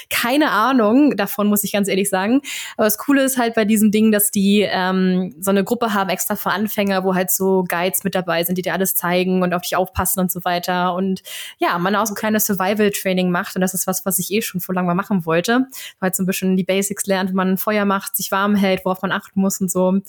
keine 0.10 0.52
Ahnung 0.52 1.16
davon, 1.16 1.48
muss 1.48 1.64
ich 1.64 1.72
ganz 1.72 1.88
ehrlich 1.88 2.10
sagen. 2.10 2.42
Aber 2.76 2.86
das 2.86 2.98
Coole 2.98 3.24
ist 3.24 3.38
halt 3.38 3.54
bei 3.54 3.64
diesem 3.64 3.92
Ding, 3.92 4.12
dass 4.12 4.30
die 4.30 4.68
ähm, 4.70 5.34
so 5.40 5.52
eine 5.52 5.64
Gruppe 5.64 5.94
haben, 5.94 6.10
extra 6.10 6.36
für 6.36 6.52
Anfänger, 6.52 7.06
wo 7.06 7.16
halt 7.16 7.32
so 7.32 7.64
Guides 7.64 8.04
mit 8.04 8.14
dabei 8.14 8.44
sind, 8.44 8.58
die 8.58 8.62
dir 8.62 8.74
alles 8.74 8.96
zeigen 8.96 9.42
und 9.42 9.54
auf 9.54 9.69
dich 9.70 9.76
aufpassen 9.76 10.20
und 10.20 10.32
so 10.32 10.44
weiter. 10.44 10.94
Und 10.96 11.22
ja, 11.58 11.78
man 11.78 11.96
auch 11.96 12.06
so 12.06 12.14
ein 12.14 12.16
kleines 12.16 12.46
Survival-Training 12.46 13.30
macht. 13.30 13.56
Und 13.56 13.62
das 13.62 13.74
ist 13.74 13.88
was, 13.88 14.06
was 14.06 14.20
ich 14.20 14.32
eh 14.32 14.42
schon 14.42 14.62
vor 14.62 14.76
langem 14.76 14.88
mal 14.88 14.96
machen 14.96 15.26
wollte. 15.26 15.68
Weil 16.00 16.14
so 16.14 16.24
ein 16.24 16.26
bisschen 16.26 16.58
die 16.58 16.64
Basics 16.64 17.06
lernt, 17.06 17.30
wie 17.32 17.36
man 17.36 17.58
Feuer 17.58 17.86
macht, 17.86 18.16
sich 18.16 18.32
warm 18.32 18.56
hält, 18.56 18.86
worauf 18.86 19.02
man 19.02 19.12
achten 19.12 19.40
muss 19.40 19.62
und 19.62 19.72
so. 19.72 20.00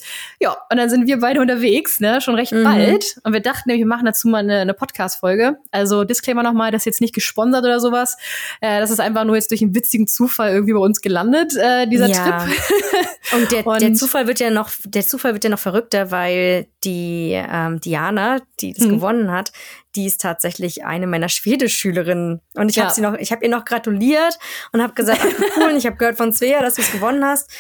Ja, 0.41 0.57
und 0.71 0.77
dann 0.77 0.91
sind 0.91 1.07
wir 1.07 1.21
beide 1.21 1.41
unterwegs, 1.41 2.01
ne, 2.01 2.21
schon 2.21 2.35
recht 2.35 2.53
mhm. 2.53 2.65
bald. 2.65 3.21
Und 3.25 3.33
wir 3.33 3.41
dachten 3.41 3.69
nämlich, 3.69 3.83
wir 3.83 3.89
machen 3.89 4.07
dazu 4.07 4.29
mal 4.29 4.39
eine, 4.39 4.61
eine 4.61 4.75
Podcast-Folge. 4.75 5.59
Also 5.71 6.05
Disclaimer 6.05 6.43
nochmal, 6.43 6.71
das 6.71 6.83
ist 6.83 6.87
jetzt 6.87 7.01
nicht 7.01 7.15
gesponsert 7.15 7.65
oder 7.65 7.81
sowas. 7.81 8.17
Äh, 8.61 8.81
das 8.81 8.91
ist 8.91 9.01
einfach 9.01 9.25
nur 9.25 9.37
jetzt 9.37 9.51
durch 9.51 9.63
einen 9.63 9.75
witzigen 9.75 10.07
Zufall 10.07 10.53
irgendwie 10.53 10.73
bei 10.73 10.81
uns 10.81 11.01
gelandet, 11.01 11.57
äh, 11.57 11.87
dieser 11.87 12.09
ja. 12.09 12.45
Trip. 12.45 12.57
und 13.33 13.53
der, 13.53 13.67
und 13.67 13.83
der 13.83 13.95
Zufall 13.95 14.27
wird 14.27 14.41
ja 14.41 14.51
noch, 14.51 14.71
der 14.85 15.07
Zufall 15.07 15.35
wird 15.35 15.45
ja 15.45 15.51
noch 15.51 15.59
verrückter, 15.59 16.11
weil 16.11 16.67
die 16.85 17.33
ähm, 17.33 17.81
Diana, 17.81 18.41
die 18.61 18.73
das 18.73 18.87
mhm. 18.87 18.91
gewonnen 18.91 19.31
hat, 19.31 19.53
die 19.97 20.07
ist 20.07 20.21
tatsächlich 20.21 20.85
eine 20.85 21.07
meiner 21.07 21.29
Schwedisch-Schülerinnen. 21.29 22.41
Und 22.55 22.69
ich 22.69 22.77
ja. 22.77 22.85
habe 22.85 22.95
sie 22.95 23.01
noch, 23.01 23.15
ich 23.15 23.33
habe 23.33 23.45
ihr 23.45 23.51
noch 23.51 23.65
gratuliert 23.65 24.39
und 24.73 24.83
habe 24.83 24.95
gesagt, 24.95 25.21
ach, 25.23 25.57
cool, 25.57 25.75
ich 25.77 25.85
habe 25.85 25.97
gehört 25.97 26.17
von 26.17 26.33
Svea, 26.33 26.63
dass 26.63 26.75
du 26.75 26.83
es 26.83 26.93
gewonnen 26.93 27.25
hast. 27.25 27.51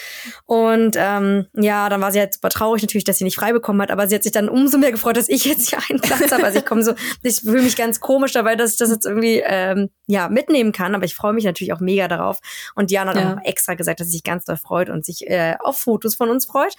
Und 0.47 0.95
ähm, 0.97 1.47
ja, 1.55 1.89
dann 1.89 2.01
war 2.01 2.13
sie 2.13 2.21
halt 2.21 2.35
super 2.35 2.49
traurig 2.51 2.83
natürlich, 2.83 3.05
dass 3.05 3.19
sie 3.19 3.25
nicht 3.25 3.37
frei 3.37 3.53
bekommen 3.53 3.83
hat, 3.83 3.91
aber 3.91 4.07
sie 4.07 4.15
hat 4.15 4.23
sich 4.23 4.33
dann 4.33 4.49
umso 4.49 4.79
mehr 4.79 4.93
gefreut, 4.93 5.17
dass 5.17 5.29
ich 5.29 5.45
jetzt 5.45 5.71
hier 5.71 5.81
einen 5.91 6.01
Platz 6.01 6.31
habe. 6.31 6.45
Also 6.45 6.59
ich 6.61 6.67
komme 6.67 6.85
so, 6.85 6.95
ich 7.23 7.41
fühle 7.41 7.63
mich 7.63 7.77
ganz 7.77 8.01
komisch 8.01 8.33
dabei, 8.33 8.55
dass 8.55 8.73
ich 8.73 8.79
das 8.79 8.91
jetzt 8.91 9.07
irgendwie 9.07 9.43
ähm, 9.45 9.91
ja 10.07 10.29
mitnehmen 10.29 10.73
kann, 10.73 10.95
aber 10.95 11.05
ich 11.05 11.17
freue 11.17 11.33
mich 11.33 11.45
natürlich 11.45 11.73
auch 11.73 11.81
mega 11.81 12.07
darauf. 12.07 12.39
Und 12.77 12.91
Diana 12.91 13.11
hat 13.11 13.21
ja. 13.21 13.35
auch 13.35 13.45
extra 13.45 13.75
gesagt, 13.75 14.01
dass 14.01 14.07
sie 14.07 14.15
sich 14.15 14.25
ganz 14.25 14.45
doll 14.45 14.57
freut 14.57 14.89
und 14.89 15.05
sich 15.05 15.29
äh, 15.29 15.57
auf 15.59 15.79
Fotos 15.79 16.15
von 16.15 16.31
uns 16.31 16.47
freut. 16.47 16.75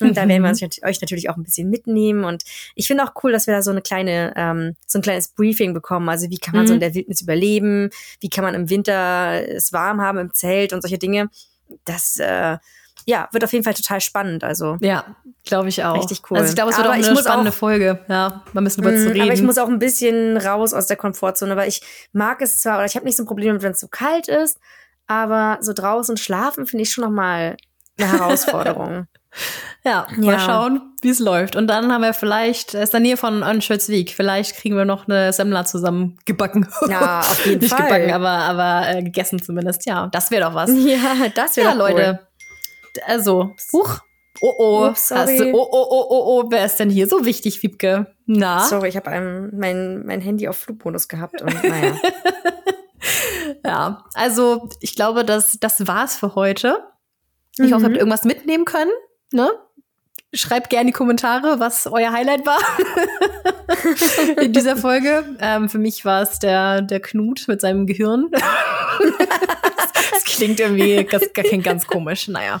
Und 0.00 0.08
mhm. 0.08 0.14
da 0.14 0.28
werden 0.28 0.42
wir 0.42 0.50
uns, 0.50 0.62
euch 0.62 1.00
natürlich 1.00 1.30
auch 1.30 1.36
ein 1.36 1.42
bisschen 1.42 1.70
mitnehmen. 1.70 2.24
Und 2.24 2.44
ich 2.74 2.86
finde 2.86 3.04
auch 3.04 3.12
cool, 3.22 3.32
dass 3.32 3.46
wir 3.46 3.54
da 3.54 3.62
so 3.62 3.70
eine 3.70 3.82
kleine, 3.82 4.32
ähm, 4.36 4.76
so 4.86 4.98
ein 4.98 5.02
kleines 5.02 5.28
Briefing 5.28 5.74
bekommen. 5.74 6.08
Also 6.08 6.30
wie 6.30 6.38
kann 6.38 6.54
man 6.54 6.64
mhm. 6.64 6.68
so 6.68 6.74
in 6.74 6.80
der 6.80 6.94
Wildnis 6.94 7.22
überleben? 7.22 7.90
Wie 8.20 8.28
kann 8.28 8.44
man 8.44 8.54
im 8.54 8.68
Winter 8.68 9.48
es 9.48 9.72
warm 9.72 10.00
haben 10.00 10.18
im 10.18 10.32
Zelt 10.32 10.72
und 10.72 10.82
solche 10.82 10.98
Dinge? 10.98 11.28
Das 11.84 12.18
äh, 12.18 12.58
ja, 13.06 13.28
wird 13.30 13.44
auf 13.44 13.52
jeden 13.52 13.64
Fall 13.64 13.74
total 13.74 14.00
spannend. 14.00 14.42
Also 14.44 14.76
ja, 14.80 15.04
glaube 15.44 15.68
ich 15.68 15.84
auch. 15.84 15.96
Richtig 15.96 16.22
cool. 16.28 16.38
Also 16.38 16.50
ich 16.50 16.56
glaube, 16.56 16.72
es 16.72 16.76
wird 16.76 16.86
aber 16.86 16.96
auch 16.96 16.98
eine 16.98 17.16
spannende 17.16 17.50
auch, 17.50 17.54
Folge. 17.54 18.04
Ja, 18.08 18.42
man 18.52 18.64
müssen 18.64 18.82
drüber 18.82 18.96
zu 18.96 19.10
reden. 19.10 19.22
Aber 19.22 19.32
ich 19.32 19.42
muss 19.42 19.58
auch 19.58 19.68
ein 19.68 19.78
bisschen 19.78 20.36
raus 20.36 20.74
aus 20.74 20.88
der 20.88 20.96
Komfortzone, 20.96 21.56
weil 21.56 21.68
ich 21.68 21.82
mag 22.12 22.42
es 22.42 22.60
zwar 22.60 22.78
oder 22.78 22.86
ich 22.86 22.96
habe 22.96 23.06
nicht 23.06 23.16
so 23.16 23.22
ein 23.22 23.26
Problem, 23.26 23.62
wenn 23.62 23.72
es 23.72 23.78
zu 23.78 23.88
kalt 23.88 24.28
ist, 24.28 24.58
aber 25.06 25.58
so 25.60 25.72
draußen 25.72 26.16
schlafen 26.16 26.66
finde 26.66 26.82
ich 26.82 26.92
schon 26.92 27.04
noch 27.04 27.12
mal 27.12 27.56
eine 27.96 28.12
Herausforderung. 28.18 29.06
Ja, 29.84 30.06
ja, 30.10 30.20
mal 30.20 30.40
schauen, 30.40 30.94
wie 31.02 31.10
es 31.10 31.18
läuft. 31.20 31.54
Und 31.54 31.68
dann 31.68 31.92
haben 31.92 32.02
wir 32.02 32.12
vielleicht, 32.12 32.74
ist 32.74 32.92
in 32.94 33.02
der 33.02 33.10
Nähe 33.10 33.16
von 33.16 33.42
Önschölzwijk, 33.42 34.10
vielleicht 34.10 34.56
kriegen 34.56 34.76
wir 34.76 34.84
noch 34.84 35.06
eine 35.06 35.32
Semmler 35.32 35.64
zusammen 35.64 36.18
gebacken. 36.24 36.66
Ja, 36.88 37.20
auf 37.20 37.46
jeden 37.46 37.60
Nicht 37.60 37.70
Fall. 37.74 37.82
Nicht 37.82 38.06
gebacken, 38.06 38.12
aber, 38.12 38.30
aber 38.30 38.88
äh, 38.88 39.02
gegessen 39.02 39.40
zumindest. 39.40 39.86
Ja, 39.86 40.08
das 40.08 40.30
wäre 40.30 40.44
doch 40.44 40.54
was. 40.54 40.70
Ja, 40.76 41.28
das 41.34 41.56
wäre 41.56 41.68
ja, 41.68 41.74
Leute. 41.74 42.20
Cool. 42.20 43.02
Also, 43.06 43.54
huch. 43.72 44.00
Oh 44.40 44.54
oh, 44.58 44.86
Ups, 44.88 45.10
hast 45.10 45.38
du, 45.38 45.52
oh 45.52 45.68
oh 45.70 45.86
oh 45.88 46.06
oh 46.10 46.24
oh, 46.26 46.50
wer 46.50 46.66
ist 46.66 46.78
denn 46.78 46.90
hier 46.90 47.08
so 47.08 47.24
wichtig, 47.24 47.62
Wiebke? 47.62 48.14
Na? 48.26 48.60
Sorry, 48.60 48.88
ich 48.88 48.96
habe 48.96 49.10
mein, 49.52 50.04
mein 50.04 50.20
Handy 50.20 50.46
auf 50.46 50.58
Flugmodus 50.58 51.08
gehabt 51.08 51.40
und 51.40 51.54
naja. 51.64 51.96
ja, 53.64 54.04
also 54.14 54.68
ich 54.80 54.94
glaube, 54.94 55.24
das, 55.24 55.58
das 55.58 55.86
war's 55.86 56.16
für 56.16 56.34
heute. 56.34 56.84
Ich 57.58 57.70
mhm. 57.70 57.74
hoffe, 57.74 57.84
ihr 57.84 57.88
habt 57.88 57.96
irgendwas 57.96 58.24
mitnehmen 58.24 58.64
können. 58.66 58.90
Ne? 59.32 59.50
Schreibt 60.34 60.70
gerne 60.70 60.82
in 60.82 60.86
die 60.88 60.92
Kommentare, 60.92 61.60
was 61.60 61.86
euer 61.86 62.12
Highlight 62.12 62.44
war 62.44 62.58
in 64.42 64.52
dieser 64.52 64.76
Folge. 64.76 65.24
Ähm, 65.40 65.68
für 65.68 65.78
mich 65.78 66.04
war 66.04 66.22
es 66.22 66.38
der, 66.40 66.82
der 66.82 67.00
Knut 67.00 67.44
mit 67.48 67.60
seinem 67.60 67.86
Gehirn. 67.86 68.28
das 70.10 70.24
klingt 70.24 70.60
irgendwie 70.60 71.04
ganz, 71.04 71.32
klingt 71.32 71.64
ganz 71.64 71.86
komisch. 71.86 72.28
Naja, 72.28 72.60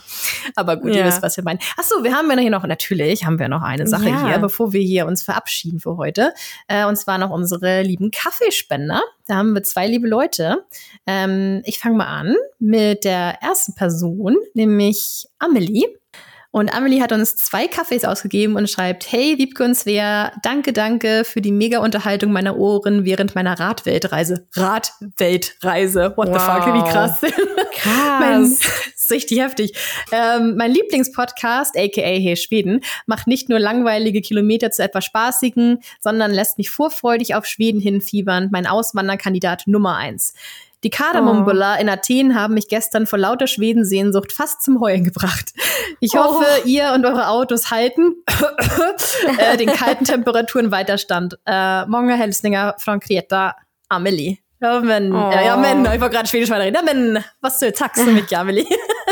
aber 0.54 0.76
gut, 0.76 0.92
Ja. 0.94 0.98
ihr 1.00 1.04
wisst, 1.06 1.22
was 1.22 1.36
wir 1.36 1.44
meinen. 1.44 1.58
Ach 1.76 1.82
so, 1.82 2.02
wir 2.02 2.14
haben 2.14 2.30
ja 2.30 2.38
hier 2.38 2.50
noch, 2.50 2.64
natürlich 2.66 3.24
haben 3.24 3.38
wir 3.38 3.48
noch 3.48 3.62
eine 3.62 3.86
Sache 3.86 4.08
Ja. 4.08 4.26
hier, 4.26 4.38
bevor 4.38 4.72
wir 4.72 4.80
hier 4.80 5.06
uns 5.06 5.22
verabschieden 5.22 5.80
für 5.80 5.96
heute. 5.96 6.32
Äh, 6.68 6.86
und 6.86 6.96
zwar 6.96 7.18
noch 7.18 7.30
unsere 7.30 7.82
lieben 7.82 8.10
Kaffeespender. 8.10 9.02
Da 9.26 9.34
haben 9.36 9.52
wir 9.54 9.62
zwei 9.64 9.86
liebe 9.86 10.08
Leute. 10.08 10.64
Ähm, 11.06 11.62
ich 11.64 11.78
fange 11.78 11.96
mal 11.96 12.06
an 12.06 12.36
mit 12.58 13.04
der 13.04 13.42
ersten 13.42 13.74
Person, 13.74 14.36
nämlich 14.54 15.26
Amelie. 15.38 15.86
Und 16.50 16.72
Amelie 16.74 17.02
hat 17.02 17.12
uns 17.12 17.36
zwei 17.36 17.66
Kaffees 17.68 18.04
ausgegeben 18.04 18.56
und 18.56 18.70
schreibt, 18.70 19.10
hey, 19.12 19.36
Wiebke 19.38 19.62
und 19.64 19.74
Svea, 19.74 20.32
danke, 20.42 20.72
danke 20.72 21.24
für 21.24 21.40
die 21.40 21.52
mega 21.52 21.80
Unterhaltung 21.80 22.32
meiner 22.32 22.56
Ohren 22.56 23.04
während 23.04 23.34
meiner 23.34 23.58
Radweltreise. 23.58 24.46
Radweltreise. 24.54 26.12
What 26.16 26.28
the 26.28 26.34
Wow. 26.34 26.64
fuck, 26.64 26.74
wie 26.74 26.90
krass. 26.90 27.20
Mein, 28.20 28.42
das 28.42 28.60
ist 28.96 29.10
richtig 29.10 29.40
heftig. 29.40 29.72
Ähm, 30.12 30.54
mein 30.56 30.72
Lieblingspodcast, 30.72 31.76
aka 31.76 32.00
Hey 32.00 32.36
Schweden, 32.36 32.80
macht 33.06 33.26
nicht 33.26 33.48
nur 33.48 33.58
langweilige 33.58 34.20
Kilometer 34.22 34.70
zu 34.70 34.82
etwas 34.82 35.04
Spaßigen, 35.04 35.78
sondern 36.00 36.30
lässt 36.32 36.58
mich 36.58 36.70
vorfreudig 36.70 37.34
auf 37.34 37.46
Schweden 37.46 37.80
hinfiebern, 37.80 38.48
mein 38.50 38.66
Auswanderkandidat 38.66 39.64
Nummer 39.66 39.96
eins. 39.96 40.34
Die 40.84 40.90
Kardamombuller 40.90 41.80
in 41.80 41.88
Athen 41.88 42.38
haben 42.38 42.54
mich 42.54 42.68
gestern 42.68 43.06
vor 43.06 43.18
lauter 43.18 43.46
Schwedensehnsucht 43.46 44.32
fast 44.32 44.62
zum 44.62 44.80
Heulen 44.80 45.04
gebracht. 45.04 45.52
Ich 46.00 46.14
hoffe, 46.16 46.44
ihr 46.64 46.92
und 46.94 47.04
eure 47.06 47.28
Autos 47.28 47.70
halten 47.70 48.16
äh, 49.38 49.56
den 49.56 49.68
kalten 49.70 50.04
Temperaturen 50.04 50.70
Weiterstand. 50.70 51.38
Äh, 51.46 51.86
många 51.86 52.14
hälsningar 52.14 52.76
från 52.78 53.00
Kreta, 53.00 53.56
Amelie. 53.88 54.38
Ja 54.60 54.80
men, 54.80 55.12
Oh. 55.14 55.30
ja, 55.30 55.42
ja 55.42 55.56
men, 55.56 55.84
ich 55.92 56.00
war 56.00 56.08
gerade 56.10 56.28
Schwedisch 56.28 56.50
weiterreden. 56.50 56.76
Ja 56.76 56.82
men, 56.94 57.24
was 57.40 57.58
du, 57.58 57.72
tack 57.72 57.96
so 57.96 58.04
mycket 58.04 58.38
Amelie. 58.38 58.66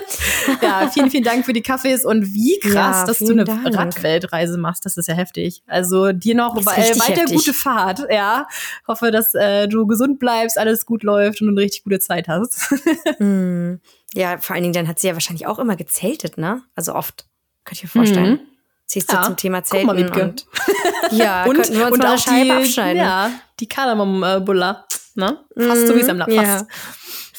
ja, 0.63 0.89
vielen, 0.93 1.11
vielen 1.11 1.25
Dank 1.25 1.45
für 1.47 1.53
die 1.53 1.63
Kaffees 1.63 2.05
und 2.05 2.25
wie 2.35 2.59
krass, 2.61 2.73
Ja, 2.75 3.05
dass 3.07 3.19
du 3.19 3.33
eine 3.33 3.45
Dank. 3.45 3.77
Radweltreise 3.77 4.59
machst. 4.59 4.85
Das 4.85 4.97
ist 4.97 5.09
ja 5.09 5.15
heftig. 5.15 5.63
Also 5.67 6.13
dir 6.13 6.35
noch 6.35 6.57
Ist 6.57 6.67
äh, 6.67 6.99
weiter 7.01 7.23
heftig. 7.23 7.37
gute 7.37 7.55
Fahrt. 7.55 8.01
Ja, 8.11 8.47
hoffe, 8.87 9.11
dass 9.11 9.35
äh, 9.35 9.67
du 9.69 9.87
gesund 9.87 10.19
bleibst, 10.19 10.59
alles 10.59 10.87
gut 10.87 11.03
läuft 11.03 11.41
und 11.43 11.49
eine 11.49 11.61
richtig 11.61 11.85
gute 11.85 11.99
Zeit 12.01 12.29
hast. 12.29 12.73
Hm. 13.19 13.81
Ja, 14.15 14.39
vor 14.39 14.55
allen 14.55 14.63
Dingen, 14.63 14.73
dann 14.75 14.87
hat 14.89 14.99
sie 15.01 15.09
ja 15.09 15.13
wahrscheinlich 15.15 15.47
auch 15.47 15.59
immer 15.59 15.77
gezeltet, 15.77 16.39
ne? 16.39 16.63
Also 16.77 16.95
oft. 16.95 17.27
Könnte 17.65 17.85
ich 17.85 17.95
mir 17.95 18.01
vorstellen. 18.01 18.31
Mhm. 18.35 18.41
Sie 18.87 18.99
ist 19.01 19.11
Ja. 19.13 19.23
zum 19.23 19.37
Thema 19.37 19.59
Guck 19.59 19.67
Zelten 19.69 19.87
mal, 19.87 19.97
Wiebke. 19.97 20.23
und 20.23 20.47
ja, 21.11 21.45
und 21.45 21.55
könnten 21.57 21.75
wir 21.79 21.85
uns 21.87 21.93
und 21.95 21.99
mal 22.01 22.09
eine 22.11 22.19
Scheibe 22.19 22.45
die, 22.45 22.51
abschneiden. 22.53 22.99
ja, 23.03 23.31
die 23.61 23.69
Kardamom-Buller. 23.69 24.87
Ne? 25.17 25.39
Fast 25.57 25.87
so 25.87 25.97
wie 25.97 26.01
es 26.01 26.09
am 26.09 26.19
Mm, 26.19 26.21
Fast. 26.21 26.31
ja. 26.31 26.67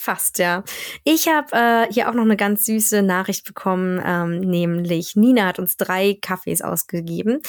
Fast, 0.05 0.37
ja. 0.37 0.63
Ich 1.03 1.27
habe 1.27 1.47
äh, 1.51 1.91
hier 1.91 2.07
auch 2.07 2.13
noch 2.13 2.21
eine 2.25 2.37
ganz 2.37 2.63
süße 2.65 3.01
Nachricht 3.01 3.43
bekommen, 3.43 3.99
ähm, 4.05 4.39
nämlich 4.39 5.15
Nina 5.15 5.47
hat 5.47 5.57
uns 5.57 5.77
drei 5.77 6.15
Kaffees 6.21 6.61
ausgegeben 6.61 7.39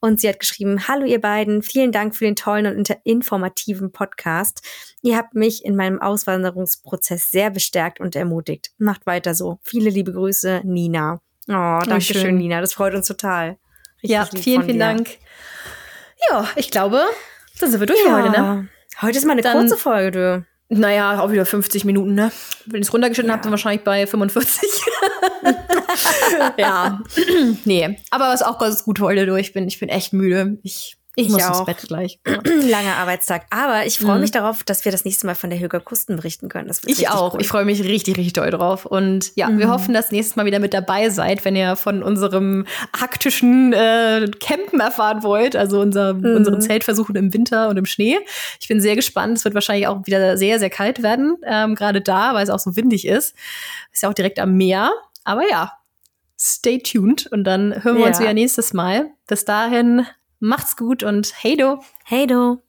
und 0.00 0.18
sie 0.18 0.30
hat 0.30 0.40
geschrieben, 0.40 0.88
hallo 0.88 1.04
ihr 1.04 1.20
beiden, 1.20 1.60
vielen 1.62 1.92
Dank 1.92 2.16
für 2.16 2.24
den 2.24 2.34
tollen 2.34 2.74
und 2.74 2.96
informativen 3.04 3.92
Podcast. 3.92 4.62
Ihr 5.02 5.18
habt 5.18 5.34
mich 5.34 5.62
in 5.62 5.76
meinem 5.76 6.00
Auswanderungsprozess 6.00 7.30
sehr 7.30 7.50
bestärkt 7.50 8.00
und 8.00 8.16
ermutigt. 8.16 8.70
Macht 8.78 9.04
weiter 9.04 9.34
so. 9.34 9.58
Viele 9.62 9.90
liebe 9.90 10.14
Grüße, 10.14 10.62
Nina. 10.64 11.20
Oh, 11.48 11.52
danke 11.52 12.00
schön, 12.00 12.22
schön. 12.22 12.36
Nina. 12.38 12.62
Das 12.62 12.72
freut 12.72 12.94
uns 12.94 13.08
total. 13.08 13.58
Richtig 14.02 14.10
Ja, 14.10 14.24
vielen, 14.24 14.62
vielen. 14.64 14.78
Dank. 14.78 15.08
Ja, 16.30 16.48
ich 16.56 16.70
glaube, 16.70 17.02
dann 17.60 17.70
sind 17.70 17.78
wir 17.78 17.86
durch 17.86 18.00
für 18.00 18.10
heute, 18.16 18.30
ne? 18.30 18.68
Heute 19.02 19.18
ist 19.18 19.26
mal 19.26 19.32
eine 19.32 19.42
Dann- 19.42 19.58
kurze 19.58 19.76
Folge, 19.76 20.10
du. 20.10 20.46
Naja, 20.68 21.20
auch 21.20 21.30
wieder 21.30 21.46
50 21.46 21.84
Minuten, 21.84 22.14
ne? 22.14 22.32
Wenn 22.66 22.82
ich 22.82 22.88
es 22.88 22.92
runtergeschnitten 22.92 23.32
habe, 23.32 23.42
dann 23.42 23.52
wahrscheinlich 23.52 23.84
bei 23.84 24.06
45. 24.06 24.68
ja. 26.58 27.00
nee, 27.64 27.98
aber 28.10 28.34
ist 28.34 28.44
auch 28.44 28.58
ganz 28.58 28.82
gut 28.82 28.98
heute 28.98 29.26
durch. 29.26 29.52
Bin, 29.52 29.68
ich 29.68 29.78
bin 29.78 29.88
echt 29.88 30.12
müde. 30.12 30.58
Ich, 30.62 30.95
ich 31.18 31.28
muss 31.30 31.42
auch. 31.42 31.60
ins 31.60 31.64
Bett 31.66 31.88
gleich. 31.88 32.20
Ja. 32.26 32.38
Langer 32.68 32.96
Arbeitstag. 32.96 33.46
Aber 33.50 33.84
ich 33.86 33.98
freue 33.98 34.16
Mhm. 34.16 34.20
mich 34.20 34.30
darauf, 34.30 34.62
dass 34.62 34.84
wir 34.84 34.92
das 34.92 35.04
nächste 35.04 35.26
Mal 35.26 35.34
von 35.34 35.50
der 35.50 35.58
Höger 35.58 35.80
Kusten 35.80 36.14
berichten 36.16 36.48
können. 36.48 36.70
Ich 36.86 37.08
auch. 37.08 37.34
cool. 37.34 37.40
Ich 37.40 37.48
freue 37.48 37.64
mich 37.64 37.82
richtig, 37.82 38.16
richtig 38.18 38.34
doll 38.34 38.50
drauf. 38.50 38.86
Und 38.86 39.32
ja, 39.34 39.48
wir 39.48 39.66
Mhm. 39.66 39.70
hoffen, 39.70 39.94
dass 39.94 40.10
nächstes 40.12 40.36
Mal 40.36 40.44
wieder 40.46 40.58
mit 40.60 40.74
dabei 40.74 41.08
seid, 41.10 41.44
wenn 41.44 41.56
ihr 41.56 41.74
von 41.76 42.02
unserem 42.02 42.66
arktischen 42.92 43.72
äh, 43.72 44.30
Campen 44.40 44.78
erfahren 44.80 45.22
wollt. 45.22 45.56
Also 45.56 45.80
unser, 45.80 46.14
Mhm. 46.14 46.36
unseren 46.36 46.60
Zeltversuchen 46.60 47.16
im 47.16 47.32
Winter 47.32 47.68
und 47.70 47.76
im 47.78 47.86
Schnee. 47.86 48.18
Ich 48.60 48.68
bin 48.68 48.80
sehr 48.80 48.94
gespannt. 48.94 49.38
Es 49.38 49.44
wird 49.44 49.54
wahrscheinlich 49.54 49.86
auch 49.88 50.06
wieder 50.06 50.36
sehr, 50.36 50.58
sehr 50.58 50.70
kalt 50.70 51.02
werden. 51.02 51.36
Ähm, 51.44 51.74
Gerade 51.74 52.00
da, 52.02 52.34
weil 52.34 52.44
es 52.44 52.50
auch 52.50 52.58
so 52.58 52.76
windig 52.76 53.06
ist. 53.06 53.34
Ist 53.92 54.02
ja 54.02 54.10
auch 54.10 54.14
direkt 54.14 54.38
am 54.38 54.52
Meer. 54.54 54.90
Aber 55.24 55.48
ja, 55.48 55.72
stay 56.38 56.78
tuned. 56.78 57.26
Und 57.32 57.44
dann 57.44 57.82
hören 57.82 57.96
wir 57.98 58.04
uns 58.06 58.18
Ja. 58.18 58.24
wieder 58.24 58.34
nächstes 58.34 58.72
Mal. 58.74 59.06
Bis 59.26 59.44
dahin, 59.46 60.06
macht's 60.46 60.76
gut 60.76 61.02
und 61.02 61.32
hey 61.42 61.56
do! 61.56 61.80
Hey 62.04 62.26
du. 62.26 62.65